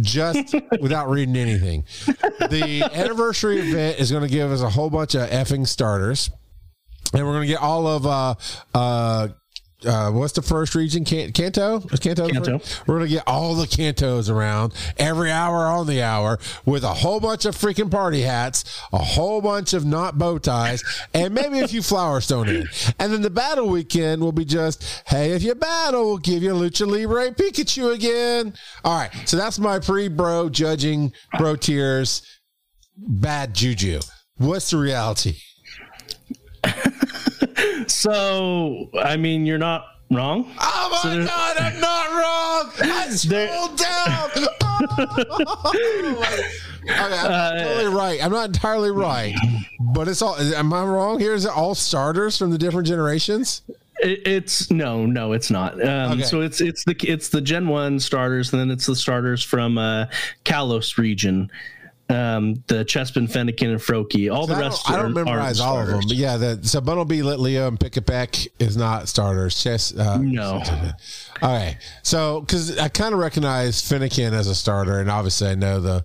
just 0.00 0.54
without 0.80 1.08
reading 1.08 1.36
anything. 1.36 1.84
The 2.50 2.90
anniversary 2.92 3.60
event 3.60 4.00
is 4.00 4.10
going 4.10 4.24
to 4.24 4.28
give 4.28 4.50
us 4.50 4.60
a 4.60 4.70
whole 4.70 4.90
bunch 4.90 5.14
of 5.14 5.30
effing 5.30 5.66
starters. 5.66 6.30
And 7.14 7.24
we're 7.24 7.32
going 7.32 7.46
to 7.46 7.52
get 7.52 7.62
all 7.62 7.86
of 7.86 8.06
uh 8.06 8.34
uh 8.74 9.28
uh, 9.86 10.10
what's 10.10 10.32
the 10.32 10.42
first 10.42 10.74
region? 10.74 11.04
Can- 11.04 11.32
Kanto? 11.32 11.78
Is 11.92 12.00
Kanto. 12.00 12.26
the 12.26 12.32
Kanto. 12.32 12.58
first? 12.58 12.86
We're 12.88 12.96
gonna 12.98 13.08
get 13.08 13.24
all 13.26 13.54
the 13.54 13.66
Kantos 13.66 14.28
around 14.28 14.74
every 14.96 15.30
hour 15.30 15.66
on 15.66 15.86
the 15.86 16.02
hour 16.02 16.38
with 16.64 16.82
a 16.82 16.92
whole 16.94 17.20
bunch 17.20 17.44
of 17.44 17.54
freaking 17.54 17.90
party 17.90 18.22
hats, 18.22 18.64
a 18.92 18.98
whole 18.98 19.40
bunch 19.40 19.74
of 19.74 19.84
not 19.84 20.18
bow 20.18 20.38
ties, 20.38 20.82
and 21.14 21.32
maybe 21.32 21.60
a 21.60 21.68
few 21.68 21.82
flowers 21.82 22.26
thrown 22.26 22.48
in. 22.48 22.68
And 22.98 23.12
then 23.12 23.22
the 23.22 23.30
battle 23.30 23.68
weekend 23.68 24.20
will 24.20 24.32
be 24.32 24.44
just, 24.44 25.02
hey, 25.06 25.32
if 25.32 25.42
you 25.42 25.54
battle, 25.54 26.06
we'll 26.06 26.18
give 26.18 26.42
you 26.42 26.50
Lucha 26.54 26.86
Libre 26.86 27.30
Pikachu 27.30 27.94
again. 27.94 28.54
All 28.84 28.98
right, 28.98 29.10
so 29.26 29.36
that's 29.36 29.58
my 29.58 29.78
pre-bro 29.78 30.48
judging 30.48 31.12
bro 31.38 31.54
tears, 31.56 32.22
bad 32.96 33.54
juju. 33.54 34.00
What's 34.38 34.70
the 34.70 34.78
reality? 34.78 35.36
so 37.86 38.88
I 39.02 39.16
mean, 39.16 39.46
you're 39.46 39.58
not 39.58 39.86
wrong. 40.10 40.50
Oh 40.60 40.88
my 41.04 41.10
So 41.10 41.24
god, 41.26 41.56
I'm 41.58 41.80
not 41.80 42.10
wrong. 42.10 42.72
I 42.92 43.08
scrolled 43.10 43.78
down. 43.78 44.30
Oh, 44.80 45.72
okay, 45.74 46.92
I'm 46.94 47.10
not 47.10 47.30
Uh, 47.30 47.62
totally 47.64 47.92
right. 47.94 48.24
I'm 48.24 48.30
not 48.30 48.46
entirely 48.46 48.92
right, 48.92 49.34
but 49.92 50.06
it's 50.06 50.22
all. 50.22 50.36
Am 50.36 50.72
I 50.72 50.84
wrong? 50.84 51.18
Here 51.18 51.34
is 51.34 51.44
it 51.44 51.50
all 51.50 51.74
starters 51.74 52.38
from 52.38 52.50
the 52.52 52.58
different 52.58 52.86
generations? 52.86 53.62
It, 54.00 54.24
it's 54.24 54.70
no, 54.70 55.04
no, 55.04 55.32
it's 55.32 55.50
not. 55.50 55.74
Um, 55.84 56.12
Okay. 56.12 56.22
So 56.22 56.42
it's 56.42 56.60
it's 56.60 56.84
the 56.84 56.94
it's 57.02 57.28
the 57.30 57.40
Gen 57.40 57.66
One 57.66 57.98
starters, 57.98 58.52
and 58.52 58.60
then 58.60 58.70
it's 58.70 58.86
the 58.86 58.94
starters 58.94 59.42
from 59.42 59.78
uh, 59.78 60.06
Kalos 60.44 60.96
region, 60.96 61.50
um, 62.10 62.54
the 62.68 62.84
Chespin, 62.86 63.30
Fennekin, 63.30 63.70
and 63.70 63.80
Froakie. 63.80 64.32
All 64.34 64.46
the 64.46 64.54
I 64.54 64.60
rest. 64.60 64.86
don't, 64.86 64.94
I 64.94 64.98
are- 64.98 65.02
don't 65.04 65.12
memorize 65.14 65.60
aren't 65.60 65.70
all 65.76 65.80
of 65.82 65.88
them, 65.88 66.00
but 66.08 66.16
yeah, 66.16 66.36
the 66.38 66.60
so 66.66 66.80
Bumblebee, 66.80 67.20
Litleo, 67.20 67.68
and 67.68 67.78
Pikipek 67.78 68.48
is 68.58 68.76
not 68.76 69.08
starters. 69.08 69.62
Chess, 69.62 69.94
uh, 69.96 70.18
No. 70.18 70.62
All 71.42 71.52
right, 71.52 71.76
so 72.02 72.40
because 72.40 72.78
I 72.78 72.88
kind 72.88 73.12
of 73.12 73.20
recognize 73.20 73.82
Fennekin 73.82 74.32
as 74.32 74.46
a 74.48 74.54
starter, 74.54 75.00
and 75.00 75.10
obviously 75.10 75.48
I 75.48 75.54
know 75.54 75.80
the 75.80 76.04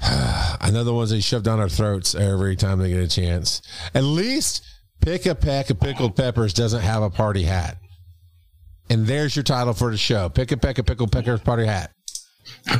I 0.60 0.70
know 0.72 0.84
the 0.84 0.94
ones 0.94 1.10
they 1.10 1.20
shove 1.20 1.42
down 1.42 1.60
our 1.60 1.68
throats 1.68 2.14
every 2.14 2.56
time 2.56 2.78
they 2.78 2.88
get 2.90 3.00
a 3.00 3.08
chance. 3.08 3.60
At 3.94 4.04
least 4.04 4.64
Pick 5.00 5.26
a 5.26 5.34
Peck 5.34 5.70
of 5.70 5.78
Pickled 5.80 6.16
Peppers 6.16 6.52
doesn't 6.54 6.80
have 6.82 7.02
a 7.02 7.10
party 7.10 7.42
hat, 7.42 7.76
and 8.88 9.06
there's 9.06 9.36
your 9.36 9.42
title 9.42 9.74
for 9.74 9.90
the 9.90 9.96
show: 9.98 10.28
Pick 10.30 10.50
a 10.50 10.56
Peck 10.56 10.78
of 10.78 10.86
Pickled 10.86 11.12
Peppers 11.12 11.40
party 11.40 11.66
hat. 11.66 11.90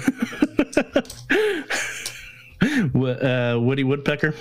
Uh, 2.79 3.59
Woody 3.61 3.85
Woodpecker. 3.85 4.35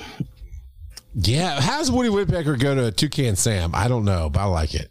Yeah, 1.19 1.59
how's 1.59 1.89
Woody 1.89 2.09
Woodpecker 2.09 2.57
go 2.57 2.75
to 2.75 2.85
a 2.87 2.91
toucan 2.91 3.35
Sam? 3.35 3.71
I 3.73 3.87
don't 3.87 4.05
know, 4.05 4.29
but 4.29 4.41
I 4.41 4.45
like 4.45 4.75
it. 4.75 4.89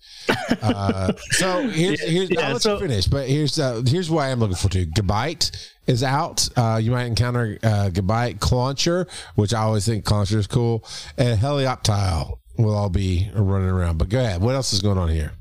Uh, 0.61 1.13
so 1.31 1.69
here's 1.69 2.01
here's 2.01 2.31
Yeah, 2.31 2.49
I'll 2.49 2.53
let 2.55 2.63
so- 2.63 2.75
you 2.75 2.81
finish, 2.81 3.07
but 3.07 3.29
here's 3.29 3.59
uh, 3.61 3.83
here's 3.87 4.11
why 4.11 4.31
I'm 4.33 4.41
looking 4.41 4.57
for 4.57 4.69
to 4.71 4.87
Gabite 4.87 5.53
is 5.87 6.03
out. 6.03 6.49
Uh, 6.57 6.81
you 6.83 6.91
might 6.91 7.05
encounter 7.05 7.59
uh, 7.63 7.91
Gabite 7.91 8.41
Clauncher, 8.41 9.07
which 9.37 9.55
I 9.55 9.61
always 9.61 9.87
think 9.87 10.05
Clauncher 10.05 10.39
is 10.39 10.49
cool, 10.49 10.85
and 11.17 11.39
Helioptile 11.39 12.39
will 12.59 12.75
all 12.75 12.89
be 12.91 13.31
running 13.33 13.69
around. 13.69 13.99
But 13.99 14.09
go 14.09 14.19
ahead, 14.19 14.41
what 14.41 14.57
else 14.57 14.73
is 14.73 14.83
going 14.83 14.99
on 14.99 15.11
here? 15.11 15.33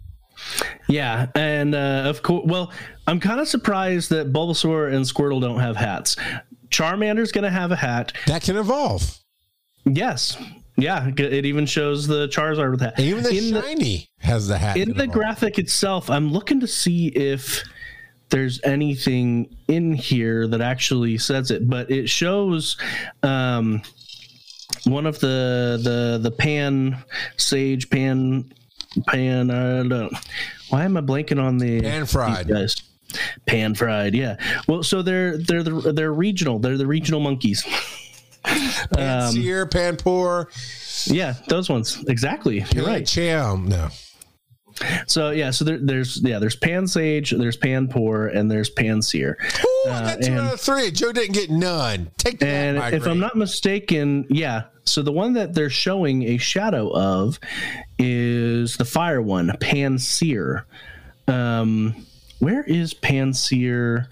Yeah, 0.88 1.28
and 1.36 1.74
uh, 1.74 2.04
of 2.06 2.22
course, 2.24 2.46
well, 2.46 2.72
I'm 3.08 3.20
kind 3.20 3.40
of 3.40 3.48
surprised 3.48 4.10
that 4.12 4.32
Bulbasaur 4.32 4.94
and 4.94 5.06
Squirtle 5.06 5.42
don't 5.42 5.60
have 5.60 5.76
hats. 5.76 6.16
Charmander's 6.70 7.32
going 7.32 7.44
to 7.44 7.50
have 7.50 7.72
a 7.72 7.76
hat. 7.76 8.14
That 8.28 8.44
can 8.44 8.58
evolve. 8.58 9.20
Yes. 9.86 10.38
Yeah, 10.78 11.10
it 11.18 11.46
even 11.46 11.66
shows 11.66 12.06
the 12.06 12.28
Charizard 12.28 12.72
with 12.72 12.82
that. 12.82 13.00
Even 13.00 13.24
the 13.24 13.38
in 13.38 13.54
the, 13.54 13.62
shiny 13.62 14.10
has 14.20 14.48
the 14.48 14.58
hat. 14.58 14.76
in 14.76 14.90
the 14.90 15.04
evolve. 15.04 15.12
graphic 15.12 15.58
itself, 15.58 16.10
I'm 16.10 16.34
looking 16.34 16.60
to 16.60 16.68
see 16.68 17.08
if 17.08 17.64
there's 18.30 18.60
anything 18.64 19.56
in 19.70 19.94
here 19.94 20.48
that 20.48 20.60
actually 20.60 21.18
says 21.18 21.52
it, 21.52 21.70
but 21.70 21.90
it 21.90 22.10
shows 22.10 22.76
um, 23.24 23.82
one 24.84 25.06
of 25.06 25.20
the 25.20 25.80
the 25.82 26.20
the 26.22 26.32
pan 26.32 26.98
sage 27.38 27.90
pan 27.90 28.52
pan. 29.08 29.52
Uh. 29.52 30.10
Why 30.70 30.86
am 30.86 30.98
I 30.98 31.02
blanking 31.02 31.42
on 31.42 31.58
the 31.58 31.82
Pan 31.82 32.06
fried. 32.06 32.48
guys? 32.48 32.76
Pan 33.46 33.76
fried, 33.76 34.14
yeah. 34.14 34.38
Well, 34.68 34.84
so 34.84 35.02
they're 35.02 35.38
they're 35.38 35.64
the, 35.64 35.94
they're 35.94 36.14
regional. 36.14 36.60
They're 36.60 36.78
the 36.78 36.88
regional 36.88 37.20
monkeys. 37.20 37.64
Panseer, 38.44 39.70
Panpour, 39.70 40.48
Yeah, 41.08 41.34
those 41.48 41.70
ones 41.70 42.04
exactly. 42.08 42.64
You're 42.74 42.86
right. 42.86 43.06
Cham. 43.06 43.68
No. 43.68 43.90
So 45.08 45.32
yeah, 45.32 45.52
so 45.52 45.66
there, 45.66 45.78
there's 45.78 46.22
yeah, 46.22 46.40
there's 46.40 46.56
Pansage, 46.56 47.32
there's 47.32 47.58
Panpour, 47.58 48.28
and 48.28 48.50
there's 48.52 48.70
Panseer. 48.70 49.36
Ooh, 49.64 49.90
I 49.90 50.02
got 50.02 50.22
two 50.22 50.32
and- 50.32 50.40
out 50.42 50.54
of 50.56 50.62
three. 50.62 50.92
Joe 50.92 51.12
didn't 51.12 51.34
get 51.34 51.50
none. 51.50 52.12
Take 52.18 52.40
that, 52.40 52.48
And 52.48 52.94
if 52.94 53.06
I'm 53.08 53.20
not 53.20 53.36
mistaken, 53.36 54.26
yeah. 54.30 54.64
So 54.84 55.02
the 55.02 55.12
one 55.12 55.34
that 55.34 55.54
they're 55.54 55.70
showing 55.70 56.24
a 56.24 56.38
shadow 56.38 56.90
of 56.90 57.40
is 57.98 58.78
the 58.78 58.86
fire 58.86 59.22
one, 59.22 59.50
Panseer. 59.60 60.64
Um, 61.28 62.06
where 62.40 62.64
is 62.64 62.94
Panseer 62.94 64.08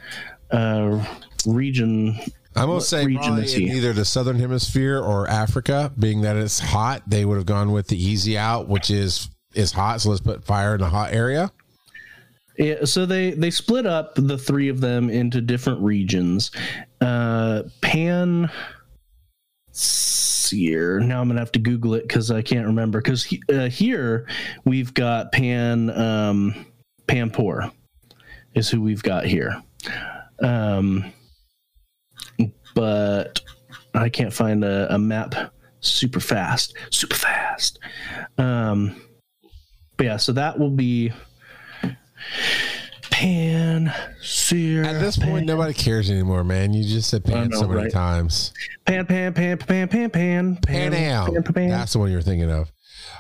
uh, 0.51 1.05
region? 1.45 2.17
I'm 2.55 2.67
gonna 2.67 2.81
say 2.81 3.05
region 3.05 3.21
probably 3.21 3.53
in 3.55 3.77
either 3.77 3.93
the 3.93 4.05
southern 4.05 4.39
hemisphere 4.39 4.99
or 4.99 5.27
Africa, 5.27 5.91
being 5.97 6.21
that 6.21 6.37
it's 6.37 6.59
hot, 6.59 7.01
they 7.07 7.25
would 7.25 7.35
have 7.37 7.45
gone 7.45 7.71
with 7.71 7.87
the 7.87 8.01
easy 8.01 8.37
out, 8.37 8.67
which 8.67 8.89
is 8.91 9.29
is 9.53 9.71
hot. 9.71 10.01
So 10.01 10.09
let's 10.09 10.21
put 10.21 10.43
fire 10.43 10.75
in 10.75 10.81
the 10.81 10.89
hot 10.89 11.13
area. 11.13 11.51
Yeah, 12.57 12.85
so 12.85 13.05
they 13.05 13.31
they 13.31 13.49
split 13.49 13.85
up 13.87 14.13
the 14.15 14.37
three 14.37 14.69
of 14.69 14.79
them 14.79 15.09
into 15.09 15.41
different 15.41 15.81
regions. 15.81 16.51
Uh, 17.01 17.63
Pan 17.81 18.49
Seer. 19.71 20.99
Now 20.99 21.21
I'm 21.21 21.27
gonna 21.27 21.39
have 21.39 21.51
to 21.53 21.59
Google 21.59 21.95
it 21.95 22.07
because 22.07 22.29
I 22.29 22.43
can't 22.43 22.67
remember. 22.67 23.01
Because 23.01 23.23
he, 23.23 23.41
uh, 23.51 23.69
here 23.69 24.27
we've 24.65 24.93
got 24.93 25.31
Pan 25.31 25.89
um, 25.89 26.65
Panpour 27.07 27.71
is 28.53 28.69
who 28.69 28.81
we've 28.81 29.03
got 29.03 29.25
here. 29.25 29.61
Um, 30.39 31.11
but 32.75 33.41
I 33.95 34.09
can't 34.09 34.33
find 34.33 34.63
a, 34.63 34.93
a 34.93 34.97
map 34.99 35.35
super 35.79 36.19
fast, 36.19 36.75
super 36.91 37.15
fast. 37.15 37.79
Um, 38.37 38.95
but 39.97 40.05
yeah, 40.05 40.17
so 40.17 40.31
that 40.33 40.59
will 40.59 40.71
be 40.71 41.11
Pan 43.11 43.93
Seer. 44.21 44.83
At 44.83 44.99
this 44.99 45.17
point, 45.17 45.45
nobody 45.45 45.73
cares 45.73 46.09
anymore, 46.09 46.43
man. 46.43 46.73
You 46.73 46.83
just 46.83 47.09
said 47.09 47.23
pan 47.23 47.49
know, 47.49 47.59
so 47.59 47.67
many 47.67 47.83
right? 47.83 47.91
times. 47.91 48.53
Pan 48.85 49.05
Pan 49.05 49.33
Pan 49.33 49.57
Pan 49.57 49.87
Pan 49.87 50.09
Pan 50.09 50.55
Pan 50.57 50.93
Am. 50.93 51.33
Pan 51.33 51.43
Pan. 51.43 51.69
That's 51.69 51.93
the 51.93 51.99
one 51.99 52.11
you're 52.11 52.21
thinking 52.21 52.51
of. 52.51 52.71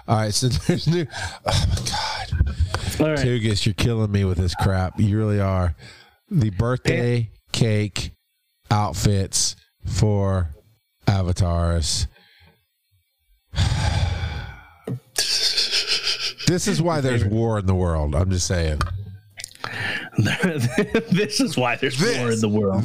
All 0.07 0.17
right, 0.17 0.33
so 0.33 0.47
there's 0.67 0.87
new. 0.87 1.05
Oh 1.45 1.65
my 1.69 1.75
god, 1.89 3.01
All 3.01 3.09
right. 3.11 3.19
Tugas, 3.19 3.65
you're 3.65 3.73
killing 3.73 4.11
me 4.11 4.25
with 4.25 4.39
this 4.39 4.55
crap. 4.55 4.99
You 4.99 5.17
really 5.17 5.39
are. 5.39 5.75
The 6.29 6.49
birthday 6.49 7.29
cake 7.51 8.11
outfits 8.71 9.55
for 9.85 10.49
avatars. 11.07 12.07
This 16.47 16.67
is 16.67 16.81
why 16.81 17.01
there's 17.01 17.25
war 17.25 17.59
in 17.59 17.65
the 17.65 17.75
world. 17.75 18.15
I'm 18.15 18.29
just 18.29 18.47
saying. 18.47 18.79
this 20.17 21.39
is 21.39 21.57
why 21.57 21.75
there's 21.77 21.99
war 21.99 22.31
in 22.31 22.39
the 22.39 22.49
world. 22.49 22.83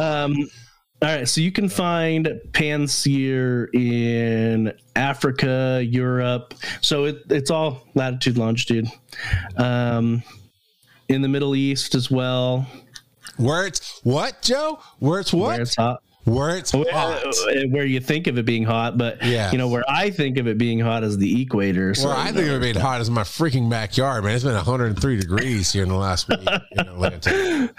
Um, 0.00 0.48
all 1.00 1.08
right, 1.08 1.28
so 1.28 1.40
you 1.40 1.52
can 1.52 1.68
find 1.68 2.28
Panseer 2.50 3.72
in 3.72 4.72
Africa, 4.96 5.80
Europe. 5.88 6.54
So 6.80 7.04
it, 7.04 7.22
it's 7.30 7.50
all 7.50 7.86
latitude, 7.94 8.36
longitude. 8.36 8.88
Um, 9.56 10.22
in 11.08 11.22
the 11.22 11.28
Middle 11.28 11.54
East 11.54 11.94
as 11.94 12.10
well, 12.10 12.66
Where 13.36 13.66
it's 13.66 14.00
what, 14.02 14.42
Joe? 14.42 14.80
Where 14.98 15.20
it's 15.20 15.32
what? 15.32 15.48
where 15.48 15.62
it's 15.62 15.76
hot. 15.76 16.02
Where 16.28 16.56
it's 16.56 16.70
hot. 16.72 17.24
Uh, 17.24 17.32
Where 17.70 17.84
you 17.86 18.00
think 18.00 18.26
of 18.26 18.38
it 18.38 18.44
being 18.44 18.64
hot, 18.64 18.98
but 18.98 19.22
Yeah. 19.24 19.50
you 19.50 19.58
know 19.58 19.68
where 19.68 19.84
I 19.88 20.10
think 20.10 20.36
of 20.38 20.46
it 20.46 20.58
being 20.58 20.78
hot 20.80 21.02
is 21.04 21.16
the 21.16 21.42
equator. 21.42 21.94
So 21.94 22.08
Well, 22.08 22.16
I 22.16 22.26
think 22.32 22.46
it 22.46 22.52
would 22.52 22.60
be 22.62 22.72
hot 22.78 23.00
as 23.00 23.10
my 23.10 23.22
freaking 23.22 23.70
backyard, 23.70 24.24
man. 24.24 24.34
It's 24.34 24.44
been 24.44 24.54
103 24.54 25.16
degrees 25.18 25.72
here 25.72 25.82
in 25.84 25.88
the 25.88 25.94
last 25.96 26.28
week 26.28 26.40
in 26.72 26.80
Atlanta. 26.80 27.70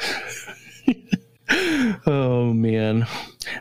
Oh 2.05 2.53
man, 2.53 3.07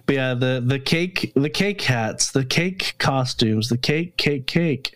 but 0.05 0.15
yeah, 0.15 0.35
the 0.35 0.63
the 0.65 0.79
cake, 0.79 1.33
the 1.35 1.49
cake 1.49 1.81
hats, 1.81 2.31
the 2.33 2.45
cake 2.45 2.95
costumes, 2.99 3.71
the 3.71 3.79
cake, 3.79 4.19
cake, 4.19 4.47
cake. 4.47 4.95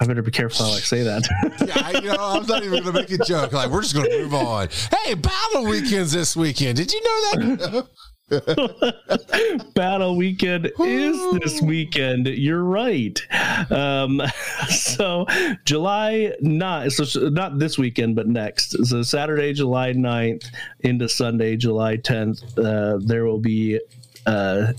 I 0.00 0.06
better 0.06 0.22
be 0.22 0.30
careful 0.30 0.64
how 0.64 0.72
I 0.72 0.78
say 0.78 1.02
that. 1.02 1.26
Yeah, 1.66 1.82
I, 1.84 1.90
you 2.00 2.08
know, 2.08 2.16
I'm 2.18 2.46
not 2.46 2.62
even 2.62 2.82
going 2.82 2.84
to 2.84 2.92
make 2.92 3.10
a 3.10 3.18
joke. 3.22 3.52
Like, 3.52 3.68
we're 3.70 3.82
just 3.82 3.94
going 3.94 4.08
to 4.10 4.18
move 4.22 4.32
on. 4.34 4.68
Hey, 5.04 5.12
battle 5.14 5.64
weekends 5.66 6.12
this 6.12 6.34
weekend. 6.36 6.76
Did 6.78 6.90
you 6.92 7.00
know 7.02 7.20
that? 7.58 7.88
Battle 9.74 10.16
weekend 10.16 10.70
is 10.80 11.40
this 11.40 11.62
weekend. 11.62 12.26
You're 12.26 12.64
right. 12.64 13.18
Um, 13.70 14.20
so 14.68 15.26
July 15.64 16.32
not 16.40 16.92
so 16.92 17.28
not 17.30 17.58
this 17.58 17.78
weekend, 17.78 18.16
but 18.16 18.28
next. 18.28 18.86
So 18.86 19.02
Saturday, 19.02 19.52
July 19.54 19.92
9th 19.92 20.46
into 20.80 21.08
Sunday, 21.08 21.56
July 21.56 21.96
10th. 21.96 22.42
Uh, 22.58 22.98
there 23.02 23.24
will 23.24 23.40
be 23.40 23.80
uh, 24.28 24.72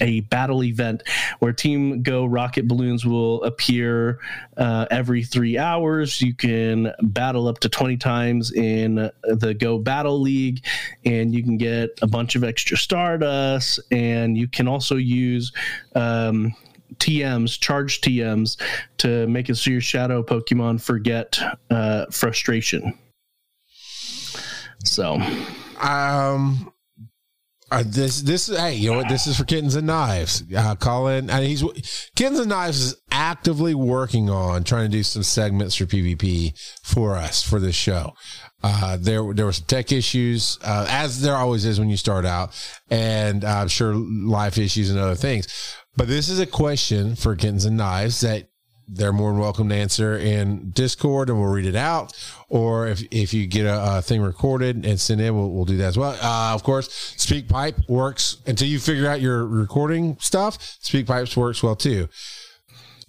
a 0.00 0.20
battle 0.22 0.64
event 0.64 1.04
where 1.38 1.52
Team 1.52 2.02
Go 2.02 2.26
rocket 2.26 2.66
balloons 2.66 3.06
will 3.06 3.42
appear 3.44 4.18
uh, 4.56 4.86
every 4.90 5.22
three 5.22 5.56
hours. 5.56 6.20
You 6.20 6.34
can 6.34 6.92
battle 7.00 7.46
up 7.46 7.60
to 7.60 7.68
20 7.68 7.96
times 7.98 8.52
in 8.52 9.10
the 9.22 9.54
Go 9.54 9.78
Battle 9.78 10.20
League, 10.20 10.64
and 11.04 11.32
you 11.32 11.44
can 11.44 11.56
get 11.56 11.90
a 12.02 12.06
bunch 12.06 12.34
of 12.34 12.42
extra 12.42 12.76
Stardust, 12.76 13.78
and 13.92 14.36
you 14.36 14.48
can 14.48 14.68
also 14.68 14.96
use. 14.96 15.52
Um, 15.94 16.54
TMs, 16.98 17.58
charge 17.60 18.00
TMs, 18.00 18.56
to 18.98 19.26
make 19.26 19.50
it 19.50 19.56
so 19.56 19.70
your 19.70 19.80
shadow 19.80 20.22
Pokemon 20.22 20.80
forget 20.80 21.38
uh, 21.68 22.06
frustration. 22.10 22.96
So, 24.84 25.20
Um, 25.80 26.72
uh, 27.70 27.82
this 27.84 28.22
this 28.22 28.48
is 28.48 28.56
hey, 28.56 28.74
you 28.74 28.90
know 28.90 28.98
what? 28.98 29.08
This 29.08 29.26
is 29.26 29.36
for 29.36 29.44
kittens 29.44 29.74
and 29.74 29.86
knives. 29.86 30.44
Uh, 30.56 30.76
Colin, 30.76 31.28
and 31.28 31.44
he's 31.44 31.64
kittens 32.14 32.38
and 32.38 32.48
knives 32.48 32.80
is 32.80 32.96
actively 33.10 33.74
working 33.74 34.30
on 34.30 34.62
trying 34.62 34.88
to 34.88 34.96
do 34.96 35.02
some 35.02 35.24
segments 35.24 35.74
for 35.74 35.84
PvP 35.84 36.52
for 36.84 37.16
us 37.16 37.42
for 37.42 37.58
this 37.58 37.74
show. 37.74 38.12
Uh, 38.62 38.96
there 39.00 39.34
there 39.34 39.46
were 39.46 39.52
some 39.52 39.66
tech 39.66 39.90
issues, 39.90 40.58
uh, 40.62 40.86
as 40.88 41.22
there 41.22 41.34
always 41.34 41.64
is 41.64 41.80
when 41.80 41.88
you 41.88 41.96
start 41.96 42.24
out, 42.24 42.54
and 42.88 43.44
uh, 43.44 43.48
I'm 43.48 43.68
sure 43.68 43.94
life 43.94 44.58
issues 44.58 44.90
and 44.90 44.98
other 44.98 45.16
things. 45.16 45.74
But 45.96 46.06
this 46.06 46.28
is 46.28 46.38
a 46.38 46.46
question 46.46 47.16
for 47.16 47.34
kittens 47.34 47.64
and 47.64 47.76
knives 47.76 48.20
that 48.20 48.48
they're 48.88 49.12
more 49.12 49.30
than 49.32 49.40
welcome 49.40 49.68
to 49.70 49.74
answer 49.74 50.16
in 50.16 50.70
Discord, 50.70 51.30
and 51.30 51.40
we'll 51.40 51.50
read 51.50 51.66
it 51.66 51.74
out. 51.74 52.12
Or 52.48 52.86
if, 52.86 53.02
if 53.10 53.34
you 53.34 53.46
get 53.48 53.66
a, 53.66 53.98
a 53.98 54.02
thing 54.02 54.22
recorded 54.22 54.86
and 54.86 55.00
send 55.00 55.20
in, 55.20 55.34
we'll, 55.34 55.50
we'll 55.50 55.64
do 55.64 55.76
that 55.78 55.86
as 55.88 55.98
well. 55.98 56.16
Uh, 56.22 56.54
of 56.54 56.62
course, 56.62 56.88
SpeakPipe 57.16 57.88
works 57.88 58.36
until 58.46 58.68
you 58.68 58.78
figure 58.78 59.08
out 59.08 59.20
your 59.20 59.44
recording 59.44 60.16
stuff. 60.20 60.56
SpeakPipes 60.82 61.36
works 61.36 61.62
well 61.62 61.74
too. 61.74 62.08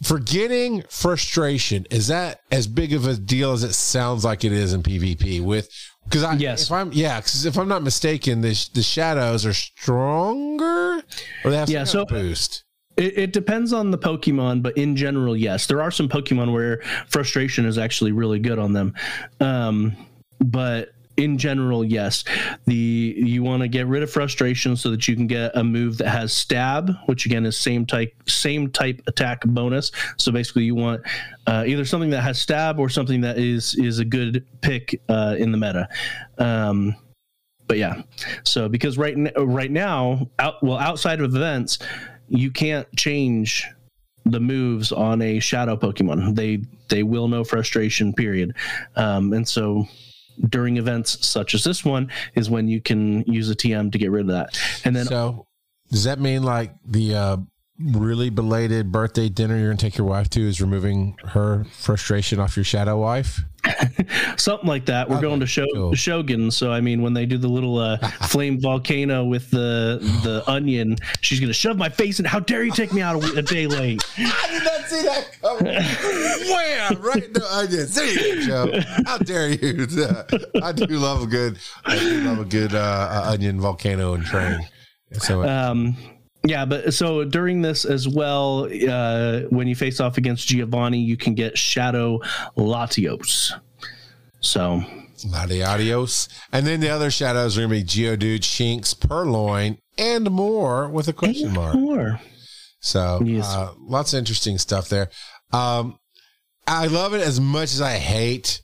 Forgetting 0.03 0.83
frustration 0.89 1.87
is 1.89 2.07
that 2.07 2.41
as 2.51 2.67
big 2.67 2.93
of 2.93 3.07
a 3.07 3.15
deal 3.15 3.51
as 3.53 3.63
it 3.63 3.73
sounds 3.73 4.23
like 4.23 4.43
it 4.43 4.51
is 4.51 4.73
in 4.73 4.83
PvP? 4.83 5.41
With 5.43 5.69
because 6.03 6.23
I 6.23 6.33
Yes. 6.35 6.63
if 6.65 6.71
I'm 6.71 6.91
yeah 6.93 7.19
because 7.19 7.45
if 7.45 7.57
I'm 7.57 7.67
not 7.67 7.81
mistaken, 7.81 8.41
the 8.41 8.69
the 8.73 8.83
shadows 8.83 9.43
are 9.45 9.53
stronger 9.53 11.01
or 11.43 11.51
they 11.51 11.57
have 11.57 11.69
Yeah, 11.69 11.83
so- 11.83 12.05
boost. 12.05 12.63
It, 12.97 13.17
it 13.17 13.33
depends 13.33 13.73
on 13.73 13.91
the 13.91 13.97
Pokemon, 13.97 14.61
but 14.63 14.77
in 14.77 14.95
general, 14.95 15.37
yes, 15.37 15.67
there 15.67 15.81
are 15.81 15.91
some 15.91 16.09
Pokemon 16.09 16.51
where 16.51 16.81
frustration 17.07 17.65
is 17.65 17.77
actually 17.77 18.11
really 18.11 18.39
good 18.39 18.59
on 18.59 18.73
them. 18.73 18.93
Um, 19.39 19.95
but 20.39 20.93
in 21.17 21.37
general, 21.37 21.83
yes, 21.83 22.23
the 22.65 22.75
you 23.17 23.43
want 23.43 23.63
to 23.63 23.67
get 23.67 23.87
rid 23.87 24.03
of 24.03 24.11
frustration 24.11 24.75
so 24.75 24.91
that 24.91 25.07
you 25.07 25.15
can 25.15 25.27
get 25.27 25.51
a 25.55 25.63
move 25.63 25.97
that 25.97 26.09
has 26.09 26.31
stab, 26.31 26.95
which 27.07 27.25
again 27.25 27.45
is 27.45 27.57
same 27.57 27.85
type 27.85 28.13
same 28.27 28.69
type 28.69 29.01
attack 29.07 29.43
bonus. 29.45 29.91
So 30.17 30.31
basically, 30.31 30.63
you 30.63 30.75
want 30.75 31.01
uh, 31.47 31.63
either 31.67 31.85
something 31.85 32.11
that 32.11 32.21
has 32.21 32.39
stab 32.39 32.79
or 32.79 32.87
something 32.87 33.21
that 33.21 33.37
is 33.39 33.75
is 33.75 33.99
a 33.99 34.05
good 34.05 34.45
pick 34.61 35.01
uh, 35.09 35.35
in 35.37 35.51
the 35.51 35.57
meta. 35.57 35.89
Um, 36.37 36.95
but 37.67 37.77
yeah, 37.77 38.03
so 38.43 38.69
because 38.69 38.97
right 38.97 39.15
right 39.37 39.71
now, 39.71 40.29
out 40.39 40.63
well 40.63 40.77
outside 40.77 41.19
of 41.19 41.35
events, 41.35 41.79
you 42.27 42.51
can't 42.51 42.87
change 42.95 43.67
the 44.25 44.39
moves 44.39 44.91
on 44.91 45.21
a 45.21 45.39
shadow 45.39 45.75
Pokemon. 45.75 46.35
They 46.35 46.61
they 46.89 47.03
will 47.03 47.27
know 47.27 47.43
frustration. 47.43 48.13
Period. 48.13 48.55
Um, 48.95 49.33
and 49.33 49.47
so 49.47 49.87
during 50.49 50.77
events 50.77 51.25
such 51.25 51.53
as 51.53 51.63
this 51.63 51.83
one 51.83 52.11
is 52.35 52.49
when 52.49 52.67
you 52.67 52.79
can 52.81 53.23
use 53.23 53.49
a 53.49 53.55
TM 53.55 53.91
to 53.91 53.97
get 53.97 54.11
rid 54.11 54.21
of 54.21 54.27
that. 54.27 54.59
And 54.85 54.95
then 54.95 55.05
so 55.05 55.47
does 55.89 56.03
that 56.03 56.19
mean 56.19 56.43
like 56.43 56.73
the 56.85 57.15
uh, 57.15 57.37
really 57.79 58.29
belated 58.29 58.91
birthday 58.91 59.29
dinner 59.29 59.57
you're 59.57 59.69
gonna 59.69 59.77
take 59.77 59.97
your 59.97 60.07
wife 60.07 60.29
to 60.31 60.41
is 60.41 60.61
removing 60.61 61.15
her 61.23 61.65
frustration 61.71 62.39
off 62.39 62.55
your 62.55 62.65
shadow 62.65 62.99
wife? 62.99 63.39
something 64.37 64.67
like 64.67 64.85
that. 64.85 65.09
We're 65.09 65.17
Okay, 65.17 65.21
going 65.27 65.39
to 65.39 65.45
show 65.47 65.65
cool. 65.73 65.93
Shogun. 65.95 66.51
So 66.51 66.71
I 66.71 66.81
mean, 66.81 67.01
when 67.01 67.13
they 67.13 67.25
do 67.25 67.37
the 67.37 67.47
little 67.47 67.77
uh, 67.77 67.97
flame 68.27 68.59
volcano 68.59 69.23
with 69.25 69.49
the 69.51 69.99
the 70.23 70.43
onion, 70.47 70.95
she's 71.21 71.39
gonna 71.39 71.53
shove 71.53 71.77
my 71.77 71.89
face 71.89 72.19
in. 72.19 72.25
How 72.25 72.39
dare 72.39 72.63
you 72.63 72.71
take 72.71 72.93
me 72.93 73.01
out 73.01 73.23
a 73.35 73.41
day 73.41 73.67
late? 73.67 74.03
I 74.17 74.47
did 74.49 74.63
not 74.63 74.81
see 74.87 75.01
that 75.03 75.29
coming. 75.41 75.75
Wham! 76.51 77.01
Right 77.01 77.23
in 77.23 77.33
the 77.33 77.47
onion. 77.53 77.87
See 77.87 78.29
you, 78.29 78.41
Joe. 78.45 78.71
How 79.05 79.17
dare 79.17 79.49
you? 79.49 79.87
I 80.63 80.71
do 80.71 80.85
love 80.97 81.23
a 81.23 81.27
good, 81.27 81.57
I 81.85 81.97
do 81.99 82.21
love 82.21 82.39
a 82.39 82.45
good 82.45 82.73
uh, 82.73 82.77
uh, 83.25 83.31
onion 83.33 83.59
volcano 83.59 84.13
and 84.13 84.23
train. 84.25 84.59
So 85.19 85.47
Um, 85.47 85.95
yeah, 86.49 86.65
but 86.65 86.93
so 86.93 87.23
during 87.23 87.61
this 87.61 87.85
as 87.85 88.07
well, 88.07 88.67
uh, 88.89 89.41
when 89.49 89.67
you 89.67 89.75
face 89.75 89.99
off 89.99 90.17
against 90.17 90.47
Giovanni, 90.47 90.99
you 90.99 91.17
can 91.17 91.33
get 91.35 91.57
Shadow 91.57 92.19
Latios. 92.57 93.51
So 94.39 94.81
Latios. 95.25 96.29
And 96.51 96.65
then 96.65 96.79
the 96.79 96.89
other 96.89 97.09
shadows 97.11 97.57
are 97.57 97.61
gonna 97.61 97.73
be 97.73 97.83
Geodude, 97.83 98.41
Shinx, 98.41 98.97
Purrloin, 98.99 99.77
and 99.97 100.29
more 100.29 100.87
with 100.89 101.07
a 101.07 101.13
question 101.13 101.53
mark. 101.53 101.75
more. 101.75 102.19
So 102.79 103.21
Yes. 103.25 103.45
uh, 103.45 103.73
lots 103.79 104.13
of 104.13 104.19
interesting 104.19 104.57
stuff 104.57 104.89
there. 104.89 105.09
Um, 105.51 105.97
I 106.67 106.87
love 106.87 107.13
it 107.13 107.21
as 107.21 107.39
much 107.39 107.73
as 107.73 107.81
I 107.81 107.97
hate 107.97 108.61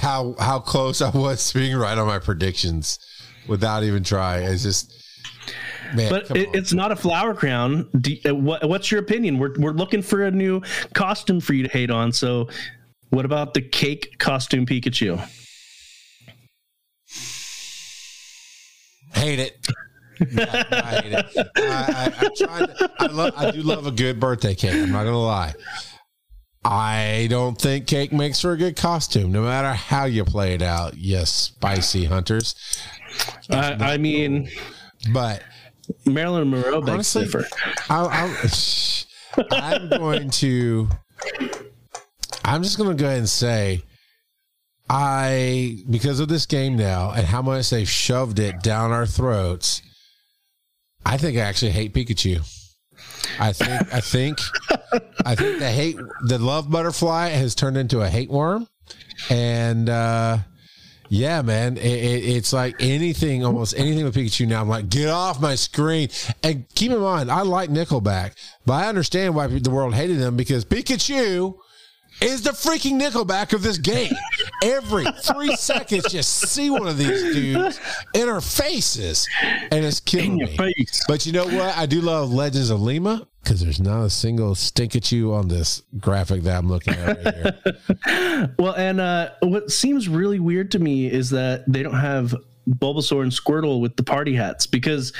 how 0.00 0.34
how 0.38 0.60
close 0.60 1.02
I 1.02 1.10
was 1.10 1.50
to 1.52 1.58
being 1.58 1.76
right 1.76 1.98
on 1.98 2.06
my 2.06 2.18
predictions 2.18 2.98
without 3.46 3.82
even 3.82 4.02
trying. 4.04 4.44
It's 4.46 4.62
just 4.62 4.94
man, 5.94 6.10
But 6.10 6.30
it, 6.36 6.48
it's 6.54 6.72
not 6.72 6.92
a 6.92 6.96
flower 6.96 7.34
crown. 7.34 7.88
Do, 8.00 8.16
uh, 8.26 8.34
what, 8.34 8.68
what's 8.68 8.90
your 8.90 9.00
opinion? 9.00 9.38
We're, 9.38 9.54
we're 9.58 9.72
looking 9.72 10.02
for 10.02 10.24
a 10.24 10.30
new 10.30 10.62
costume 10.94 11.40
for 11.40 11.52
you 11.54 11.62
to 11.62 11.68
hate 11.68 11.90
on. 11.90 12.12
So, 12.12 12.48
what 13.10 13.24
about 13.24 13.54
the 13.54 13.62
cake 13.62 14.18
costume 14.18 14.66
Pikachu? 14.66 15.20
hate 19.12 19.38
it. 19.38 19.66
I 20.20 21.00
hate 21.02 21.12
it. 21.12 21.26
I, 21.36 21.52
I, 21.56 22.12
I, 22.18 22.28
tried, 22.36 22.90
I, 22.98 23.06
love, 23.06 23.34
I 23.36 23.50
do 23.50 23.62
love 23.62 23.86
a 23.86 23.90
good 23.90 24.20
birthday 24.20 24.54
cake. 24.54 24.74
I'm 24.74 24.92
not 24.92 25.04
gonna 25.04 25.18
lie. 25.18 25.54
I 26.62 27.26
don't 27.30 27.58
think 27.58 27.86
cake 27.86 28.12
makes 28.12 28.40
for 28.40 28.52
a 28.52 28.56
good 28.56 28.76
costume, 28.76 29.32
no 29.32 29.42
matter 29.42 29.72
how 29.72 30.04
you 30.04 30.24
play 30.24 30.54
it 30.54 30.60
out. 30.60 30.96
Yes, 30.96 31.30
spicy 31.30 32.04
hunters, 32.04 32.54
I, 33.48 33.72
I 33.94 33.96
mean, 33.96 34.50
but 35.12 35.42
Marilyn 36.06 36.50
Monroe 36.50 36.80
begs 36.80 37.14
Honestly, 37.14 37.24
differ. 37.24 37.46
I'll, 37.88 38.08
I'm 39.52 39.88
going 39.88 40.30
to. 40.30 40.88
I'm 42.44 42.62
just 42.62 42.78
going 42.78 42.96
to 42.96 43.00
go 43.00 43.06
ahead 43.06 43.18
and 43.18 43.28
say, 43.28 43.82
I 44.88 45.78
because 45.88 46.18
of 46.18 46.28
this 46.28 46.46
game 46.46 46.76
now 46.76 47.12
and 47.12 47.26
how 47.26 47.42
much 47.42 47.70
they've 47.70 47.88
shoved 47.88 48.38
it 48.38 48.60
down 48.62 48.90
our 48.90 49.06
throats. 49.06 49.82
I 51.06 51.16
think 51.16 51.38
I 51.38 51.42
actually 51.42 51.70
hate 51.70 51.94
Pikachu. 51.94 52.40
I 53.38 53.52
think 53.52 53.94
I 53.94 54.00
think 54.00 54.38
I 55.24 55.34
think 55.34 55.60
the 55.60 55.70
hate 55.70 55.96
the 56.24 56.38
love 56.38 56.70
butterfly 56.70 57.28
has 57.28 57.54
turned 57.54 57.76
into 57.76 58.00
a 58.00 58.08
hate 58.08 58.30
worm, 58.30 58.66
and 59.28 59.88
uh, 59.88 60.38
yeah, 61.10 61.42
man, 61.42 61.76
it, 61.76 61.84
it, 61.84 62.24
it's 62.36 62.52
like 62.52 62.76
anything, 62.78 63.44
almost 63.44 63.74
anything 63.76 64.04
with 64.04 64.14
Pikachu 64.14 64.46
now. 64.46 64.60
I'm 64.60 64.68
like, 64.68 64.88
get 64.88 65.08
off 65.08 65.40
my 65.40 65.56
screen. 65.56 66.08
And 66.44 66.68
keep 66.76 66.92
in 66.92 67.00
mind, 67.00 67.32
I 67.32 67.42
like 67.42 67.68
Nickelback, 67.68 68.34
but 68.64 68.74
I 68.74 68.88
understand 68.88 69.34
why 69.34 69.48
the 69.48 69.70
world 69.70 69.92
hated 69.92 70.20
them 70.20 70.36
because 70.36 70.64
Pikachu 70.64 71.58
is 72.20 72.42
the 72.42 72.50
freaking 72.50 73.00
Nickelback 73.00 73.52
of 73.52 73.62
this 73.62 73.78
game. 73.78 74.12
Every 74.62 75.04
three 75.22 75.56
seconds, 75.56 76.12
you 76.12 76.22
see 76.22 76.70
one 76.70 76.86
of 76.86 76.98
these 76.98 77.22
dudes 77.34 77.80
in 78.14 78.28
our 78.28 78.40
faces, 78.40 79.26
and 79.42 79.84
it's 79.84 80.00
killing 80.00 80.36
me. 80.36 80.56
face. 80.56 81.02
But 81.08 81.26
you 81.26 81.32
know 81.32 81.46
what? 81.46 81.76
I 81.76 81.86
do 81.86 82.00
love 82.00 82.32
Legends 82.32 82.70
of 82.70 82.80
Lima 82.80 83.26
because 83.42 83.60
there's 83.60 83.80
not 83.80 84.04
a 84.04 84.10
single 84.10 84.54
stink 84.54 84.94
at 84.96 85.10
you 85.10 85.32
on 85.32 85.48
this 85.48 85.82
graphic 85.98 86.42
that 86.42 86.58
I'm 86.58 86.68
looking 86.68 86.94
at 86.94 87.24
right 87.24 87.34
here. 87.34 88.50
Well, 88.58 88.74
and 88.74 89.00
uh, 89.00 89.30
what 89.42 89.70
seems 89.70 90.08
really 90.08 90.38
weird 90.38 90.70
to 90.72 90.78
me 90.78 91.10
is 91.10 91.30
that 91.30 91.64
they 91.70 91.82
don't 91.82 91.94
have 91.94 92.34
Bulbasaur 92.68 93.22
and 93.22 93.32
Squirtle 93.32 93.80
with 93.80 93.96
the 93.96 94.02
party 94.02 94.34
hats 94.34 94.66
because 94.66 95.12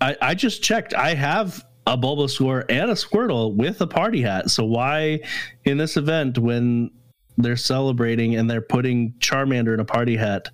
I, 0.00 0.16
I 0.20 0.34
just 0.34 0.62
checked. 0.62 0.94
I 0.94 1.14
have 1.14 1.64
a 1.88 1.96
Bulbasaur 1.96 2.64
and 2.68 2.90
a 2.90 2.94
Squirtle 2.94 3.54
with 3.54 3.80
a 3.80 3.86
party 3.86 4.20
hat. 4.22 4.50
So 4.50 4.64
why 4.64 5.20
in 5.64 5.78
this 5.78 5.96
event 5.96 6.38
when 6.38 6.90
they're 7.38 7.56
celebrating 7.56 8.36
and 8.36 8.48
they're 8.50 8.60
putting 8.60 9.14
Charmander 9.20 9.72
in 9.74 9.80
a 9.80 9.84
party 9.84 10.16
hat, 10.16 10.48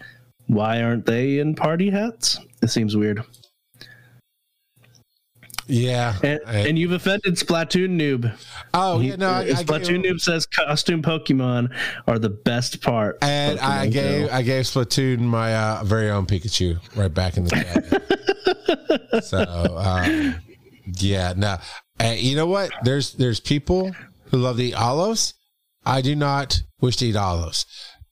why 0.47 0.83
aren't 0.83 1.07
they 1.07 1.39
in 1.41 1.55
party 1.55 1.91
hats? 1.91 2.39
It 2.63 2.69
seems 2.69 2.97
weird. 2.97 3.25
Yeah. 5.67 6.15
And, 6.23 6.41
I- 6.47 6.59
and 6.69 6.79
you've 6.79 6.93
offended 6.93 7.35
Splatoon 7.37 7.99
noob. 7.99 8.37
oh, 8.75 8.99
He- 8.99 9.09
yeah, 9.09 9.17
no, 9.17 9.31
I, 9.31 9.41
I 9.41 9.47
Splatoon 9.53 10.03
gave, 10.03 10.13
noob 10.17 10.21
says 10.21 10.47
costume 10.47 11.03
Pokemon 11.03 11.75
are 12.07 12.19
the 12.19 12.29
best 12.31 12.83
part. 12.83 13.19
and 13.23 13.59
I 13.61 13.87
gave 13.87 14.29
Go. 14.29 14.35
I 14.35 14.43
gave 14.43 14.65
Splatoon 14.67 15.21
my 15.21 15.57
uh, 15.57 15.85
very 15.85 16.11
own 16.11 16.27
Pikachu 16.27 16.79
right 16.97 17.13
back 17.13 17.37
in 17.39 17.45
the 17.45 17.51
cabinet. 17.51 19.25
so 19.25 19.41
um, 19.79 20.35
yeah, 20.87 21.35
no, 21.37 21.59
uh, 22.01 22.15
you 22.17 22.37
know 22.37 22.47
what? 22.47 22.71
There's 22.83 23.13
there's 23.15 23.41
people 23.41 23.93
who 24.31 24.39
love 24.39 24.57
to 24.57 24.65
eat 24.65 24.75
olives. 24.75 25.35
I 25.87 26.01
do 26.01 26.17
not 26.17 26.63
wish 26.81 26.97
to 26.97 27.07
eat 27.07 27.17
olives. 27.17 27.67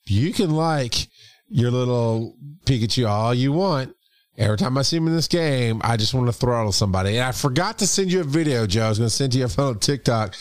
You 0.04 0.32
can 0.32 0.50
like 0.50 1.08
your 1.48 1.70
little 1.70 2.36
Pikachu 2.64 3.08
all 3.08 3.34
you 3.34 3.52
want. 3.52 3.94
Every 4.38 4.56
time 4.56 4.78
I 4.78 4.82
see 4.82 4.96
him 4.96 5.06
in 5.06 5.14
this 5.14 5.28
game, 5.28 5.82
I 5.84 5.98
just 5.98 6.14
want 6.14 6.26
to 6.26 6.32
throttle 6.32 6.72
somebody. 6.72 7.18
And 7.18 7.24
I 7.24 7.32
forgot 7.32 7.78
to 7.80 7.86
send 7.86 8.10
you 8.10 8.22
a 8.22 8.24
video, 8.24 8.66
Joe. 8.66 8.86
I 8.86 8.88
was 8.88 8.98
going 8.98 9.10
to 9.10 9.14
send 9.14 9.34
you 9.34 9.44
a 9.44 9.48
photo 9.48 9.78
TikTok 9.78 10.34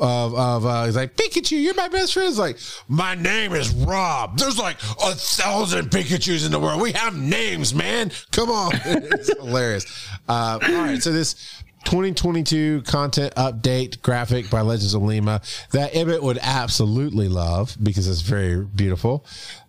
of, 0.00 0.34
of 0.34 0.66
uh, 0.66 0.84
he's 0.84 0.96
like, 0.96 1.14
Pikachu, 1.14 1.62
you're 1.62 1.74
my 1.74 1.86
best 1.86 2.12
friend. 2.12 2.28
It's 2.28 2.38
like, 2.38 2.58
my 2.88 3.14
name 3.14 3.52
is 3.52 3.72
Rob. 3.72 4.36
There's 4.36 4.58
like 4.58 4.82
a 4.82 5.14
thousand 5.14 5.90
Pikachus 5.90 6.44
in 6.44 6.50
the 6.50 6.58
world. 6.58 6.80
We 6.80 6.90
have 6.92 7.16
names, 7.16 7.72
man. 7.72 8.10
Come 8.32 8.50
on. 8.50 8.72
it's 8.84 9.32
hilarious. 9.38 9.86
Uh, 10.28 10.58
all 10.60 10.72
right. 10.72 11.00
So 11.00 11.12
this 11.12 11.62
2022 11.84 12.82
content 12.82 13.34
update 13.36 14.02
graphic 14.02 14.50
by 14.50 14.60
Legends 14.60 14.94
of 14.94 15.02
Lima 15.02 15.40
that 15.70 15.94
Ibbott 15.94 16.22
would 16.22 16.38
absolutely 16.42 17.28
love 17.28 17.76
because 17.82 18.08
it's 18.08 18.22
very 18.22 18.64
beautiful. 18.64 19.24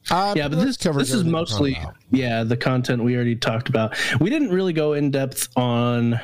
Uh, 0.09 0.33
yeah, 0.35 0.47
but 0.47 0.59
this 0.59 0.77
this 0.77 1.11
is 1.11 1.23
mostly 1.25 1.77
yeah 2.11 2.43
the 2.43 2.57
content 2.57 3.03
we 3.03 3.15
already 3.15 3.35
talked 3.35 3.69
about. 3.69 3.95
We 4.19 4.29
didn't 4.29 4.49
really 4.49 4.73
go 4.73 4.93
in 4.93 5.11
depth 5.11 5.49
on 5.55 6.19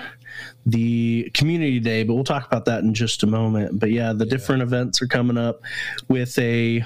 the 0.66 1.30
community 1.34 1.80
day, 1.80 2.04
but 2.04 2.14
we'll 2.14 2.24
talk 2.24 2.48
about 2.48 2.66
that 2.66 2.84
in 2.84 2.94
just 2.94 3.24
a 3.24 3.28
moment. 3.28 3.80
But 3.80 3.92
yeah, 3.92 4.14
the 4.14 4.26
different 4.26 4.62
events 4.64 5.02
are 5.02 5.08
coming 5.08 5.38
up 5.38 5.62
with 6.08 6.38
a 6.40 6.86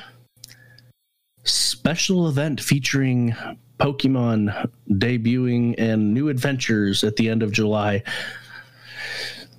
special 1.43 2.28
event 2.28 2.60
featuring 2.60 3.36
Pokemon 3.80 4.70
debuting 4.89 5.76
and 5.78 6.14
new 6.14 6.30
adventures 6.30 7.04
at 7.04 7.16
the 7.16 7.30
end 7.30 7.43
of 7.43 7.52
July. 7.52 8.04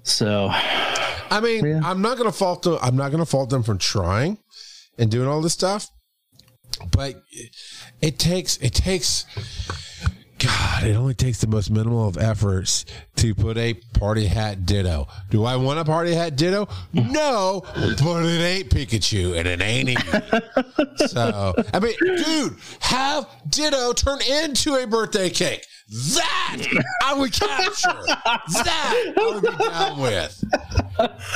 So 0.09 0.49
I 0.51 1.41
mean, 1.43 1.65
Yeah. 1.65 1.81
I'm 1.85 2.03
not 2.03 2.17
gonna 2.19 2.33
fault 2.33 2.63
them. 2.63 2.79
I'm 2.83 2.97
not 2.97 3.11
gonna 3.11 3.27
fault 3.27 3.51
them 3.51 3.63
for 3.63 3.75
trying 3.75 4.39
and 4.99 5.11
doing 5.11 5.29
all 5.29 5.41
this 5.41 5.53
stuff, 5.53 5.89
but 6.91 7.23
it 8.01 8.19
takes 8.19 8.57
it 8.59 8.75
takes. 8.75 9.27
God, 10.39 10.85
it 10.85 10.95
only 10.95 11.15
takes 11.15 11.41
the 11.41 11.49
most 11.49 11.69
minimal 11.69 12.07
of 12.07 12.17
efforts 12.17 12.85
to 13.17 13.35
put 13.35 13.59
a 13.59 13.75
party 13.99 14.27
hat 14.27 14.67
ditto. 14.67 15.09
Do 15.31 15.45
I 15.45 15.57
want 15.57 15.81
a 15.81 15.85
party 15.85 16.15
hat 16.15 16.37
ditto? 16.37 16.69
No, 16.93 17.63
but 17.75 18.25
it 18.25 18.41
ain't 18.41 18.71
Pikachu 18.71 19.37
and 19.37 19.49
it 19.49 19.61
ain't 19.61 19.89
Eevee. 19.89 20.99
so, 21.09 21.55
I 21.75 21.81
mean, 21.81 21.95
dude, 22.01 22.57
have 22.79 23.27
ditto 23.49 23.93
turn 23.95 24.21
into 24.23 24.77
a 24.77 24.87
birthday 24.87 25.29
cake. 25.29 25.67
That 25.91 26.57
I 27.03 27.15
would 27.15 27.33
capture. 27.33 27.89
That 28.65 29.15
I 29.17 29.33
would 29.33 29.43
be 29.43 29.65
down 29.65 29.99
with. 30.01 30.45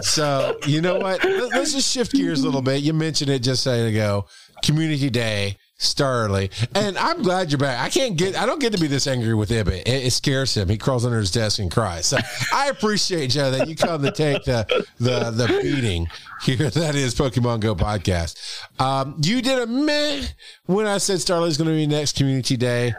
So 0.04 0.58
you 0.66 0.80
know 0.80 0.98
what? 0.98 1.24
Let- 1.24 1.50
Let's 1.52 1.72
just 1.72 1.90
shift 1.92 2.12
gears 2.12 2.40
a 2.42 2.44
little 2.46 2.62
bit. 2.62 2.82
You 2.82 2.92
mentioned 2.92 3.30
it 3.30 3.40
just 3.42 3.66
a 3.66 3.70
second 3.70 3.86
ago. 3.86 4.26
Community 4.62 5.10
Day, 5.10 5.56
Starly, 5.80 6.50
and 6.76 6.96
I'm 6.96 7.22
glad 7.22 7.50
you're 7.50 7.58
back. 7.58 7.80
I 7.80 7.88
can't 7.88 8.16
get. 8.16 8.36
I 8.36 8.46
don't 8.46 8.60
get 8.60 8.72
to 8.74 8.78
be 8.80 8.86
this 8.86 9.06
angry 9.08 9.34
with 9.34 9.50
Ibbott. 9.50 9.86
It, 9.88 10.04
it 10.06 10.10
scares 10.12 10.54
him. 10.56 10.68
He 10.68 10.78
crawls 10.78 11.04
under 11.04 11.18
his 11.18 11.32
desk 11.32 11.58
and 11.58 11.68
cries. 11.70 12.06
So 12.06 12.18
I 12.52 12.68
appreciate 12.68 13.30
Joe 13.30 13.50
that 13.50 13.68
you 13.68 13.74
come 13.74 14.02
to 14.02 14.12
take 14.12 14.44
the 14.44 14.64
the 15.00 15.30
the 15.32 15.48
beating 15.62 16.08
here. 16.42 16.70
That 16.70 16.94
is 16.94 17.14
Pokemon 17.14 17.60
Go 17.60 17.74
podcast. 17.74 18.36
Um, 18.78 19.16
you 19.22 19.42
did 19.42 19.58
a 19.58 19.66
meh 19.66 20.22
when 20.66 20.86
I 20.86 20.98
said 20.98 21.18
Starly's 21.18 21.56
going 21.56 21.70
to 21.70 21.74
be 21.74 21.86
next 21.86 22.16
Community 22.16 22.56
Day. 22.56 22.94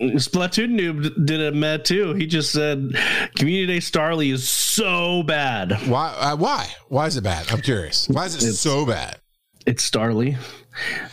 Splatoon 0.00 0.70
noob 0.78 1.24
did 1.24 1.40
a 1.40 1.52
met 1.52 1.84
too. 1.84 2.14
He 2.14 2.26
just 2.26 2.50
said 2.52 2.94
Community 3.36 3.74
Day 3.74 3.78
Starly 3.78 4.32
is 4.32 4.48
so 4.48 5.22
bad. 5.22 5.72
Why? 5.88 6.12
Uh, 6.18 6.36
why? 6.36 6.68
Why 6.88 7.06
is 7.06 7.16
it 7.16 7.22
bad? 7.22 7.50
I'm 7.52 7.60
curious. 7.60 8.08
Why 8.08 8.26
is 8.26 8.42
it 8.42 8.54
so 8.54 8.84
bad? 8.84 9.18
It's 9.66 9.88
Starly. 9.88 10.36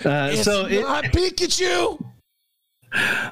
Uh, 0.04 0.30
It's 0.34 0.44
so 0.44 0.66
it, 0.66 0.82
not 0.82 1.04
Pikachu. 1.06 2.04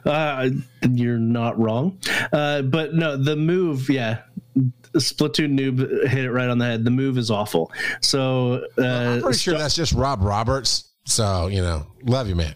uh, 0.06 0.50
you're 0.91 1.18
not 1.18 1.60
wrong. 1.60 1.97
Uh, 2.32 2.62
but 2.62 2.93
no, 2.93 3.18
the 3.18 3.36
move, 3.36 3.89
yeah. 3.89 4.20
Splatoon 4.93 5.58
noob 5.60 6.08
hit 6.08 6.26
it 6.26 6.32
right 6.32 6.50
on 6.50 6.60
the 6.60 6.66
head. 6.66 6.84
The 6.86 6.91
move 6.91 7.18
is 7.18 7.32
awful. 7.32 7.72
So 8.02 8.66
uh, 8.78 8.84
I'm 8.84 9.22
pretty 9.22 9.39
sure 9.39 9.58
that's 9.58 9.76
just 9.76 9.93
Rob 9.93 10.22
Roberts. 10.22 10.89
So 11.06 11.47
you 11.47 11.62
know, 11.62 11.88
love 12.04 12.28
you, 12.30 12.36
man. 12.36 12.54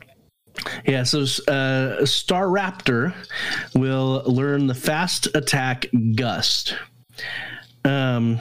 Yeah, 0.85 1.03
so 1.03 1.19
uh, 1.21 2.01
Staraptor 2.03 3.13
will 3.75 4.23
learn 4.25 4.67
the 4.67 4.73
fast 4.75 5.27
attack 5.35 5.85
Gust. 6.15 6.75
Um, 7.85 8.39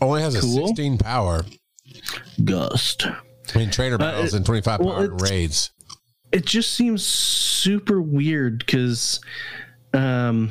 Only 0.00 0.22
has 0.22 0.34
a 0.34 0.40
Cool. 0.40 0.68
16 0.68 0.98
power. 0.98 1.44
Gust. 2.44 3.06
I 3.54 3.58
mean, 3.58 3.70
trainer 3.70 3.98
battles 3.98 4.34
it- 4.34 4.38
and 4.38 4.46
25 4.46 4.80
well, 4.80 4.94
power 4.94 5.08
raids. 5.16 5.70
It 6.32 6.44
just 6.44 6.72
seems 6.72 7.06
super 7.06 8.00
weird 8.02 8.58
because 8.58 9.20
um, 9.94 10.50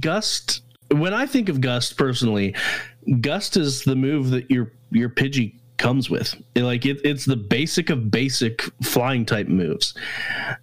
Gust. 0.00 0.62
When 0.90 1.14
I 1.14 1.26
think 1.26 1.48
of 1.48 1.60
Gust 1.60 1.96
personally, 1.96 2.54
Gust 3.20 3.56
is 3.56 3.84
the 3.84 3.94
move 3.96 4.30
that 4.30 4.50
your 4.50 4.72
your 4.90 5.08
Pidgey 5.10 5.57
comes 5.78 6.10
with. 6.10 6.34
It- 6.54 6.62
like 6.64 6.84
it, 6.86 7.00
it's 7.04 7.24
the 7.24 7.36
basic 7.36 7.90
of 7.90 8.10
basic 8.10 8.62
flying 8.82 9.24
type 9.24 9.48
moves, 9.48 9.94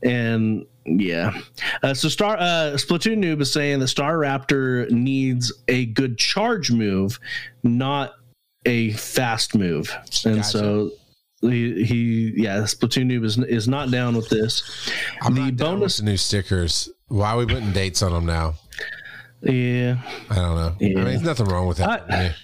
and 0.04 0.66
yeah. 0.86 1.32
Uh, 1.82 1.94
so 1.94 2.08
Star 2.10 2.38
uh, 2.38 2.74
Splatoon 2.76 3.18
noob 3.18 3.42
is 3.42 3.52
saying 3.52 3.80
the 3.80 3.86
Staraptor 3.86 4.90
needs 4.92 5.52
a 5.68 5.88
good 5.88 6.18
charge 6.18 6.72
move, 6.72 7.20
not 7.64 8.14
a 8.68 8.92
fast 8.92 9.56
move, 9.56 9.96
and 10.26 10.38
Gotcha. 10.38 10.44
so. 10.44 10.92
He, 11.42 11.84
he 11.84 12.34
yeah 12.38 12.60
Splatoon 12.62 13.12
noob 13.12 13.24
is 13.24 13.38
is 13.38 13.68
not 13.68 13.92
down 13.92 14.16
with 14.16 14.30
this. 14.30 14.90
I'm 15.22 15.36
the 15.36 15.42
not 15.42 15.56
down 15.58 15.74
with 15.74 15.80
bonus 15.82 15.98
the 15.98 16.04
new 16.04 16.18
stickers. 16.18 16.90
Why 17.08 17.32
are 17.34 17.38
we 17.38 17.46
putting 17.46 17.72
dates 17.72 18.02
on 18.02 18.14
them 18.14 18.26
now? 18.26 18.56
yeah 19.44 19.98
I 20.32 20.36
don't 20.36 20.56
know. 20.56 20.76
I 20.80 20.84
mean, 20.84 21.04
there's 21.04 21.22
nothing 21.22 21.46
wrong 21.48 21.68
with 21.68 21.78
that. 21.78 22.06
I-. 22.12 22.36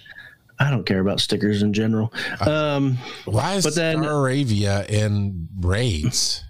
I 0.62 0.70
don't 0.70 0.84
care 0.86 1.00
about 1.00 1.18
stickers 1.20 1.62
in 1.62 1.72
general. 1.72 2.12
Um, 2.40 2.96
Why 3.24 3.54
is 3.54 3.64
but 3.64 3.74
then- 3.74 3.98
Staravia 3.98 4.88
in 4.88 5.48
raids? 5.60 6.44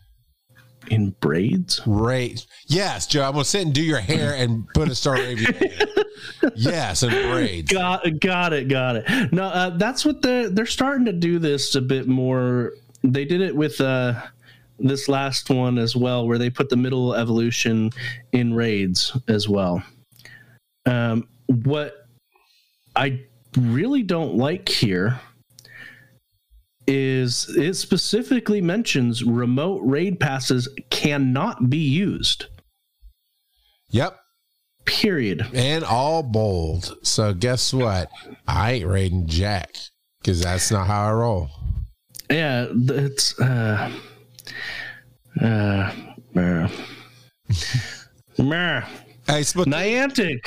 in 0.91 1.11
braids. 1.21 1.81
Raids. 1.87 2.47
Yes, 2.67 3.07
Joe. 3.07 3.23
I'm 3.23 3.33
gonna 3.33 3.45
sit 3.45 3.65
and 3.65 3.73
do 3.73 3.83
your 3.83 4.01
hair 4.01 4.35
and 4.35 4.67
put 4.75 4.89
a 4.89 4.93
Staravia. 4.93 5.61
in. 5.63 5.89
Yes, 6.57 7.03
and 7.05 7.13
braids. 7.13 7.71
Got 7.73 8.05
got 8.21 8.53
it, 8.53 8.69
got 8.69 8.97
it. 8.97 9.33
No, 9.33 9.45
uh, 9.45 9.71
that's 9.71 10.05
what 10.05 10.23
they're 10.23 10.49
they're 10.49 10.67
starting 10.67 11.05
to 11.07 11.13
do 11.13 11.39
this 11.39 11.75
a 11.77 11.81
bit 11.81 12.09
more. 12.09 12.73
They 13.05 13.25
did 13.25 13.41
it 13.41 13.55
with 13.55 13.81
uh, 13.81 14.21
this 14.79 15.09
last 15.09 15.51
one 15.51 15.79
as 15.79 15.95
well, 15.97 16.27
where 16.27 16.39
they 16.39 16.51
put 16.51 16.69
the 16.69 16.77
middle 16.77 17.15
evolution 17.15 17.91
in 18.33 18.55
raids 18.55 19.17
as 19.29 19.49
well. 19.49 19.83
Um, 20.87 21.29
what 21.47 22.07
I 22.97 23.21
really 23.57 24.03
don't 24.03 24.37
like 24.37 24.69
here 24.69 25.21
is 26.87 27.49
it 27.57 27.75
specifically 27.75 28.61
mentions 28.61 29.23
remote 29.23 29.81
raid 29.85 30.19
passes 30.19 30.69
cannot 30.91 31.71
be 31.71 31.79
used. 31.79 32.47
Yep. 33.91 34.19
Period. 34.85 35.47
and 35.55 35.85
all 35.85 36.25
bold. 36.25 36.97
So 37.03 37.33
guess 37.35 37.73
what? 37.73 38.11
I 38.49 38.73
ain't 38.73 38.87
raiding 38.87 39.29
Jack 39.29 39.71
because 40.21 40.43
that's 40.43 40.73
not 40.73 40.89
how 40.89 41.09
I 41.09 41.13
roll. 41.13 41.51
Yeah, 42.29 42.67
it's 42.71 43.39
uh 43.39 43.93
uh 45.41 45.93
meh. 46.35 46.69
Meh. 48.39 48.81
Hey, 49.27 49.43
Niantic. 49.43 50.41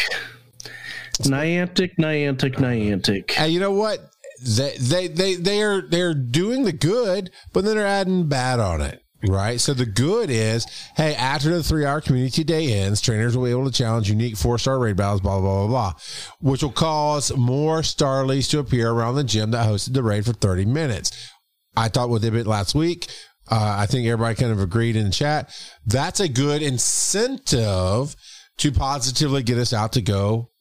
Niantic, 1.20 1.96
Niantic, 1.98 2.56
Niantic. 2.56 3.32
hey, 3.32 3.50
you 3.50 3.60
know 3.60 3.72
what? 3.72 4.00
They 4.44 4.78
they 4.78 5.08
they 5.08 5.36
they 5.36 5.62
are 5.62 5.82
they're 5.82 6.14
doing 6.14 6.64
the 6.64 6.74
good, 6.74 7.32
but 7.54 7.64
then 7.64 7.76
they're 7.76 7.88
adding 7.88 8.28
bad 8.28 8.60
on 8.60 8.82
it. 8.82 9.02
Right. 9.28 9.60
So 9.60 9.74
the 9.74 9.86
good 9.86 10.30
is, 10.30 10.66
hey, 10.96 11.16
after 11.16 11.50
the 11.50 11.64
three 11.64 11.86
hour 11.86 12.02
community 12.02 12.44
day 12.44 12.74
ends, 12.74 13.02
trainers 13.02 13.36
will 13.36 13.46
be 13.46 13.52
able 13.52 13.66
to 13.66 13.72
challenge 13.72 14.10
unique 14.10 14.38
four 14.38 14.58
star 14.60 14.78
raid 14.78 14.98
battles, 14.98 15.22
blah, 15.22 15.40
blah, 15.40 15.66
blah, 15.66 15.68
blah, 15.68 15.94
which 16.42 16.62
will 16.62 16.72
cause 16.72 17.36
more 17.36 17.80
Starlies 17.80 18.50
to 18.52 18.60
appear 18.60 18.92
around 18.92 19.16
the 19.16 19.24
gym 19.24 19.52
that 19.52 19.68
hosted 19.68 19.94
the 19.94 20.04
raid 20.04 20.26
for 20.26 20.34
30 20.34 20.66
minutes. 20.66 21.32
I 21.76 21.90
talked 21.90 22.12
with 22.12 22.24
Ibbott 22.24 22.46
last 22.46 22.76
week. 22.76 23.08
Uh, 23.50 23.76
I 23.80 23.86
think 23.86 24.08
everybody 24.08 24.36
kind 24.36 24.52
of 24.52 24.60
agreed 24.60 24.96
in 24.96 25.06
the 25.06 25.12
chat. 25.12 25.54
That's 25.86 26.20
a 26.20 26.28
good 26.28 26.62
incentive 26.62 28.16
to 28.58 28.72
positively 28.72 29.44
get 29.44 29.58
us 29.58 29.74
out 29.74 29.94
to 29.94 30.02
go 30.02 30.52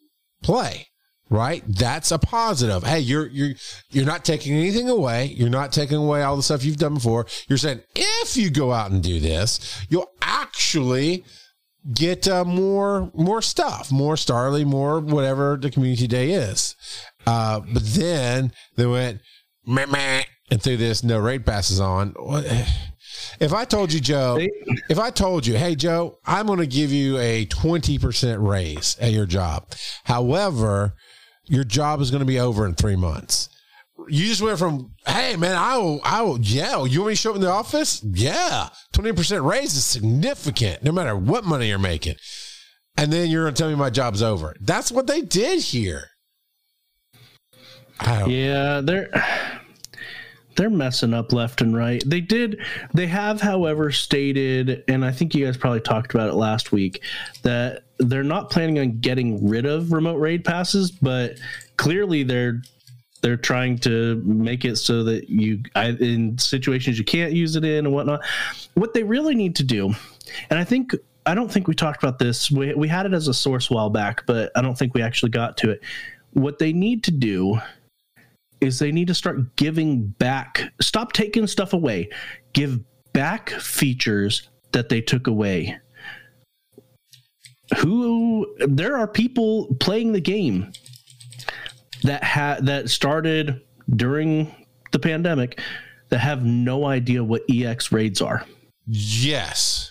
play. 0.45 0.89
Right? 1.31 1.65
That's 1.67 2.13
a 2.13 2.19
positive. 2.19 2.85
Hey, 2.85 3.01
you're 3.01 3.27
you're 3.29 3.55
you're 3.91 4.05
not 4.05 4.25
taking 4.25 4.55
anything 4.55 4.91
away. 4.91 5.35
You're 5.35 5.49
not 5.49 5.73
taking 5.73 5.97
away 5.97 6.23
all 6.23 6.37
the 6.37 6.43
stuff 6.43 6.65
you've 6.65 6.77
done 6.77 6.95
before. 6.95 7.27
You're 7.49 7.59
saying 7.59 7.81
if 7.97 8.37
you 8.37 8.51
go 8.51 8.73
out 8.73 8.91
and 8.91 9.03
do 9.03 9.19
this, 9.19 9.85
you'll 9.89 10.11
actually 10.21 11.25
get 11.93 12.29
uh, 12.29 12.45
more 12.45 13.11
more 13.15 13.43
stuff, 13.43 13.91
more 13.91 14.15
Starly, 14.15 14.65
more 14.65 15.01
whatever 15.01 15.57
the 15.61 15.71
community 15.71 16.07
day 16.07 16.33
is. 16.33 16.77
Uh, 17.27 17.61
but 17.73 17.83
then 17.85 18.53
they 18.77 18.87
went 18.87 19.21
meh, 19.67 19.87
meh, 19.87 20.25
and 20.51 20.63
threw 20.63 20.77
this 20.77 21.03
no 21.03 21.19
rate 21.19 21.47
passes 21.47 21.81
on. 21.81 22.15
If 23.41 23.53
I 23.53 23.65
told 23.65 23.93
you, 23.93 24.01
Joe, 24.01 24.39
if 24.89 24.99
I 24.99 25.11
told 25.11 25.47
you, 25.47 25.57
hey, 25.57 25.75
Joe, 25.75 26.19
I'm 26.27 26.47
going 26.47 26.59
to 26.59 26.67
give 26.67 26.93
you 26.93 27.19
a 27.19 27.47
20% 27.47 28.47
raise 28.47 28.97
at 29.01 29.13
your 29.13 29.27
job. 29.27 29.71
However, 30.05 30.95
your 31.45 31.65
job 31.65 32.01
is 32.01 32.11
going 32.11 32.21
to 32.21 32.27
be 32.27 32.41
over 32.41 32.67
in 32.67 32.75
three 32.75 32.97
months. 32.97 33.49
You 34.09 34.27
just 34.27 34.43
went 34.43 34.59
from, 34.59 34.93
hey, 35.07 35.37
man, 35.37 35.57
I 35.57 35.79
will, 35.79 36.01
I 36.03 36.23
will, 36.23 36.41
yeah, 36.41 36.85
you 36.85 37.01
want 37.01 37.09
me 37.09 37.13
to 37.13 37.17
show 37.17 37.31
up 37.31 37.37
in 37.37 37.43
the 37.43 37.51
office? 37.51 38.03
Yeah. 38.03 38.69
20% 38.93 39.49
raise 39.49 39.75
is 39.75 39.85
significant 39.85 40.83
no 40.83 40.93
matter 40.93 41.17
what 41.17 41.45
money 41.45 41.69
you're 41.69 41.79
making. 41.79 42.17
And 42.97 43.13
then 43.13 43.31
you're 43.31 43.45
going 43.45 43.55
to 43.55 43.59
tell 43.61 43.71
me 43.71 43.77
my 43.77 43.91
job's 43.91 44.23
over. 44.23 44.55
That's 44.61 44.93
what 44.93 45.07
they 45.07 45.21
did 45.21 45.61
here. 45.61 46.11
Yeah, 48.29 48.81
they're 48.81 49.09
they're 50.57 50.71
messing 50.71 51.15
up 51.15 51.33
left 51.33 51.61
and 51.61 51.77
right. 51.77 52.03
They 52.07 52.21
did 52.21 52.61
they 52.93 53.07
have 53.07 53.41
however 53.41 53.91
stated 53.93 54.85
and 54.89 55.05
I 55.05 55.13
think 55.13 55.35
you 55.35 55.45
guys 55.45 55.57
probably 55.57 55.81
talked 55.81 56.15
about 56.15 56.29
it 56.29 56.35
last 56.35 56.73
week 56.73 57.03
that 57.43 57.85
they're 57.99 58.25
not 58.25 58.51
planning 58.51 58.79
on 58.79 58.99
getting 58.99 59.47
rid 59.49 59.67
of 59.67 59.93
remote 59.93 60.17
raid 60.17 60.45
passes, 60.45 60.91
but 60.91 61.39
clearly 61.77 62.23
they're 62.23 62.63
they're 63.23 63.37
trying 63.39 63.79
to 63.79 64.17
make 64.25 64.67
it 64.67 64.77
so 64.77 65.03
that 65.05 65.31
you 65.31 65.63
I, 65.75 65.91
in 65.91 66.37
situations 66.37 66.99
you 66.99 67.05
can't 67.05 67.33
use 67.33 67.57
it 67.57 67.65
in 67.65 67.87
and 67.87 67.95
whatnot. 67.95 68.21
What 68.75 68.93
they 68.93 69.03
really 69.03 69.35
need 69.35 69.57
to 69.57 69.65
do, 69.65 69.95
and 70.51 70.59
I 70.59 70.65
think 70.65 70.95
I 71.27 71.35
don't 71.35 71.51
think 71.51 71.67
we 71.67 71.75
talked 71.75 72.03
about 72.03 72.19
this. 72.19 72.51
We 72.51 72.75
we 72.75 72.89
had 72.89 73.07
it 73.07 73.15
as 73.15 73.29
a 73.29 73.35
source 73.35 73.71
while 73.71 73.91
back, 73.91 74.27
but 74.27 74.53
I 74.55 74.61
don't 74.61 74.77
think 74.77 74.95
we 74.95 75.03
actually 75.03 75.31
got 75.31 75.57
to 75.59 75.71
it. 75.71 75.81
What 76.33 76.59
they 76.59 76.73
need 76.73 77.05
to 77.05 77.11
do 77.11 77.61
is 78.61 78.79
they 78.79 78.93
need 78.93 79.09
to 79.09 79.15
start 79.15 79.57
giving 79.57 80.07
back. 80.07 80.73
Stop 80.81 81.13
taking 81.13 81.47
stuff 81.47 81.73
away. 81.73 82.09
Give 82.53 82.81
back 83.13 83.51
features 83.51 84.49
that 84.73 84.89
they 84.89 85.01
took 85.01 85.27
away. 85.27 85.79
Who 87.79 88.55
there 88.67 88.97
are 88.97 89.09
people 89.09 89.75
playing 89.81 90.13
the 90.13 90.21
game 90.21 90.73
that 92.03 92.23
had 92.23 92.67
that 92.67 92.91
started 92.91 93.63
during 93.97 94.55
the 94.93 94.99
pandemic 94.99 95.61
that 96.11 96.19
have 96.19 96.45
no 96.45 96.87
idea 96.87 97.25
what 97.25 97.43
ex 97.51 97.91
raids 97.91 98.21
are. 98.21 98.45
Yes. 98.87 99.91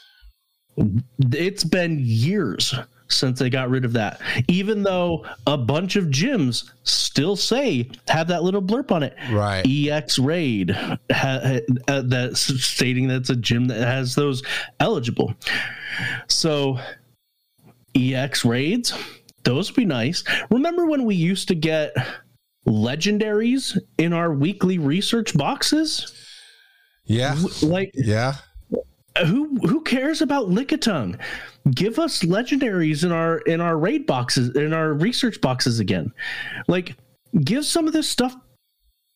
it's 0.77 1.63
been 1.63 1.99
years 1.99 2.73
since 3.13 3.39
they 3.39 3.49
got 3.49 3.69
rid 3.69 3.85
of 3.85 3.93
that 3.93 4.19
even 4.47 4.83
though 4.83 5.25
a 5.47 5.57
bunch 5.57 5.95
of 5.95 6.05
gyms 6.05 6.69
still 6.83 7.35
say 7.35 7.89
have 8.07 8.27
that 8.27 8.43
little 8.43 8.61
blurb 8.61 8.91
on 8.91 9.03
it 9.03 9.15
Right. 9.31 9.63
ex 9.67 10.17
raid 10.19 10.71
ha, 10.71 10.97
ha, 11.11 11.59
uh, 11.87 12.01
that's 12.05 12.39
stating 12.63 13.07
that 13.07 13.17
it's 13.17 13.29
a 13.29 13.35
gym 13.35 13.67
that 13.67 13.79
has 13.85 14.15
those 14.15 14.43
eligible 14.79 15.33
so 16.27 16.79
ex 17.95 18.43
raids 18.43 18.93
those 19.43 19.69
would 19.69 19.75
be 19.75 19.85
nice 19.85 20.23
remember 20.49 20.85
when 20.85 21.03
we 21.05 21.15
used 21.15 21.47
to 21.49 21.55
get 21.55 21.93
legendaries 22.67 23.77
in 23.97 24.13
our 24.13 24.31
weekly 24.33 24.77
research 24.77 25.33
boxes 25.37 26.13
Yeah. 27.05 27.35
like 27.61 27.91
Yeah. 27.93 28.35
Who 29.19 29.55
who 29.67 29.81
cares 29.81 30.21
about 30.21 30.49
Lickitung? 30.49 31.19
Give 31.71 31.99
us 31.99 32.23
legendaries 32.23 33.03
in 33.03 33.11
our 33.11 33.37
in 33.39 33.61
our 33.61 33.77
raid 33.77 34.05
boxes 34.05 34.55
in 34.55 34.73
our 34.73 34.93
research 34.93 35.39
boxes 35.41 35.79
again. 35.79 36.11
Like 36.67 36.95
give 37.43 37.65
some 37.65 37.87
of 37.87 37.93
this 37.93 38.09
stuff 38.09 38.35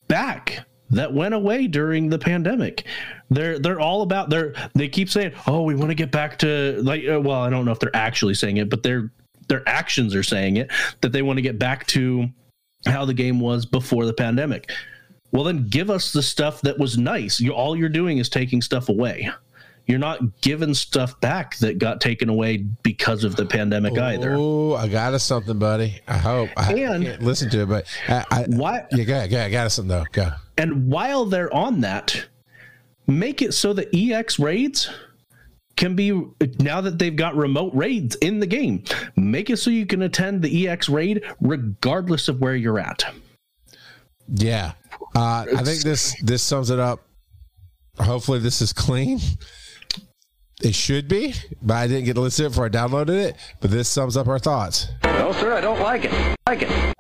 back 0.08 0.66
that 0.89 1.14
went 1.14 1.34
away 1.34 1.68
during 1.68 2.10
the 2.10 2.20
pandemic. 2.20 2.86
They're 3.30 3.60
they're 3.60 3.80
all 3.80 4.04
about 4.04 4.30
they're 4.30 4.54
they 4.76 4.88
keep 4.88 5.10
saying, 5.10 5.34
"Oh, 5.48 5.64
we 5.64 5.76
want 5.76 5.89
to 5.89 5.95
get 5.95 6.12
back 6.12 6.38
to 6.39 6.80
like 6.84 7.04
uh, 7.08 7.20
well, 7.20 7.41
I 7.41 7.50
don't 7.50 7.66
know 7.66 7.72
if 7.72 7.80
they're 7.80 7.95
actually 7.95 8.36
saying 8.36 8.58
it, 8.58 8.70
but 8.70 8.84
their 8.84 9.12
their 9.50 9.68
actions 9.68 10.14
are 10.14 10.24
saying 10.24 10.58
it 10.58 10.72
that 11.02 11.12
they 11.12 11.22
want 11.22 11.38
to 11.38 11.41
get 11.41 11.58
back 11.58 11.88
to 11.88 12.28
how 12.86 13.06
the 13.06 13.14
game 13.14 13.39
was 13.39 13.66
before 13.66 14.06
the 14.06 14.14
pandemic." 14.14 14.72
Well, 15.34 15.43
then 15.43 15.68
give 15.68 15.89
us 15.89 16.14
the 16.14 16.24
stuff 16.24 16.62
that 16.62 16.80
was 16.80 16.98
nice. 16.98 17.41
You 17.41 17.52
all 17.52 17.76
you're 17.76 17.89
doing 17.89 18.18
is 18.18 18.30
taking 18.30 18.62
stuff 18.62 18.88
away 18.88 19.30
you're 19.88 19.99
not 19.99 20.41
giving 20.41 20.73
stuff 20.73 21.19
back 21.21 21.57
that 21.57 21.79
got 21.79 22.01
taken 22.01 22.29
away 22.29 22.57
because 22.57 23.23
of 23.23 23.35
the 23.35 23.45
pandemic 23.45 23.97
either. 23.97 24.35
Oh, 24.38 24.73
I 24.75 24.88
got 24.88 25.13
us 25.13 25.23
something, 25.23 25.57
buddy. 25.57 25.99
I 26.07 26.17
hope. 26.17 26.49
I, 26.57 26.73
And- 26.73 27.21
listen 27.23 27.49
to 27.51 27.61
it, 27.61 27.65
but 27.69 27.88
I, 28.07 28.25
I, 28.29 28.43
Why? 28.49 28.85
yeah, 28.91 29.03
go 29.05 29.13
ahead, 29.15 29.29
go 29.29 29.38
ahead. 29.38 29.47
I 29.47 29.49
got 29.51 29.65
us 29.65 29.75
something 29.75 29.97
though. 29.97 30.05
Go. 30.11 30.29
And 30.57 30.91
while 30.91 31.25
they're 31.25 31.53
on 31.53 31.81
that, 31.81 32.27
make 33.07 33.41
it 33.41 33.53
so 33.53 33.73
that 33.73 33.88
EX 33.95 34.38
raids 34.39 34.89
can 35.77 35.95
be 35.95 36.11
now 36.59 36.81
that 36.81 36.97
they've 36.99 37.15
got 37.15 37.35
remote 37.35 37.71
raids 37.73 38.15
in 38.15 38.39
the 38.39 38.47
game. 38.47 38.83
Make 39.15 39.49
it 39.49 39.57
so 39.57 39.69
you 39.69 39.85
can 39.85 40.01
attend 40.01 40.41
the 40.41 40.67
EX 40.67 40.89
raid 40.89 41.23
regardless 41.39 42.27
of 42.27 42.41
where 42.41 42.55
you're 42.55 42.79
at. 42.79 43.03
Yeah, 44.33 44.73
uh, 45.15 45.45
I 45.55 45.63
think 45.63 45.83
this 45.83 46.13
this 46.23 46.43
sums 46.43 46.71
it 46.71 46.79
up. 46.79 47.01
Hopefully, 47.99 48.39
this 48.39 48.61
is 48.61 48.73
clean. 48.73 49.19
It 50.62 50.74
should 50.74 51.08
be, 51.08 51.36
but 51.62 51.76
I 51.76 51.88
didn't 51.88 52.05
get 52.05 52.16
to 52.16 52.22
listen 52.22 52.43
to 52.43 52.47
it 52.47 52.49
before 52.49 52.66
I 52.66 52.70
downloaded 52.70 53.10
it. 53.10 53.36
But 53.62 53.70
this 53.70 53.88
sums 53.88 54.18
up 54.18 54.28
our 54.28 54.39
thoughts. 54.39 54.88
No, 55.03 55.32
sir, 55.34 55.53
I 55.53 55.62
don't 55.62 55.80
like 55.80 56.05
it. 56.05 56.36
Like 56.47 56.64
it. 56.64 56.93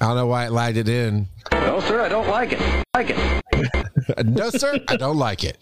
I 0.00 0.06
don't 0.06 0.16
know 0.16 0.26
why 0.28 0.46
it 0.46 0.52
lagged 0.52 0.76
it 0.76 0.88
in. 0.88 1.26
No, 1.52 1.80
sir, 1.80 2.00
I 2.00 2.08
don't 2.08 2.28
like 2.28 2.52
it. 2.52 2.84
Like 2.94 3.10
it. 3.10 4.24
no, 4.26 4.50
sir, 4.50 4.78
I 4.86 4.96
don't 4.96 5.16
like 5.16 5.42
it. 5.42 5.58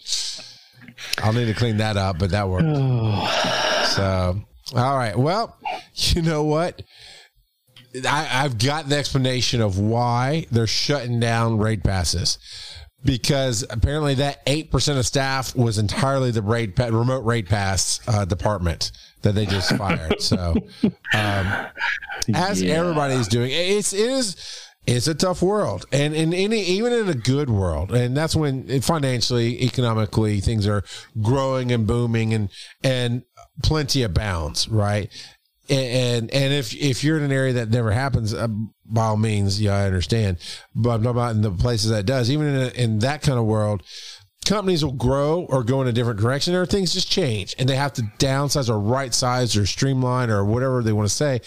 I'll 1.23 1.33
need 1.33 1.45
to 1.45 1.55
clean 1.55 1.77
that 1.77 1.97
up, 1.97 2.19
but 2.19 2.31
that 2.31 2.47
worked. 2.47 2.67
So, 3.87 4.39
all 4.75 4.97
right. 4.97 5.17
Well, 5.17 5.57
you 5.95 6.21
know 6.21 6.43
what? 6.43 6.83
I, 8.05 8.43
I've 8.43 8.59
got 8.59 8.89
the 8.89 8.97
explanation 8.97 9.61
of 9.61 9.79
why 9.79 10.45
they're 10.51 10.67
shutting 10.67 11.19
down 11.19 11.57
raid 11.57 11.83
passes. 11.83 12.37
Because 13.07 13.65
apparently 13.69 14.15
that 14.15 14.41
eight 14.45 14.69
percent 14.69 14.99
of 14.99 15.05
staff 15.05 15.55
was 15.55 15.77
entirely 15.77 16.29
the 16.29 16.41
raid 16.41 16.75
pa- 16.75 16.87
remote 16.87 17.23
raid 17.23 17.47
pass 17.47 18.01
uh, 18.07 18.25
department 18.25 18.91
that 19.21 19.33
they 19.33 19.45
just 19.45 19.75
fired. 19.77 20.21
So, 20.21 20.55
um, 21.13 21.67
as 22.35 22.61
Yeah. 22.61 22.73
everybody's 22.75 23.29
doing, 23.29 23.49
it's 23.51 23.93
it 23.93 24.09
is 24.09 24.35
it's 24.85 25.07
a 25.07 25.15
tough 25.15 25.41
world, 25.41 25.85
and 25.93 26.13
in 26.13 26.33
any 26.33 26.61
even 26.63 26.91
in 26.91 27.07
a 27.07 27.13
good 27.13 27.49
world, 27.49 27.93
and 27.93 28.15
that's 28.15 28.35
when 28.35 28.81
financially, 28.81 29.63
economically, 29.63 30.41
things 30.41 30.67
are 30.67 30.83
growing 31.21 31.71
and 31.71 31.87
booming, 31.87 32.33
and 32.33 32.49
and 32.83 33.23
plenty 33.63 34.03
of 34.03 34.13
bounds, 34.13 34.67
right? 34.67 35.09
And 35.69 36.29
and 36.33 36.53
if 36.53 36.73
if 36.75 37.03
you're 37.05 37.17
in 37.17 37.23
an 37.23 37.31
area 37.31 37.53
that 37.53 37.69
never 37.69 37.91
happens, 37.91 38.33
uh, 38.33 38.47
by 38.87 39.05
all 39.05 39.17
means, 39.17 39.61
yeah, 39.61 39.75
I 39.75 39.85
understand. 39.85 40.37
But 40.75 40.91
I'm 40.91 41.03
talking 41.03 41.17
about 41.17 41.35
in 41.35 41.41
the 41.41 41.51
places 41.51 41.89
that 41.91 42.05
does, 42.05 42.31
even 42.31 42.47
in 42.47 42.55
a, 42.55 42.67
in 42.69 42.99
that 42.99 43.21
kind 43.21 43.37
of 43.37 43.45
world, 43.45 43.83
companies 44.45 44.83
will 44.83 44.93
grow 44.93 45.41
or 45.49 45.63
go 45.63 45.81
in 45.81 45.87
a 45.87 45.91
different 45.91 46.19
direction 46.19 46.55
or 46.55 46.65
things 46.65 46.93
just 46.93 47.11
change 47.11 47.53
and 47.59 47.67
they 47.67 47.75
have 47.75 47.93
to 47.93 48.01
downsize 48.17 48.69
or 48.69 48.79
right 48.79 49.13
size 49.13 49.57
or 49.57 49.65
streamline 49.65 50.29
or 50.29 50.45
whatever 50.45 50.81
they 50.81 50.93
want 50.93 51.07
to 51.07 51.13
say. 51.13 51.41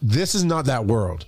This 0.00 0.34
is 0.34 0.44
not 0.44 0.66
that 0.66 0.86
world. 0.86 1.26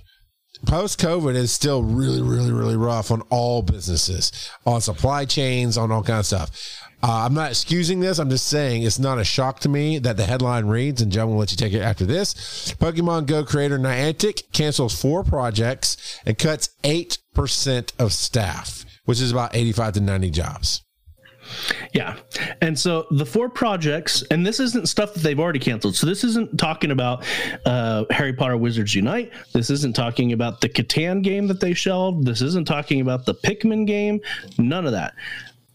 Post 0.67 0.99
COVID 0.99 1.33
is 1.33 1.51
still 1.51 1.81
really, 1.81 2.21
really, 2.21 2.51
really 2.51 2.75
rough 2.75 3.09
on 3.09 3.21
all 3.29 3.63
businesses, 3.63 4.31
on 4.63 4.79
supply 4.79 5.25
chains, 5.25 5.75
on 5.75 5.91
all 5.91 6.03
kinds 6.03 6.31
of 6.31 6.49
stuff. 6.49 6.80
Uh, 7.03 7.25
I'm 7.25 7.33
not 7.33 7.49
excusing 7.49 7.99
this. 7.99 8.19
I'm 8.19 8.29
just 8.29 8.47
saying 8.47 8.83
it's 8.83 8.99
not 8.99 9.17
a 9.17 9.23
shock 9.23 9.59
to 9.61 9.69
me 9.69 9.97
that 9.99 10.17
the 10.17 10.23
headline 10.23 10.67
reads, 10.67 11.01
and 11.01 11.11
John 11.11 11.29
will 11.29 11.37
let 11.37 11.51
you 11.51 11.57
take 11.57 11.73
it 11.73 11.81
after 11.81 12.05
this. 12.05 12.73
Pokemon 12.79 13.25
Go 13.25 13.43
creator 13.43 13.79
Niantic 13.79 14.51
cancels 14.51 14.99
four 14.99 15.23
projects 15.23 16.19
and 16.25 16.37
cuts 16.37 16.69
8% 16.83 17.93
of 17.99 18.13
staff, 18.13 18.85
which 19.05 19.19
is 19.19 19.31
about 19.31 19.55
85 19.55 19.93
to 19.93 20.01
90 20.01 20.29
jobs. 20.29 20.83
Yeah. 21.93 22.17
And 22.61 22.77
so 22.77 23.07
the 23.11 23.25
four 23.25 23.49
projects, 23.49 24.23
and 24.31 24.45
this 24.45 24.59
isn't 24.59 24.87
stuff 24.87 25.13
that 25.13 25.21
they've 25.23 25.39
already 25.39 25.59
canceled. 25.59 25.95
So 25.95 26.07
this 26.07 26.23
isn't 26.23 26.57
talking 26.57 26.91
about 26.91 27.25
uh, 27.65 28.05
Harry 28.09 28.33
Potter 28.33 28.57
Wizards 28.57 28.95
Unite. 28.95 29.31
This 29.53 29.69
isn't 29.69 29.95
talking 29.95 30.33
about 30.33 30.61
the 30.61 30.69
Catan 30.69 31.21
game 31.21 31.47
that 31.47 31.59
they 31.59 31.73
shelved. 31.73 32.25
This 32.25 32.41
isn't 32.41 32.67
talking 32.67 33.01
about 33.01 33.25
the 33.25 33.35
Pikmin 33.35 33.85
game. 33.85 34.21
None 34.57 34.85
of 34.85 34.91
that. 34.93 35.13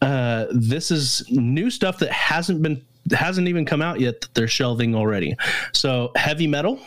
Uh, 0.02 0.46
this 0.50 0.90
is 0.90 1.24
new 1.30 1.70
stuff 1.70 1.98
that 1.98 2.10
hasn't 2.10 2.62
been 2.62 2.84
hasn't 3.12 3.48
even 3.48 3.64
come 3.64 3.80
out 3.80 4.00
yet 4.00 4.20
that 4.20 4.34
they're 4.34 4.48
shelving 4.48 4.94
already. 4.94 5.36
So 5.72 6.10
heavy 6.16 6.46
metal. 6.46 6.80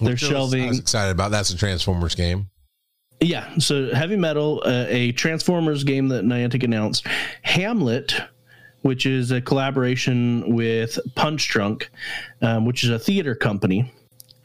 They're 0.00 0.12
Which 0.12 0.20
shelving. 0.20 0.64
I 0.64 0.68
was 0.68 0.78
excited 0.78 1.10
about. 1.10 1.30
That's 1.30 1.50
a 1.50 1.56
Transformers 1.56 2.14
game. 2.14 2.48
Yeah, 3.20 3.58
so 3.58 3.92
Heavy 3.92 4.16
Metal, 4.16 4.62
uh, 4.64 4.86
a 4.88 5.10
Transformers 5.12 5.82
game 5.82 6.08
that 6.08 6.24
Niantic 6.24 6.62
announced, 6.62 7.04
Hamlet, 7.42 8.14
which 8.82 9.06
is 9.06 9.32
a 9.32 9.40
collaboration 9.40 10.54
with 10.54 10.98
Punchdrunk, 11.16 11.88
um, 12.42 12.64
which 12.64 12.84
is 12.84 12.90
a 12.90 12.98
theater 12.98 13.34
company, 13.34 13.92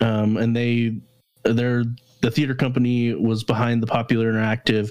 um, 0.02 0.38
and 0.38 0.56
they 0.56 0.96
they're 1.44 1.84
the 2.24 2.32
theater 2.32 2.56
company 2.56 3.14
was 3.14 3.44
behind 3.44 3.84
the 3.84 3.88
popular 3.88 4.32
interactive 4.32 4.90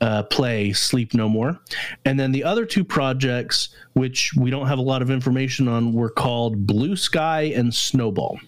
uh, 0.00 0.22
play 0.22 0.72
Sleep 0.72 1.12
No 1.12 1.28
More. 1.28 1.58
And 2.04 2.18
then 2.18 2.30
the 2.30 2.44
other 2.44 2.64
two 2.64 2.84
projects, 2.84 3.70
which 3.94 4.32
we 4.34 4.48
don't 4.48 4.68
have 4.68 4.78
a 4.78 4.82
lot 4.82 5.02
of 5.02 5.10
information 5.10 5.66
on, 5.66 5.92
were 5.92 6.08
called 6.08 6.68
Blue 6.68 6.94
Sky 6.94 7.52
and 7.56 7.74
Snowball. 7.74 8.38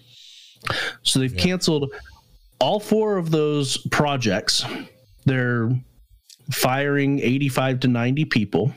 So 1.03 1.19
they've 1.19 1.35
canceled 1.35 1.93
all 2.61 2.79
four 2.79 3.17
of 3.17 3.31
those 3.31 3.77
projects. 3.87 4.63
They're 5.25 5.69
firing 6.51 7.19
85 7.19 7.81
to 7.81 7.87
90 7.89 8.25
people. 8.25 8.73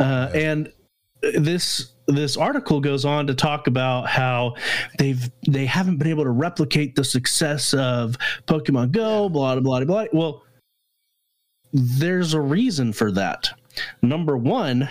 Uh, 0.00 0.30
and 0.34 0.72
this 1.20 1.92
this 2.06 2.36
article 2.36 2.80
goes 2.80 3.04
on 3.04 3.26
to 3.26 3.34
talk 3.34 3.66
about 3.66 4.06
how 4.06 4.54
they've 4.98 5.30
they 5.48 5.66
haven't 5.66 5.96
been 5.96 6.08
able 6.08 6.24
to 6.24 6.30
replicate 6.30 6.94
the 6.94 7.04
success 7.04 7.74
of 7.74 8.16
Pokemon 8.46 8.92
Go, 8.92 9.28
blah 9.28 9.58
blah 9.58 9.84
blah 9.84 9.84
blah. 9.84 10.06
Well, 10.12 10.42
there's 11.72 12.34
a 12.34 12.40
reason 12.40 12.92
for 12.92 13.10
that. 13.12 13.50
Number 14.02 14.36
one, 14.36 14.88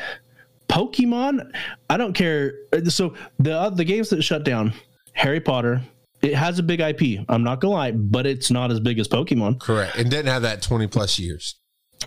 Pokemon. 0.68 1.52
I 1.90 1.98
don't 1.98 2.14
care. 2.14 2.54
So 2.86 3.14
the 3.40 3.54
uh, 3.54 3.70
the 3.70 3.86
games 3.86 4.10
that 4.10 4.22
shut 4.22 4.44
down, 4.44 4.74
Harry 5.14 5.40
Potter. 5.40 5.82
It 6.22 6.36
has 6.36 6.58
a 6.58 6.64
big 6.64 6.80
IP. 6.80 7.26
I'm 7.28 7.44
not 7.44 7.60
gonna 7.60 7.74
lie, 7.74 7.92
but 7.92 8.26
it's 8.26 8.50
not 8.50 8.72
as 8.72 8.80
big 8.80 8.98
as 8.98 9.10
Pokemon. 9.10 9.60
Correct. 9.60 9.98
And 9.98 10.10
didn't 10.10 10.32
have 10.32 10.44
that 10.44 10.62
20 10.62 10.88
plus 10.88 11.20
years. 11.20 11.56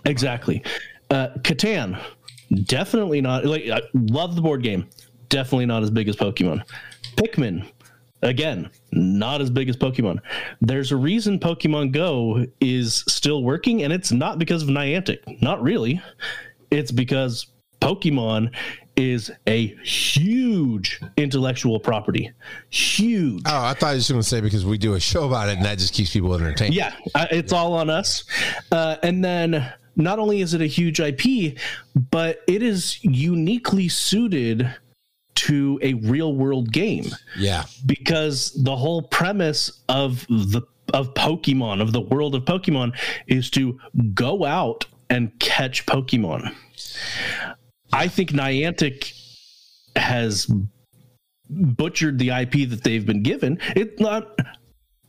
Exactly. 0.07 0.65
Uh, 1.11 1.29
Catan, 1.41 2.01
definitely 2.65 3.21
not. 3.21 3.45
Like, 3.45 3.69
I 3.69 3.83
love 3.95 4.37
the 4.37 4.43
board 4.43 4.63
game. 4.63 4.89
Definitely 5.29 5.67
not 5.67 5.83
as 5.83 5.91
big 5.91 6.09
as 6.09 6.17
Pokemon. 6.17 6.63
Pikmin, 7.17 7.69
again, 8.23 8.71
not 8.93 9.41
as 9.41 9.51
big 9.51 9.69
as 9.69 9.77
Pokemon. 9.77 10.21
There's 10.61 10.93
a 10.93 10.97
reason 10.97 11.39
Pokemon 11.39 11.93
Go 11.93 12.47
is 12.61 13.05
still 13.09 13.43
working, 13.43 13.83
and 13.83 13.93
it's 13.93 14.13
not 14.13 14.39
because 14.39 14.63
of 14.63 14.69
Niantic. 14.69 15.43
Not 15.43 15.63
really. 15.63 16.01
It's 16.71 16.93
because 16.93 17.47
Pokemon 17.81 18.53
is 18.97 19.31
a 19.47 19.67
huge 19.85 21.01
intellectual 21.17 21.79
property. 21.79 22.33
Huge. 22.71 23.43
Oh, 23.47 23.65
I 23.65 23.75
thought 23.75 23.91
you 23.91 23.97
was 23.97 24.09
going 24.09 24.23
to 24.23 24.27
say 24.27 24.41
because 24.41 24.65
we 24.65 24.79
do 24.79 24.95
a 24.95 25.01
show 25.01 25.27
about 25.27 25.49
it 25.49 25.57
and 25.59 25.67
that 25.67 25.79
just 25.79 25.93
keeps 25.93 26.13
people 26.13 26.35
entertained. 26.35 26.75
Yeah, 26.75 26.95
it's 27.31 27.53
all 27.53 27.75
on 27.75 27.91
us. 27.91 28.25
Uh, 28.73 28.97
and 29.03 29.23
then 29.23 29.71
not 29.97 30.19
only 30.19 30.41
is 30.43 30.55
it 30.55 30.61
a 30.61 30.67
huge 30.67 31.01
IP, 31.01 31.57
but 32.11 32.43
it 32.47 32.63
is 32.63 33.03
uniquely 33.03 33.89
suited 33.89 34.71
to 35.37 35.79
a 35.83 35.95
real 35.95 36.35
world 36.35 36.73
game 36.73 37.07
Yeah. 37.39 37.65
because 37.85 38.53
the 38.63 38.77
whole 38.77 39.03
premise 39.03 39.83
of 39.89 40.27
the 40.29 40.63
of 40.95 41.13
Pokemon 41.15 41.83
of 41.83 41.93
the 41.93 42.01
world 42.01 42.35
of 42.37 42.45
Pokemon 42.45 42.97
is 43.27 43.51
to 43.51 43.77
go 44.15 44.45
out 44.45 44.87
and 45.11 45.37
catch 45.41 45.85
Pokemon. 45.85 46.55
I 47.93 48.07
think 48.07 48.31
Niantic 48.31 49.13
has 49.97 50.49
butchered 51.51 52.19
the 52.19 52.31
IP 52.31 52.69
that 52.71 52.83
they've 52.85 53.05
been 53.05 53.23
given. 53.23 53.59
It 53.75 53.99
not 54.01 54.39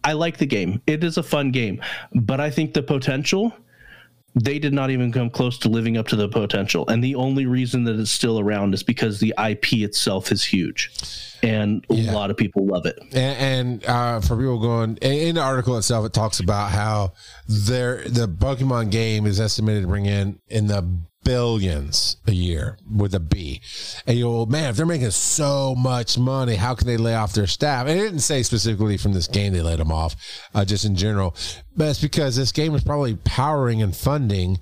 I 0.03 0.13
like 0.13 0.37
the 0.37 0.45
game. 0.45 0.81
It 0.87 1.03
is 1.03 1.17
a 1.17 1.23
fun 1.23 1.51
game, 1.51 1.81
but 2.13 2.39
I 2.39 2.49
think 2.49 2.73
the 2.73 2.83
potential 2.83 3.53
they 4.43 4.59
did 4.59 4.73
not 4.73 4.89
even 4.91 5.11
come 5.11 5.29
close 5.29 5.57
to 5.59 5.69
living 5.69 5.97
up 5.97 6.07
to 6.07 6.15
the 6.15 6.27
potential. 6.27 6.87
And 6.87 7.03
the 7.03 7.15
only 7.15 7.45
reason 7.45 7.83
that 7.85 7.99
it's 7.99 8.11
still 8.11 8.39
around 8.39 8.73
is 8.73 8.83
because 8.83 9.19
the 9.19 9.33
IP 9.37 9.73
itself 9.73 10.31
is 10.31 10.43
huge. 10.43 10.91
And 11.43 11.85
Yeah. 11.89 12.11
a 12.11 12.13
lot 12.13 12.29
of 12.31 12.37
people 12.37 12.65
love 12.65 12.85
it. 12.85 12.99
And, 13.13 13.81
and 13.81 13.85
uh, 13.85 14.21
for 14.21 14.35
people 14.35 14.59
going 14.59 14.97
in 14.97 15.35
the 15.35 15.41
article 15.41 15.77
itself, 15.77 16.05
it 16.05 16.13
talks 16.13 16.39
about 16.39 16.71
how 16.71 17.13
there 17.47 18.03
the 18.07 18.27
Pokemon 18.27 18.91
game 18.91 19.25
is 19.25 19.39
estimated 19.39 19.83
to 19.83 19.87
bring 19.87 20.05
in 20.07 20.39
in 20.49 20.67
the 20.67 20.87
billions 21.23 22.17
a 22.25 22.31
year 22.31 22.77
with 22.89 23.13
a 23.13 23.19
B. 23.19 23.61
And 24.05 24.17
you 24.17 24.25
go, 24.25 24.45
man, 24.45 24.69
if 24.69 24.77
they're 24.77 24.85
making 24.85 25.11
so 25.11 25.75
much 25.75 26.17
money, 26.17 26.55
how 26.55 26.75
can 26.75 26.87
they 26.87 26.97
lay 26.97 27.15
off 27.15 27.33
their 27.33 27.47
staff? 27.47 27.87
And 27.87 27.99
it 27.99 28.03
didn't 28.03 28.19
say 28.19 28.43
specifically 28.43 28.97
from 28.97 29.13
this 29.13 29.27
game 29.27 29.53
they 29.53 29.61
laid 29.61 29.79
them 29.79 29.91
off, 29.91 30.15
uh, 30.53 30.63
just 30.63 30.85
in 30.85 30.95
general. 30.95 31.35
But 31.75 31.89
it's 31.89 32.01
because 32.01 32.35
this 32.35 32.51
game 32.51 32.73
is 32.75 32.83
probably 32.83 33.15
powering 33.15 33.81
and 33.81 33.95
funding 33.95 34.59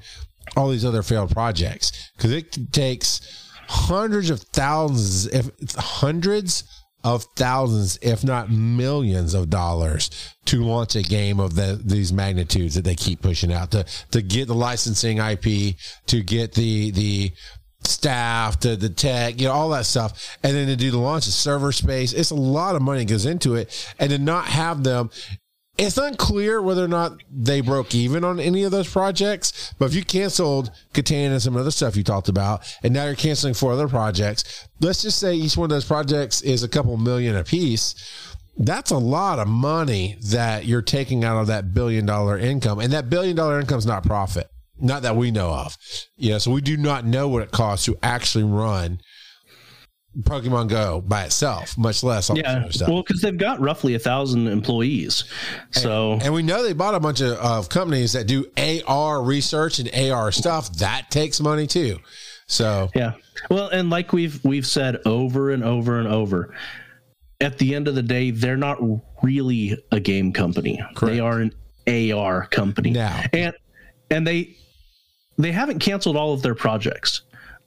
all 0.56 0.70
these 0.70 0.86
other 0.86 1.04
failed 1.04 1.32
projects 1.32 2.12
because 2.16 2.32
it 2.32 2.72
takes 2.72 3.52
hundreds 3.68 4.30
of 4.30 4.42
thousands, 4.42 5.28
if 5.28 5.50
hundreds 5.76 6.64
of 7.06 7.24
thousands, 7.36 8.00
if 8.02 8.24
not 8.24 8.50
millions 8.50 9.36
of 9.36 9.48
dollars 9.48 10.10
to 10.46 10.64
launch 10.64 10.96
a 10.96 11.04
game 11.04 11.40
of 11.40 11.56
the, 11.56 11.80
these 11.86 12.12
magnitudes 12.12 12.74
that 12.74 12.84
they 12.84 12.96
keep 12.96 13.22
pushing 13.22 13.54
out 13.54 13.70
to, 13.70 13.86
to 14.10 14.24
get 14.24 14.48
the 14.48 14.56
licensing 14.56 15.20
IP, 15.20 15.76
to 16.08 16.24
get 16.24 16.54
the, 16.54 16.92
the, 16.92 17.32
staff 17.84 18.60
to 18.60 18.76
the 18.76 18.90
tech 18.90 19.40
you 19.40 19.46
know 19.46 19.54
all 19.54 19.70
that 19.70 19.86
stuff. 19.86 20.38
And 20.42 20.56
then 20.56 20.66
to 20.66 20.76
do 20.76 20.90
the 20.90 20.98
launch 20.98 21.28
of 21.28 21.34
server 21.34 21.72
space. 21.72 22.14
It's 22.14 22.32
a 22.32 22.36
lot 22.36 22.76
of 22.76 22.82
money 22.82 23.06
goes 23.06 23.28
into 23.28 23.54
it. 23.54 23.94
And 24.00 24.10
to 24.10 24.18
not 24.18 24.46
have 24.46 24.84
them 24.84 25.12
it's 25.78 25.98
unclear 25.98 26.62
whether 26.62 26.84
or 26.84 26.88
not 26.88 27.22
they 27.30 27.62
broke 27.62 27.94
even 27.94 28.24
on 28.24 28.40
any 28.40 28.64
of 28.64 28.72
those 28.72 28.90
projects. 28.90 29.74
But 29.78 29.88
if 29.88 29.94
you 29.94 30.06
canceled 30.06 30.72
Catan 30.94 31.32
and 31.32 31.42
some 31.42 31.58
other 31.58 31.72
stuff 31.72 31.98
you 31.98 32.04
talked 32.04 32.30
about, 32.30 32.66
and 32.84 32.94
now 32.94 33.06
you're 33.06 33.16
canceling 33.16 33.54
four 33.54 33.74
other 33.74 33.88
projects, 33.88 34.68
let's 34.80 35.02
just 35.02 35.20
say 35.20 35.36
each 35.36 35.58
one 35.58 35.66
of 35.66 35.76
those 35.76 35.86
projects 35.86 36.42
is 36.42 36.64
a 36.64 36.70
couple 36.70 36.96
million 36.98 37.36
a 37.36 37.44
piece. 37.44 37.96
That's 38.58 38.92
a 38.92 38.98
lot 38.98 39.40
of 39.40 39.50
money 39.50 40.18
that 40.30 40.66
you're 40.66 40.82
taking 40.82 41.26
out 41.26 41.42
of 41.42 41.48
that 41.48 41.74
billion 41.74 42.06
dollar 42.06 42.38
income. 42.38 42.80
And 42.80 42.94
that 42.94 43.10
billion 43.10 43.36
dollar 43.36 43.60
income 43.60 43.80
is 43.80 43.86
not 43.86 44.06
profit, 44.06 44.50
not 44.80 45.02
that 45.02 45.18
we 45.18 45.30
know 45.30 45.50
of. 45.50 45.78
Yeah. 46.16 46.38
So 46.38 46.52
we 46.52 46.62
do 46.62 46.78
not 46.78 47.06
know 47.06 47.28
what 47.28 47.44
it 47.44 47.52
costs 47.52 47.86
to 47.88 47.98
actually 48.02 48.46
run 48.46 49.02
Pokemon 50.22 50.70
Go 50.70 51.02
by 51.02 51.26
itself, 51.26 51.78
much 51.78 52.04
less 52.04 52.30
all 52.30 52.38
Yeah. 52.38 52.60
other 52.60 52.72
stuff. 52.72 52.90
Well, 52.90 53.04
because 53.04 53.22
they've 53.22 53.38
got 53.38 53.60
roughly 53.60 53.96
a 53.96 54.00
thousand 54.00 54.48
employees. 54.48 55.26
So 55.72 56.18
And 56.22 56.34
we 56.34 56.42
know 56.42 56.64
they 56.64 56.74
bought 56.74 56.96
a 56.96 57.00
bunch 57.00 57.22
of, 57.22 57.34
of 57.38 57.70
companies 57.70 58.14
that 58.14 58.28
do 58.28 58.46
AR 58.58 59.22
research 59.22 59.80
and 59.80 59.90
AR 59.94 60.32
stuff. 60.32 60.72
That 60.78 61.12
takes 61.12 61.40
money 61.42 61.68
too. 61.68 62.00
So 62.48 62.90
Yeah. 62.96 63.14
Well, 63.50 63.68
and 63.70 63.90
like 63.90 64.14
we've 64.14 64.44
we've 64.44 64.66
said 64.68 65.00
over 65.06 65.52
and 65.52 65.64
over 65.64 66.00
and 66.00 66.08
over, 66.08 66.56
at 67.42 67.58
the 67.58 67.76
end 67.76 67.88
of 67.88 67.96
the 67.96 68.04
day, 68.04 68.32
they're 68.32 68.56
not 68.58 68.78
really 69.22 69.78
a 69.92 70.00
game 70.00 70.32
company. 70.32 70.82
They 71.02 71.20
are 71.20 71.40
an 71.40 71.52
AR 71.88 72.48
company. 72.48 72.92
Now. 72.92 73.24
And 73.34 73.54
and 74.10 74.26
they 74.26 74.56
they 75.38 75.52
haven't 75.52 75.80
canceled 75.80 76.16
all 76.16 76.34
of 76.34 76.42
their 76.42 76.56
projects. 76.56 77.22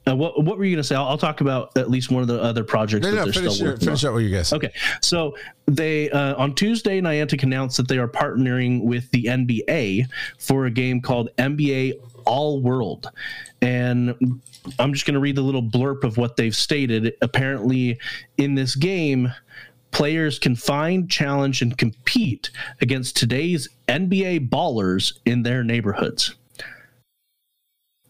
Uh, 0.09 0.15
what 0.15 0.43
what 0.43 0.57
were 0.57 0.65
you 0.65 0.75
going 0.75 0.81
to 0.81 0.87
say? 0.87 0.95
I'll, 0.95 1.05
I'll 1.05 1.17
talk 1.17 1.41
about 1.41 1.75
at 1.77 1.89
least 1.89 2.09
one 2.09 2.21
of 2.21 2.27
the 2.27 2.41
other 2.41 2.63
projects 2.63 3.05
no, 3.05 3.11
that 3.11 3.17
no, 3.17 3.23
they're 3.25 3.33
finish, 3.33 3.53
still 3.55 3.67
your, 3.67 3.77
finish 3.77 4.03
on. 4.03 4.09
up 4.09 4.13
what 4.15 4.23
you 4.23 4.35
guys. 4.35 4.51
Okay, 4.53 4.73
so 5.01 5.35
they 5.67 6.09
uh, 6.09 6.35
on 6.35 6.55
Tuesday, 6.55 6.99
Niantic 7.01 7.43
announced 7.43 7.77
that 7.77 7.87
they 7.87 7.97
are 7.97 8.07
partnering 8.07 8.83
with 8.83 9.09
the 9.11 9.25
NBA 9.25 10.07
for 10.39 10.65
a 10.65 10.71
game 10.71 11.01
called 11.01 11.29
NBA 11.37 11.93
All 12.25 12.61
World, 12.61 13.11
and 13.61 14.41
I'm 14.79 14.93
just 14.93 15.05
going 15.05 15.13
to 15.13 15.19
read 15.19 15.35
the 15.35 15.41
little 15.41 15.63
blurb 15.63 16.03
of 16.03 16.17
what 16.17 16.37
they've 16.37 16.55
stated. 16.55 17.13
Apparently, 17.21 17.99
in 18.37 18.55
this 18.55 18.75
game, 18.75 19.31
players 19.91 20.39
can 20.39 20.55
find, 20.55 21.09
challenge, 21.09 21.61
and 21.61 21.77
compete 21.77 22.49
against 22.81 23.15
today's 23.15 23.67
NBA 23.87 24.49
ballers 24.49 25.13
in 25.25 25.43
their 25.43 25.63
neighborhoods. 25.63 26.35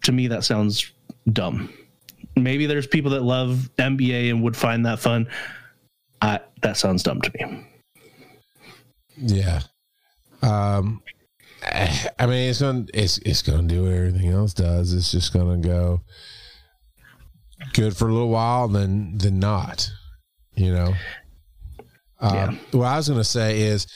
To 0.04 0.12
me, 0.14 0.28
that 0.28 0.46
sounds 0.46 0.92
dumb. 1.34 1.74
Maybe 2.36 2.66
there's 2.66 2.88
people 2.88 3.12
that 3.12 3.24
love 3.24 3.70
NBA 3.78 4.30
and 4.30 4.44
would 4.44 4.56
find 4.56 4.86
that 4.86 5.00
fun. 5.00 5.28
I, 6.22 6.40
that 6.62 6.78
sounds 6.78 7.04
dumb 7.04 7.22
to 7.22 7.32
me. 7.34 7.66
Yeah. 9.18 9.62
Um, 10.42 11.02
I 11.62 12.26
mean, 12.26 12.50
it's 12.50 12.62
going 12.62 12.86
to 12.86 12.98
it's 12.98 13.18
it's 13.20 13.42
going 13.42 13.68
to 13.68 13.76
do 13.76 13.84
what 13.84 13.92
everything 13.92 14.30
else 14.30 14.54
does. 14.54 14.94
It's 14.94 15.12
just 15.12 15.34
going 15.34 15.62
to 15.62 15.68
go 15.68 16.02
good 17.74 17.96
for 17.96 18.08
a 18.08 18.14
little 18.14 18.30
while, 18.30 18.68
then 18.68 19.18
then 19.18 19.40
not. 19.40 19.90
You 20.56 20.74
know. 20.74 20.94
Um, 22.20 22.34
Yeah. 22.34 22.56
What 22.72 22.86
I 22.86 22.98
was 22.98 23.08
going 23.08 23.20
to 23.20 23.26
say 23.26 23.62
is, 23.62 23.88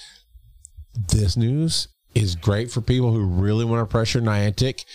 this 1.10 1.38
news 1.38 1.88
is 2.16 2.36
great 2.36 2.70
for 2.70 2.82
people 2.82 3.12
who 3.12 3.26
really 3.26 3.66
want 3.66 3.82
to 3.82 3.92
pressure 3.92 4.22
Niantic 4.22 4.86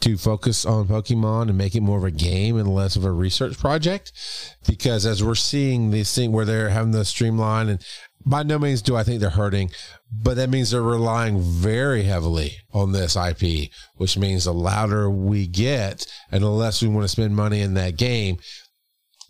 to 0.00 0.16
focus 0.16 0.66
on 0.66 0.88
Pokemon 0.88 1.48
and 1.48 1.58
make 1.58 1.74
it 1.74 1.80
more 1.80 1.98
of 1.98 2.04
a 2.04 2.10
game 2.10 2.56
and 2.58 2.74
less 2.74 2.96
of 2.96 3.04
a 3.04 3.10
research 3.10 3.58
project. 3.58 4.12
Because 4.66 5.06
as 5.06 5.24
we're 5.24 5.34
seeing 5.34 5.90
this 5.90 6.14
thing 6.14 6.32
where 6.32 6.44
they're 6.44 6.70
having 6.70 6.92
the 6.92 7.04
streamline, 7.04 7.68
and 7.68 7.84
by 8.24 8.42
no 8.42 8.58
means 8.58 8.82
do 8.82 8.96
I 8.96 9.04
think 9.04 9.20
they're 9.20 9.30
hurting, 9.30 9.70
but 10.12 10.36
that 10.36 10.50
means 10.50 10.70
they're 10.70 10.82
relying 10.82 11.40
very 11.40 12.02
heavily 12.02 12.58
on 12.72 12.92
this 12.92 13.16
IP, 13.16 13.70
which 13.96 14.18
means 14.18 14.44
the 14.44 14.52
louder 14.52 15.08
we 15.08 15.46
get 15.46 16.06
and 16.30 16.42
the 16.42 16.50
less 16.50 16.82
we 16.82 16.88
want 16.88 17.04
to 17.04 17.08
spend 17.08 17.34
money 17.34 17.60
in 17.60 17.74
that 17.74 17.96
game, 17.96 18.38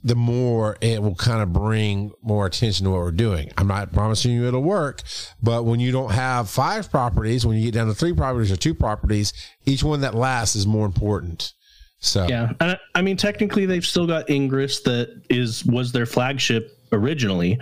the 0.07 0.15
more 0.15 0.77
it 0.81 1.03
will 1.03 1.17
kind 1.17 1.43
of 1.43 1.53
bring 1.53 2.13
more 2.23 2.47
attention 2.47 2.85
to 2.85 2.91
what 2.91 2.99
we're 3.01 3.11
doing. 3.11 3.51
I'm 3.59 3.67
not 3.67 3.93
promising 3.93 4.31
you 4.31 4.47
it'll 4.47 4.63
work, 4.63 5.03
but 5.43 5.65
when 5.65 5.81
you 5.81 5.91
don't 5.91 6.13
have 6.13 6.49
five 6.49 6.89
properties, 6.93 7.45
when 7.45 7.57
you 7.57 7.65
get 7.65 7.75
down 7.75 7.89
to 7.89 7.95
three 7.95 8.13
properties 8.13 8.53
or 8.53 8.57
two 8.57 8.73
properties, 8.73 9.33
each 9.65 9.83
one 9.83 10.03
that 10.03 10.15
lasts 10.15 10.55
is 10.55 10.65
more 10.65 10.87
important. 10.87 11.53
So 11.99 12.29
Yeah, 12.29 12.53
and 12.61 12.71
I- 12.73 12.79
I 12.95 13.03
mean, 13.03 13.17
technically, 13.17 13.67
they've 13.67 13.85
still 13.85 14.07
got 14.07 14.31
Ingress 14.31 14.79
that 14.83 15.09
is 15.29 15.67
was 15.67 15.91
their 15.91 16.07
flagship 16.07 16.71
originally. 16.93 17.59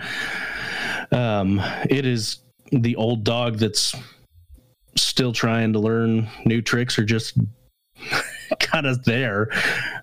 Um, 1.11 1.59
it 1.89 2.05
is 2.05 2.37
the 2.71 2.95
old 2.95 3.23
dog 3.23 3.57
that's 3.57 3.95
still 4.95 5.33
trying 5.33 5.73
to 5.73 5.79
learn 5.79 6.29
new 6.45 6.61
tricks 6.61 6.99
or 6.99 7.05
just 7.05 7.39
kind 8.59 8.85
of 8.85 9.03
there. 9.03 9.49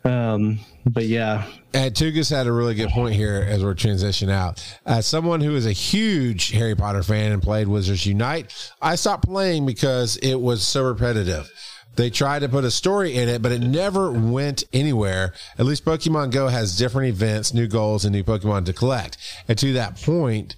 Um, 0.04 0.60
but 0.84 1.04
yeah, 1.04 1.46
And 1.74 1.94
Tugas 1.94 2.30
had 2.30 2.46
a 2.46 2.52
really 2.52 2.74
good 2.74 2.90
point 2.90 3.14
here 3.14 3.46
as 3.48 3.62
we're 3.62 3.74
transitioning 3.74 4.32
out. 4.32 4.62
As 4.84 5.06
someone 5.06 5.40
who 5.40 5.54
is 5.54 5.66
a 5.66 5.72
huge 5.72 6.50
Harry 6.50 6.74
Potter 6.74 7.02
fan 7.02 7.32
and 7.32 7.42
played 7.42 7.68
Wizards 7.68 8.04
Unite, 8.06 8.52
I 8.80 8.96
stopped 8.96 9.24
playing 9.24 9.66
because 9.66 10.16
it 10.16 10.34
was 10.40 10.62
so 10.62 10.84
repetitive. 10.84 11.50
They 11.94 12.10
tried 12.10 12.40
to 12.40 12.48
put 12.48 12.64
a 12.64 12.70
story 12.70 13.14
in 13.16 13.28
it, 13.28 13.42
but 13.42 13.52
it 13.52 13.60
never 13.60 14.10
went 14.10 14.64
anywhere. 14.72 15.34
At 15.58 15.66
least 15.66 15.84
Pokemon 15.84 16.30
Go 16.30 16.48
has 16.48 16.76
different 16.76 17.10
events, 17.10 17.52
new 17.52 17.66
goals, 17.68 18.04
and 18.04 18.14
new 18.14 18.24
Pokemon 18.24 18.64
to 18.66 18.72
collect. 18.72 19.18
And 19.46 19.58
to 19.58 19.74
that 19.74 20.00
point, 20.00 20.56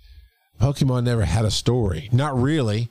Pokemon 0.60 1.04
never 1.04 1.24
had 1.24 1.44
a 1.44 1.50
story. 1.50 2.08
Not 2.12 2.40
really. 2.40 2.88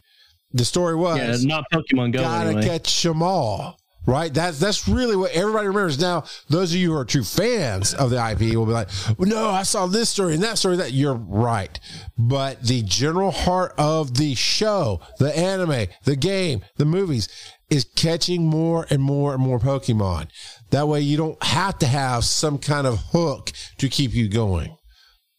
The 0.51 0.65
story 0.65 0.95
was 0.95 1.43
yeah, 1.43 1.55
not 1.55 1.65
Pokemon 1.71 2.13
Go 2.13 2.19
gotta 2.19 2.49
anyway. 2.49 2.67
catch 2.67 3.01
them 3.01 3.23
all. 3.23 3.79
Right, 4.05 4.33
that's 4.33 4.59
that's 4.59 4.85
really 4.87 5.15
what 5.15 5.31
everybody 5.31 5.67
remembers. 5.67 5.97
Now, 5.97 6.25
those 6.49 6.73
of 6.73 6.77
you 6.77 6.91
who 6.91 6.97
are 6.97 7.05
true 7.05 7.23
fans 7.23 7.93
of 7.93 8.09
the 8.09 8.17
IP 8.17 8.53
will 8.55 8.65
be 8.65 8.73
like, 8.73 8.89
well, 9.17 9.29
"No, 9.29 9.49
I 9.49 9.63
saw 9.63 9.85
this 9.87 10.09
story 10.09 10.33
and 10.33 10.43
that 10.43 10.57
story." 10.57 10.75
That 10.75 10.91
you're 10.91 11.13
right, 11.13 11.79
but 12.17 12.61
the 12.63 12.81
general 12.81 13.31
heart 13.31 13.73
of 13.77 14.17
the 14.17 14.35
show, 14.35 14.99
the 15.19 15.35
anime, 15.37 15.87
the 16.03 16.17
game, 16.17 16.65
the 16.75 16.83
movies, 16.83 17.29
is 17.69 17.85
catching 17.95 18.45
more 18.45 18.85
and 18.89 19.01
more 19.01 19.33
and 19.33 19.41
more 19.41 19.57
Pokemon. 19.59 20.27
That 20.71 20.89
way, 20.89 20.99
you 20.99 21.15
don't 21.15 21.41
have 21.41 21.79
to 21.79 21.85
have 21.87 22.25
some 22.25 22.57
kind 22.57 22.85
of 22.85 22.97
hook 23.11 23.51
to 23.77 23.87
keep 23.87 24.13
you 24.13 24.27
going. 24.27 24.75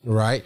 Right? 0.05 0.43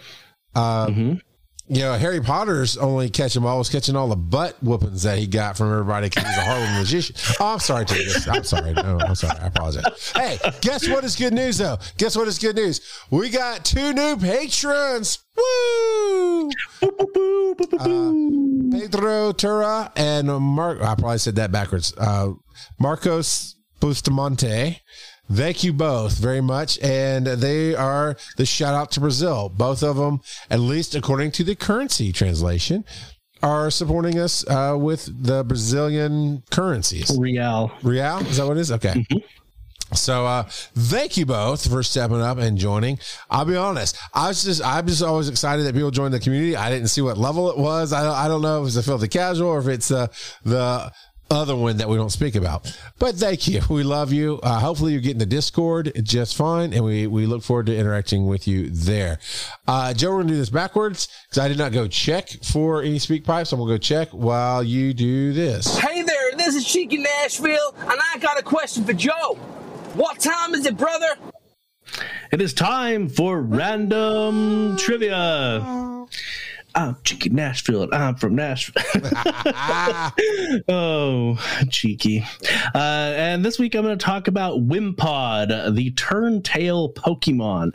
Um, 0.55 1.21
you 1.69 1.81
know, 1.81 1.93
Harry 1.93 2.19
Potter's 2.19 2.75
only 2.77 3.09
catch 3.09 3.35
'em 3.37 3.45
all 3.45 3.59
was 3.59 3.69
catching 3.69 3.95
all 3.95 4.07
the 4.07 4.15
butt 4.15 4.57
whoopings 4.61 5.03
that 5.03 5.19
he 5.19 5.27
got 5.27 5.55
from 5.55 5.71
everybody 5.71 6.09
because 6.09 6.27
he's 6.27 6.37
a 6.37 6.41
Harlem 6.41 6.73
magician. 6.79 7.15
Oh, 7.39 7.53
I'm 7.53 7.59
sorry, 7.59 7.85
Tigris. 7.85 8.27
I'm 8.27 8.43
sorry. 8.43 8.73
No, 8.73 8.99
I'm 8.99 9.15
sorry. 9.15 9.37
I 9.39 9.47
apologize. 9.47 10.11
Hey, 10.15 10.39
guess 10.61 10.87
what 10.89 11.03
is 11.03 11.15
good 11.15 11.33
news 11.33 11.59
though? 11.59 11.77
Guess 11.97 12.17
what 12.17 12.27
is 12.27 12.39
good 12.39 12.55
news? 12.55 12.81
We 13.11 13.29
got 13.29 13.63
two 13.63 13.93
new 13.93 14.17
patrons. 14.17 15.19
Woo! 15.37 16.49
Uh, 17.79 18.13
Pedro 18.71 19.31
Tura 19.31 19.91
and 19.95 20.27
Mark. 20.27 20.81
I 20.81 20.95
probably 20.95 21.17
said 21.19 21.35
that 21.35 21.51
backwards. 21.51 21.93
Uh, 21.97 22.31
Marcos 22.79 23.55
Bustamante. 23.79 24.81
Thank 25.31 25.63
you 25.63 25.73
both 25.73 26.17
very 26.17 26.41
much. 26.41 26.79
And 26.79 27.27
they 27.27 27.75
are 27.75 28.17
the 28.37 28.45
shout 28.45 28.73
out 28.73 28.91
to 28.91 28.99
Brazil. 28.99 29.49
Both 29.49 29.83
of 29.83 29.95
them, 29.95 30.21
at 30.49 30.59
least 30.59 30.95
according 30.95 31.31
to 31.33 31.43
the 31.43 31.55
currency 31.55 32.11
translation, 32.11 32.83
are 33.41 33.69
supporting 33.69 34.19
us 34.19 34.45
uh, 34.47 34.75
with 34.77 35.23
the 35.23 35.43
Brazilian 35.43 36.43
currencies. 36.49 37.15
Real. 37.17 37.71
Real? 37.83 38.17
Is 38.27 38.37
that 38.37 38.47
what 38.47 38.57
it 38.57 38.61
is? 38.61 38.71
Okay. 38.71 39.05
So 39.93 40.25
uh 40.27 40.43
thank 40.43 41.17
you 41.17 41.25
both 41.25 41.67
for 41.67 41.81
stepping 41.81 42.21
up 42.21 42.37
and 42.37 42.59
joining. 42.59 42.99
I'll 43.31 43.45
be 43.45 43.55
honest. 43.55 43.97
I 44.13 44.27
was 44.27 44.43
just 44.43 44.63
I'm 44.63 44.85
just 44.85 45.01
always 45.01 45.29
excited 45.29 45.65
that 45.65 45.73
people 45.73 45.89
join 45.89 46.11
the 46.11 46.19
community. 46.19 46.55
I 46.55 46.69
didn't 46.69 46.89
see 46.89 47.01
what 47.01 47.17
level 47.17 47.49
it 47.49 47.57
was. 47.57 47.91
I 47.91 48.03
don't 48.03 48.15
I 48.15 48.27
don't 48.27 48.43
know 48.43 48.61
if 48.61 48.67
it's 48.67 48.75
a 48.75 48.83
filthy 48.83 49.07
casual 49.07 49.49
or 49.49 49.59
if 49.59 49.67
it's 49.67 49.89
uh 49.89 50.05
the 50.43 50.91
other 51.31 51.55
one 51.55 51.77
that 51.77 51.89
we 51.89 51.95
don't 51.95 52.09
speak 52.11 52.35
about. 52.35 52.75
But 52.97 53.15
thank 53.15 53.47
you. 53.47 53.61
We 53.69 53.83
love 53.83 54.11
you. 54.11 54.39
Uh, 54.41 54.59
hopefully 54.59 54.93
you're 54.93 55.01
getting 55.01 55.19
the 55.19 55.25
Discord 55.25 55.91
just 56.03 56.35
fine, 56.35 56.73
and 56.73 56.83
we 56.83 57.07
we 57.07 57.25
look 57.25 57.43
forward 57.43 57.67
to 57.67 57.77
interacting 57.77 58.27
with 58.27 58.47
you 58.47 58.69
there. 58.69 59.19
Uh, 59.67 59.93
Joe, 59.93 60.11
we're 60.11 60.21
gonna 60.21 60.29
do 60.29 60.37
this 60.37 60.49
backwards 60.49 61.07
because 61.29 61.37
I 61.37 61.47
did 61.47 61.57
not 61.57 61.71
go 61.71 61.87
check 61.87 62.29
for 62.43 62.81
any 62.81 62.99
speak 62.99 63.23
pipes. 63.23 63.51
I'm 63.51 63.59
gonna 63.59 63.71
go 63.71 63.77
check 63.77 64.09
while 64.09 64.63
you 64.63 64.93
do 64.93 65.33
this. 65.33 65.77
Hey 65.77 66.01
there, 66.01 66.31
this 66.35 66.55
is 66.55 66.65
Cheeky 66.65 66.97
Nashville, 66.97 67.75
and 67.79 67.99
I 68.13 68.17
got 68.19 68.39
a 68.39 68.43
question 68.43 68.83
for 68.83 68.93
Joe. 68.93 69.35
What 69.93 70.19
time 70.19 70.53
is 70.53 70.65
it, 70.65 70.77
brother? 70.77 71.17
It 72.31 72.41
is 72.41 72.53
time 72.53 73.09
for 73.09 73.41
random 73.41 74.77
trivia. 74.77 76.05
I'm 76.75 76.97
Cheeky 77.03 77.29
Nashville, 77.29 77.83
and 77.83 77.93
I'm 77.93 78.15
from 78.15 78.35
Nashville. 78.35 78.83
oh, 80.69 81.65
cheeky. 81.69 82.23
Uh, 82.75 83.13
and 83.15 83.43
this 83.43 83.57
week 83.57 83.75
I'm 83.75 83.83
going 83.83 83.97
to 83.97 84.05
talk 84.05 84.27
about 84.27 84.59
Wimpod, 84.67 85.75
the 85.75 85.91
Turntail 85.91 86.93
Pokemon, 86.93 87.71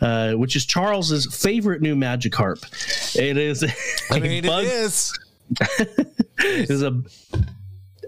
uh, 0.00 0.32
which 0.32 0.56
is 0.56 0.64
Charles's 0.64 1.26
favorite 1.34 1.82
new 1.82 1.94
Magikarp. 1.94 2.64
It 3.16 3.36
is. 3.36 3.64
I 4.10 4.18
mean, 4.18 4.44
bug- 4.44 4.64
it 4.64 4.72
is. 4.72 5.18
it 5.78 6.70
is 6.70 6.82
a 6.82 7.02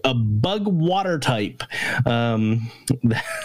a 0.04 0.14
bug 0.14 0.66
water 0.66 1.18
type. 1.18 1.62
Um, 2.06 2.70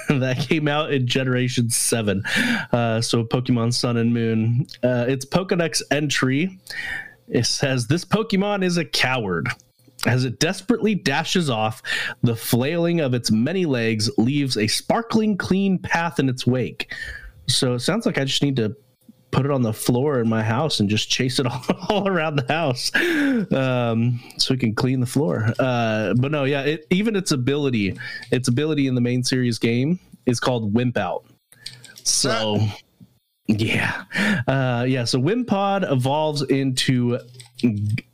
that 0.09 0.45
came 0.47 0.67
out 0.67 0.91
in 0.93 1.07
generation 1.07 1.69
7 1.69 2.23
uh, 2.71 3.01
so 3.01 3.23
pokemon 3.23 3.73
sun 3.73 3.97
and 3.97 4.13
moon. 4.13 4.67
Uh, 4.83 5.05
its 5.07 5.25
pokedex 5.25 5.81
entry. 5.91 6.59
It 7.27 7.45
says 7.45 7.87
this 7.87 8.05
pokemon 8.05 8.63
is 8.63 8.77
a 8.77 8.85
coward. 8.85 9.49
As 10.05 10.23
it 10.23 10.39
desperately 10.39 10.93
dashes 10.93 11.49
off 11.49 11.81
the 12.21 12.35
flailing 12.35 12.99
of 12.99 13.15
its 13.15 13.31
many 13.31 13.65
legs 13.65 14.09
leaves 14.17 14.55
a 14.55 14.67
sparkling 14.67 15.35
clean 15.35 15.79
path 15.79 16.19
in 16.19 16.29
its 16.29 16.45
wake. 16.45 16.93
So 17.47 17.73
it 17.73 17.79
sounds 17.79 18.05
like 18.05 18.17
i 18.17 18.25
just 18.25 18.43
need 18.43 18.55
to 18.57 18.75
put 19.35 19.45
it 19.45 19.51
on 19.51 19.61
the 19.61 19.73
floor 19.73 20.21
in 20.21 20.29
my 20.29 20.41
house 20.41 20.79
and 20.79 20.89
just 20.89 21.09
chase 21.09 21.39
it 21.39 21.45
all, 21.45 21.61
all 21.89 22.07
around 22.07 22.37
the 22.37 22.45
house 22.47 22.89
um, 23.53 24.17
so 24.37 24.53
we 24.53 24.57
can 24.57 24.73
clean 24.73 25.01
the 25.01 25.05
floor. 25.05 25.53
Uh, 25.59 26.13
but 26.13 26.31
no, 26.31 26.45
yeah, 26.45 26.61
it, 26.61 26.87
even 26.89 27.17
its 27.17 27.33
ability, 27.33 27.97
its 28.31 28.47
ability 28.47 28.87
in 28.87 28.95
the 28.95 29.01
main 29.01 29.23
series 29.23 29.59
game 29.59 29.99
is 30.25 30.39
called 30.39 30.73
Wimp 30.73 30.97
Out. 30.97 31.25
So, 32.03 32.65
yeah, 33.47 34.05
uh, 34.47 34.85
yeah. 34.87 35.03
So 35.03 35.19
Wimpod 35.19 35.91
evolves 35.91 36.41
into 36.43 37.19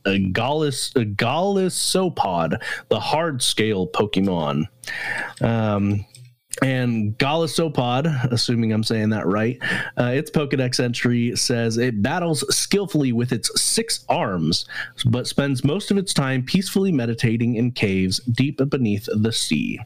a 0.06 0.20
Gallus, 0.20 0.92
a 0.96 1.02
Golisopod, 1.02 2.60
the 2.90 3.00
hard 3.00 3.44
scale 3.44 3.88
Pokemon. 3.88 4.68
Um, 5.40 6.04
and 6.62 7.18
Golisopod, 7.18 8.32
assuming 8.32 8.74
I'm 8.74 8.84
saying 8.84 9.10
that 9.12 9.26
right, 9.26 9.58
uh, 9.98 10.12
its 10.14 10.30
Pokedex 10.30 10.80
entry 10.80 11.36
says 11.36 11.78
it 11.78 12.02
battles 12.02 12.44
skillfully 12.56 13.14
with 13.14 13.32
its 13.32 13.60
six 13.60 14.06
arms, 14.10 14.66
but 15.06 15.28
spends 15.28 15.64
most 15.64 15.92
of 15.92 15.98
its 15.98 16.14
time 16.14 16.44
peacefully 16.44 16.92
meditating 16.92 17.56
in 17.56 17.72
caves 17.72 18.20
deep 18.20 18.60
beneath 18.70 19.08
the 19.14 19.32
sea. 19.32 19.80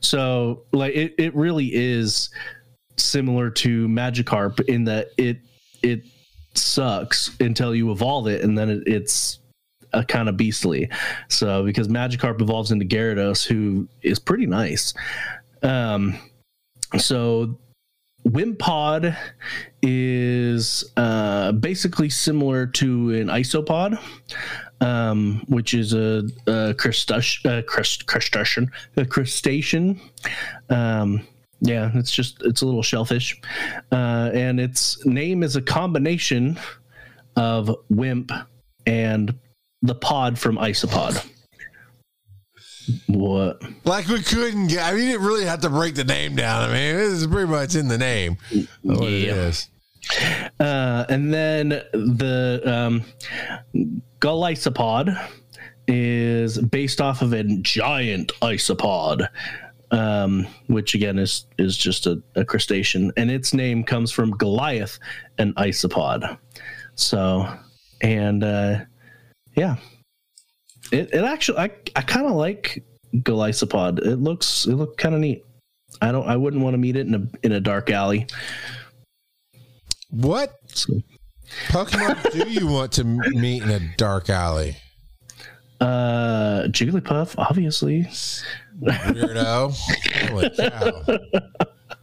So, 0.00 0.62
like, 0.72 0.94
it, 0.94 1.14
it 1.18 1.34
really 1.34 1.70
is 1.72 2.30
similar 2.96 3.48
to 3.50 3.86
Magikarp 3.88 4.60
in 4.68 4.84
that 4.84 5.08
it 5.16 5.38
it 5.82 6.04
sucks 6.54 7.36
until 7.40 7.74
you 7.74 7.92
evolve 7.92 8.26
it, 8.26 8.42
and 8.42 8.58
then 8.58 8.68
it, 8.68 8.82
it's 8.86 9.38
a 9.92 10.04
kind 10.04 10.28
of 10.28 10.36
beastly. 10.36 10.90
So, 11.28 11.62
because 11.62 11.88
Magikarp 11.88 12.42
evolves 12.42 12.72
into 12.72 12.84
Gyarados, 12.84 13.46
who 13.46 13.88
is 14.02 14.18
pretty 14.18 14.46
nice. 14.46 14.92
Um, 15.62 16.18
so 16.98 17.58
Wimpod 18.26 19.16
is 19.82 20.84
uh, 20.96 21.52
basically 21.52 22.10
similar 22.10 22.66
to 22.66 23.10
an 23.14 23.28
isopod, 23.28 23.98
um, 24.80 25.44
which 25.48 25.74
is 25.74 25.92
a, 25.94 26.22
a 26.46 26.74
crustacean, 26.74 27.50
uh, 27.50 27.62
crust, 27.62 28.06
crustacean, 28.06 28.70
a 28.96 29.04
crustacean. 29.04 30.00
Um, 30.68 31.26
yeah, 31.60 31.90
it's 31.94 32.12
just 32.12 32.42
it's 32.42 32.62
a 32.62 32.66
little 32.66 32.82
shellfish, 32.82 33.40
uh, 33.90 34.30
and 34.32 34.60
its 34.60 35.04
name 35.04 35.42
is 35.42 35.56
a 35.56 35.62
combination 35.62 36.58
of 37.36 37.74
wimp 37.88 38.30
and 38.86 39.34
the 39.82 39.94
pod 39.94 40.38
from 40.38 40.56
isopod. 40.56 41.24
What? 43.06 43.62
Like 43.84 44.06
we 44.08 44.22
couldn't 44.22 44.68
get. 44.68 44.84
I 44.84 44.92
mean, 44.94 45.02
you 45.06 45.12
didn't 45.12 45.26
really 45.26 45.44
have 45.44 45.60
to 45.62 45.70
break 45.70 45.94
the 45.94 46.04
name 46.04 46.36
down. 46.36 46.68
I 46.70 46.72
mean, 46.72 46.96
this 46.96 47.12
is 47.12 47.26
pretty 47.26 47.50
much 47.50 47.74
in 47.74 47.88
the 47.88 47.98
name. 47.98 48.36
What 48.82 49.02
Yeah. 49.10 49.34
is. 49.34 49.68
Uh, 50.58 51.04
and 51.08 51.32
then 51.34 51.68
the 51.68 52.62
um, 52.64 53.04
Golisopod 54.20 55.18
is 55.86 56.58
based 56.58 57.00
off 57.00 57.22
of 57.22 57.32
a 57.32 57.44
giant 57.44 58.32
isopod. 58.42 59.28
um, 59.90 60.46
which 60.66 60.94
again 60.94 61.18
is 61.18 61.46
is 61.58 61.74
just 61.74 62.06
a, 62.06 62.22
a 62.34 62.44
crustacean, 62.44 63.10
and 63.16 63.30
its 63.30 63.54
name 63.54 63.82
comes 63.82 64.12
from 64.12 64.32
Goliath, 64.32 64.98
an 65.38 65.54
isopod. 65.54 66.36
So, 66.94 67.48
and 68.02 68.44
uh, 68.44 68.80
yeah, 69.56 69.76
it 70.92 71.12
it 71.12 71.24
actually 71.24 71.58
I 71.58 71.70
I 71.96 72.02
kind 72.02 72.26
of 72.26 72.32
like 72.32 72.84
Golisopod. 73.16 73.98
It 74.06 74.16
looks 74.16 74.66
it 74.66 74.74
looked 74.74 74.98
kind 74.98 75.14
of 75.14 75.20
neat. 75.20 75.44
I 76.02 76.12
don't 76.12 76.26
I 76.28 76.36
wouldn't 76.36 76.62
want 76.62 76.74
to 76.74 76.78
meet 76.78 76.96
it 76.96 77.06
in 77.06 77.14
a 77.14 77.26
in 77.46 77.52
a 77.52 77.60
dark 77.60 77.90
alley. 77.90 78.26
What 80.10 80.54
So, 80.68 80.94
Pokemon 81.68 82.32
do 82.32 82.48
you 82.50 82.66
want 82.66 82.92
to 82.92 83.04
meet 83.04 83.62
in 83.62 83.70
a 83.70 83.80
dark 83.96 84.30
alley? 84.30 84.76
uh, 85.80 86.62
Jigglypuff, 86.70 87.34
obviously. 87.38 88.02
Weirdo. 88.82 89.72
Holy 90.28 90.50
cow. 90.50 91.02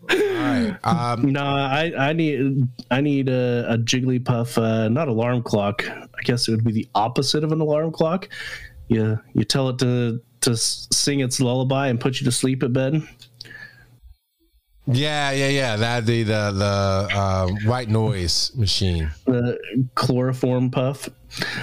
All 0.09 0.17
right. 0.17 0.77
Um, 0.83 1.31
No, 1.33 1.43
I 1.43 1.91
I 1.97 2.13
need 2.13 2.67
I 2.91 3.01
need 3.01 3.27
a, 3.29 3.65
a 3.73 3.77
Jigglypuff, 3.77 4.57
uh, 4.61 4.87
not 4.89 5.07
alarm 5.09 5.43
clock. 5.43 5.83
I 5.89 6.21
guess 6.23 6.47
it 6.47 6.51
would 6.51 6.63
be 6.63 6.71
the 6.71 6.87
opposite 6.95 7.43
of 7.43 7.51
an 7.51 7.59
alarm 7.59 7.91
clock. 7.91 8.29
You 8.87 9.19
you 9.33 9.43
tell 9.43 9.69
it 9.69 9.79
to 9.79 10.21
to 10.41 10.55
sing 10.55 11.19
its 11.21 11.39
lullaby 11.39 11.87
and 11.87 11.99
put 11.99 12.19
you 12.19 12.25
to 12.25 12.31
sleep 12.31 12.63
at 12.63 12.71
bed. 12.71 13.01
yeah, 14.87 15.31
yeah, 15.31 15.49
yeah. 15.49 15.75
That'd 15.75 16.05
be 16.05 16.23
the 16.23 16.51
the 16.51 17.15
uh, 17.15 17.47
white 17.65 17.89
noise 17.89 18.55
machine. 18.55 19.09
The 19.25 19.57
chloroform 19.95 20.69
puff. 20.71 21.09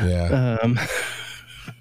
Yeah. 0.03 0.59
Um, 0.63 0.79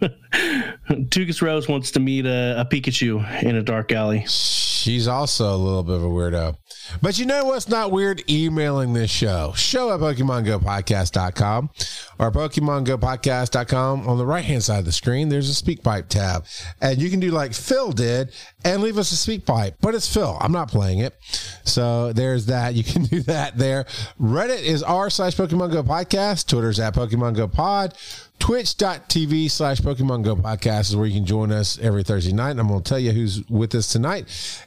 Tugus 0.89 1.41
Rose 1.41 1.67
wants 1.67 1.91
to 1.91 1.99
meet 1.99 2.25
a, 2.25 2.59
a 2.59 2.65
Pikachu 2.65 3.43
in 3.43 3.55
a 3.55 3.61
dark 3.61 3.91
alley. 3.91 4.25
She's 4.27 5.07
also 5.07 5.53
a 5.53 5.57
little 5.57 5.83
bit 5.83 5.95
of 5.95 6.03
a 6.03 6.07
weirdo. 6.07 6.57
But 7.01 7.19
you 7.19 7.25
know 7.25 7.45
what's 7.45 7.69
not 7.69 7.91
weird? 7.91 8.23
Emailing 8.29 8.93
this 8.93 9.11
show. 9.11 9.53
Show 9.55 9.93
at 9.93 9.99
PokemonGoPodcast.com 9.99 11.69
or 12.17 12.31
PokemonGoPodcast.com. 12.31 14.07
On 14.07 14.17
the 14.17 14.25
right 14.25 14.43
hand 14.43 14.63
side 14.63 14.79
of 14.79 14.85
the 14.85 14.91
screen, 14.91 15.29
there's 15.29 15.49
a 15.49 15.53
speak 15.53 15.83
pipe 15.83 16.09
tab. 16.09 16.45
And 16.81 16.99
you 16.99 17.11
can 17.11 17.19
do 17.19 17.29
like 17.29 17.53
Phil 17.53 17.91
did 17.91 18.33
and 18.65 18.81
leave 18.81 18.97
us 18.97 19.11
a 19.11 19.15
speak 19.15 19.45
pipe. 19.45 19.75
But 19.81 19.93
it's 19.93 20.11
Phil. 20.11 20.35
I'm 20.41 20.51
not 20.51 20.69
playing 20.69 20.99
it. 20.99 21.15
So 21.63 22.11
there's 22.13 22.47
that. 22.47 22.73
You 22.73 22.83
can 22.83 23.03
do 23.05 23.21
that 23.21 23.57
there. 23.57 23.85
Reddit 24.19 24.63
is 24.63 24.81
r 24.81 25.09
slash 25.11 25.35
Pokemon 25.35 25.71
Go 25.71 25.83
Podcast. 25.83 26.47
Twitter's 26.47 26.79
at 26.79 26.95
Pokemon 26.95 27.35
Go 27.35 27.47
Pod. 27.47 27.95
Twitch.tv 28.41 29.51
slash 29.51 29.81
Pokemon 29.81 30.23
Go 30.23 30.35
podcast 30.35 30.89
is 30.89 30.95
where 30.95 31.05
you 31.05 31.13
can 31.13 31.27
join 31.27 31.51
us 31.51 31.77
every 31.77 32.01
Thursday 32.01 32.34
night. 32.34 32.49
And 32.49 32.59
I'm 32.59 32.68
going 32.68 32.81
to 32.81 32.89
tell 32.89 32.97
you 32.97 33.11
who's 33.11 33.47
with 33.47 33.76
us 33.76 33.91
tonight. 33.91 34.26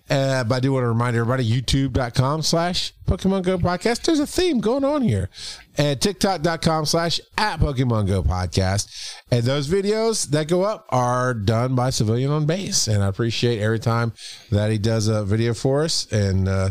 Uh, 0.09 0.45
but 0.45 0.55
I 0.55 0.61
do 0.61 0.73
want 0.73 0.85
to 0.85 0.89
remind 0.89 1.17
everybody 1.17 1.45
youtube.com 1.45 2.43
slash 2.43 2.95
Pokemon 3.09 3.43
Go 3.43 3.59
podcast. 3.59 4.05
There's 4.05 4.21
a 4.21 4.29
theme 4.29 4.61
going 4.61 4.85
on 4.85 5.03
here. 5.03 5.29
And 5.77 6.01
TikTok.com 6.01 6.87
slash 6.87 7.21
at 7.37 7.59
Pokemon 7.59 8.07
Go 8.07 8.23
podcast. 8.23 9.17
And 9.33 9.43
those 9.43 9.67
videos 9.67 10.31
that 10.31 10.47
go 10.47 10.63
up 10.63 10.87
are 10.91 11.35
done 11.35 11.75
by 11.75 11.91
Civilian 11.91 12.31
on 12.31 12.47
Base. 12.47 12.87
And 12.87 13.03
I 13.03 13.09
appreciate 13.09 13.59
every 13.59 13.81
time 13.81 14.13
that 14.53 14.71
he 14.71 14.79
does 14.79 15.09
a 15.09 15.25
video 15.25 15.53
for 15.53 15.83
us. 15.83 16.11
And, 16.13 16.49
uh, 16.49 16.71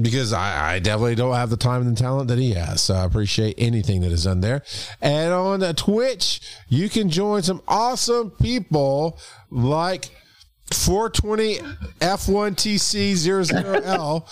because 0.00 0.32
I, 0.32 0.74
I 0.74 0.78
definitely 0.78 1.16
don't 1.16 1.34
have 1.34 1.50
the 1.50 1.56
time 1.56 1.82
and 1.82 1.96
the 1.96 2.00
talent 2.00 2.28
that 2.28 2.38
he 2.38 2.52
has. 2.54 2.80
So 2.82 2.94
I 2.94 3.04
appreciate 3.04 3.56
anything 3.58 4.00
that 4.02 4.12
is 4.12 4.22
done 4.24 4.40
there. 4.40 4.62
And 5.00 5.32
on 5.32 5.60
Twitch, 5.74 6.40
you 6.68 6.88
can 6.88 7.10
join 7.10 7.42
some 7.42 7.62
awesome 7.68 8.30
people 8.30 9.18
like 9.50 10.10
420 10.72 11.58
F1TC00L, 12.00 14.26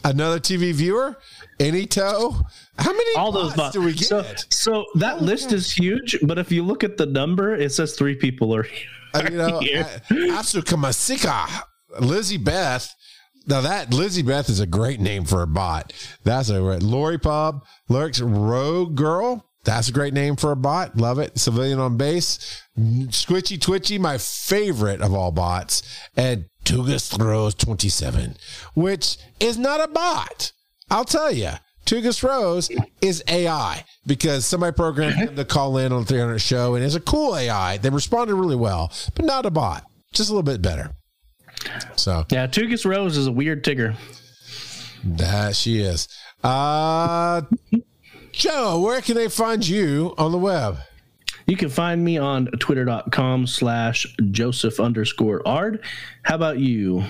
another 0.04 0.38
TV 0.38 0.72
viewer, 0.72 1.18
Anyto. 1.58 2.44
How 2.78 2.92
many 2.92 3.16
All 3.16 3.32
those 3.32 3.54
bots 3.54 3.72
do 3.74 3.80
we 3.80 3.94
get? 3.94 4.06
So, 4.06 4.24
so 4.50 4.84
that 4.96 5.22
list 5.22 5.52
is 5.52 5.72
huge, 5.72 6.16
but 6.22 6.38
if 6.38 6.52
you 6.52 6.62
look 6.62 6.84
at 6.84 6.96
the 6.96 7.06
number, 7.06 7.54
it 7.54 7.72
says 7.72 7.96
three 7.96 8.14
people 8.16 8.54
are 8.54 8.66
Uh, 9.14 9.22
you 9.30 9.38
know, 9.38 9.58
here. 9.60 9.84
Asuka 10.10 10.76
Masika, 10.78 11.46
Lizzie 12.00 12.36
Beth. 12.36 12.94
Now 13.46 13.60
that 13.60 13.92
Lizzie 13.92 14.22
Beth 14.22 14.48
is 14.48 14.60
a 14.60 14.66
great 14.66 15.00
name 15.00 15.24
for 15.24 15.42
a 15.42 15.46
bot. 15.46 15.92
That's 16.24 16.48
a 16.48 16.60
great. 16.60 16.82
Lori 16.82 17.18
Pub, 17.18 17.64
Lurks 17.88 18.20
Rogue 18.20 18.94
Girl. 18.94 19.44
That's 19.64 19.88
a 19.88 19.92
great 19.92 20.14
name 20.14 20.36
for 20.36 20.52
a 20.52 20.56
bot. 20.56 20.96
Love 20.96 21.18
it. 21.18 21.38
Civilian 21.38 21.78
on 21.78 21.96
base. 21.96 22.62
Squitchy 22.78 23.60
Twitchy, 23.60 23.98
my 23.98 24.18
favorite 24.18 25.00
of 25.00 25.14
all 25.14 25.32
bots. 25.32 25.82
And 26.16 26.46
Tugas 26.64 27.14
Throws 27.14 27.54
27, 27.54 28.36
which 28.74 29.16
is 29.40 29.56
not 29.56 29.80
a 29.80 29.88
bot. 29.88 30.52
I'll 30.90 31.04
tell 31.04 31.32
you. 31.32 31.50
Tugas 31.86 32.22
Rose 32.22 32.70
is 33.02 33.22
AI 33.28 33.84
because 34.06 34.46
somebody 34.46 34.74
programmed 34.74 35.16
him 35.16 35.36
to 35.36 35.44
call 35.44 35.76
in 35.76 35.92
on 35.92 36.00
the 36.00 36.06
300 36.06 36.38
show 36.38 36.74
and 36.74 36.84
it's 36.84 36.94
a 36.94 37.00
cool 37.00 37.36
AI. 37.36 37.76
They 37.76 37.90
responded 37.90 38.34
really 38.34 38.56
well, 38.56 38.90
but 39.14 39.26
not 39.26 39.44
a 39.44 39.50
bot. 39.50 39.84
Just 40.12 40.30
a 40.30 40.32
little 40.32 40.42
bit 40.42 40.62
better. 40.62 40.92
So 41.96 42.24
Yeah, 42.30 42.46
Tugus 42.46 42.84
Rose 42.84 43.16
is 43.16 43.26
a 43.26 43.32
weird 43.32 43.64
tigger. 43.64 43.96
that 45.04 45.56
she 45.56 45.80
is. 45.80 46.08
Uh, 46.42 47.42
Joe, 48.32 48.80
where 48.80 49.00
can 49.00 49.14
they 49.16 49.28
find 49.28 49.66
you 49.66 50.14
on 50.18 50.32
the 50.32 50.38
web? 50.38 50.78
You 51.46 51.56
can 51.56 51.68
find 51.68 52.02
me 52.02 52.16
on 52.18 52.46
twitter.com 52.58 53.46
slash 53.46 54.06
Joseph 54.30 54.80
underscore 54.80 55.42
Ard. 55.46 55.84
How 56.22 56.36
about 56.36 56.58
you? 56.58 57.04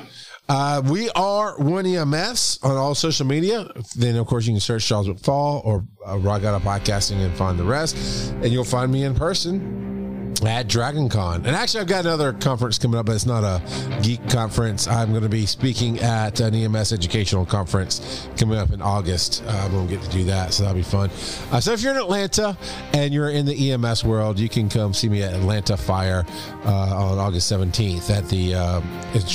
Uh, 0.49 0.83
we 0.85 1.09
are 1.11 1.57
one 1.59 1.87
EMS 1.87 2.59
on 2.63 2.77
all 2.77 2.95
social 2.95 3.27
media. 3.27 3.67
Then, 3.97 4.17
of 4.17 4.27
course, 4.27 4.45
you 4.47 4.53
can 4.53 4.61
search 4.61 4.87
Charles 4.87 5.09
McFall 5.09 5.65
or 5.65 5.85
uh, 6.07 6.19
Rock 6.19 6.45
Out 6.45 6.55
of 6.55 6.63
Podcasting 6.63 7.25
and 7.25 7.35
find 7.35 7.59
the 7.59 7.65
rest. 7.65 7.97
And 8.43 8.47
you'll 8.47 8.65
find 8.65 8.91
me 8.93 9.05
in 9.05 9.15
person 9.15 10.04
at 10.43 10.69
Dragon 10.69 11.09
Con. 11.09 11.47
And 11.47 11.55
actually, 11.55 11.81
I've 11.81 11.87
got 11.87 12.05
another 12.05 12.33
conference 12.33 12.79
coming 12.79 12.99
up, 12.99 13.07
but 13.07 13.15
it's 13.15 13.27
not 13.27 13.45
a 13.45 13.63
geek 14.03 14.29
conference. 14.29 14.87
I'm 14.87 15.11
going 15.11 15.23
to 15.23 15.29
be 15.29 15.47
speaking 15.47 16.01
at 16.01 16.41
an 16.41 16.55
EMS 16.55 16.93
educational 16.93 17.47
conference 17.47 18.29
coming 18.37 18.59
up 18.59 18.73
in 18.73 18.83
August. 18.83 19.43
Uh, 19.47 19.69
to 19.69 19.87
get 19.87 20.03
to 20.03 20.11
do 20.11 20.25
that, 20.25 20.53
so 20.53 20.63
that'll 20.63 20.77
be 20.77 20.83
fun. 20.83 21.11
Uh, 21.53 21.61
so 21.61 21.73
if 21.73 21.83
you're 21.83 21.93
in 21.93 21.99
Atlanta 21.99 22.57
and 22.93 23.13
you're 23.13 23.31
in 23.31 23.47
the 23.47 23.73
EMS 23.73 24.05
world, 24.05 24.39
you 24.39 24.49
can 24.49 24.69
come 24.69 24.95
see 24.95 25.09
me 25.09 25.23
at 25.23 25.35
Atlanta 25.35 25.77
Fire 25.77 26.25
uh, 26.65 26.97
on 26.97 27.19
August 27.19 27.51
17th 27.53 28.11
at 28.11 28.29
the 28.29 28.55
uh, 28.55 28.81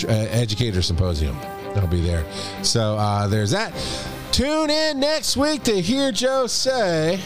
Educator 0.10 0.82
Symposium. 0.82 1.38
I'll 1.76 1.88
be 1.88 2.02
there. 2.02 2.26
So 2.64 2.98
uh, 2.98 3.28
there's 3.28 3.52
that. 3.52 3.74
Tune 4.32 4.70
in 4.70 5.00
next 5.00 5.38
week 5.38 5.64
to 5.64 5.82
hear 5.82 6.12
Joe 6.12 6.48
say. 6.48 7.20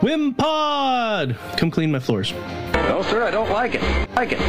Wimpod! 0.00 1.36
Come 1.58 1.70
clean 1.70 1.92
my 1.92 1.98
floors. 1.98 2.32
No, 2.72 3.02
sir, 3.02 3.22
I 3.22 3.30
don't 3.30 3.50
like 3.50 3.74
it. 3.74 3.82
I 3.82 4.14
Like 4.16 4.32
it. 4.32 4.40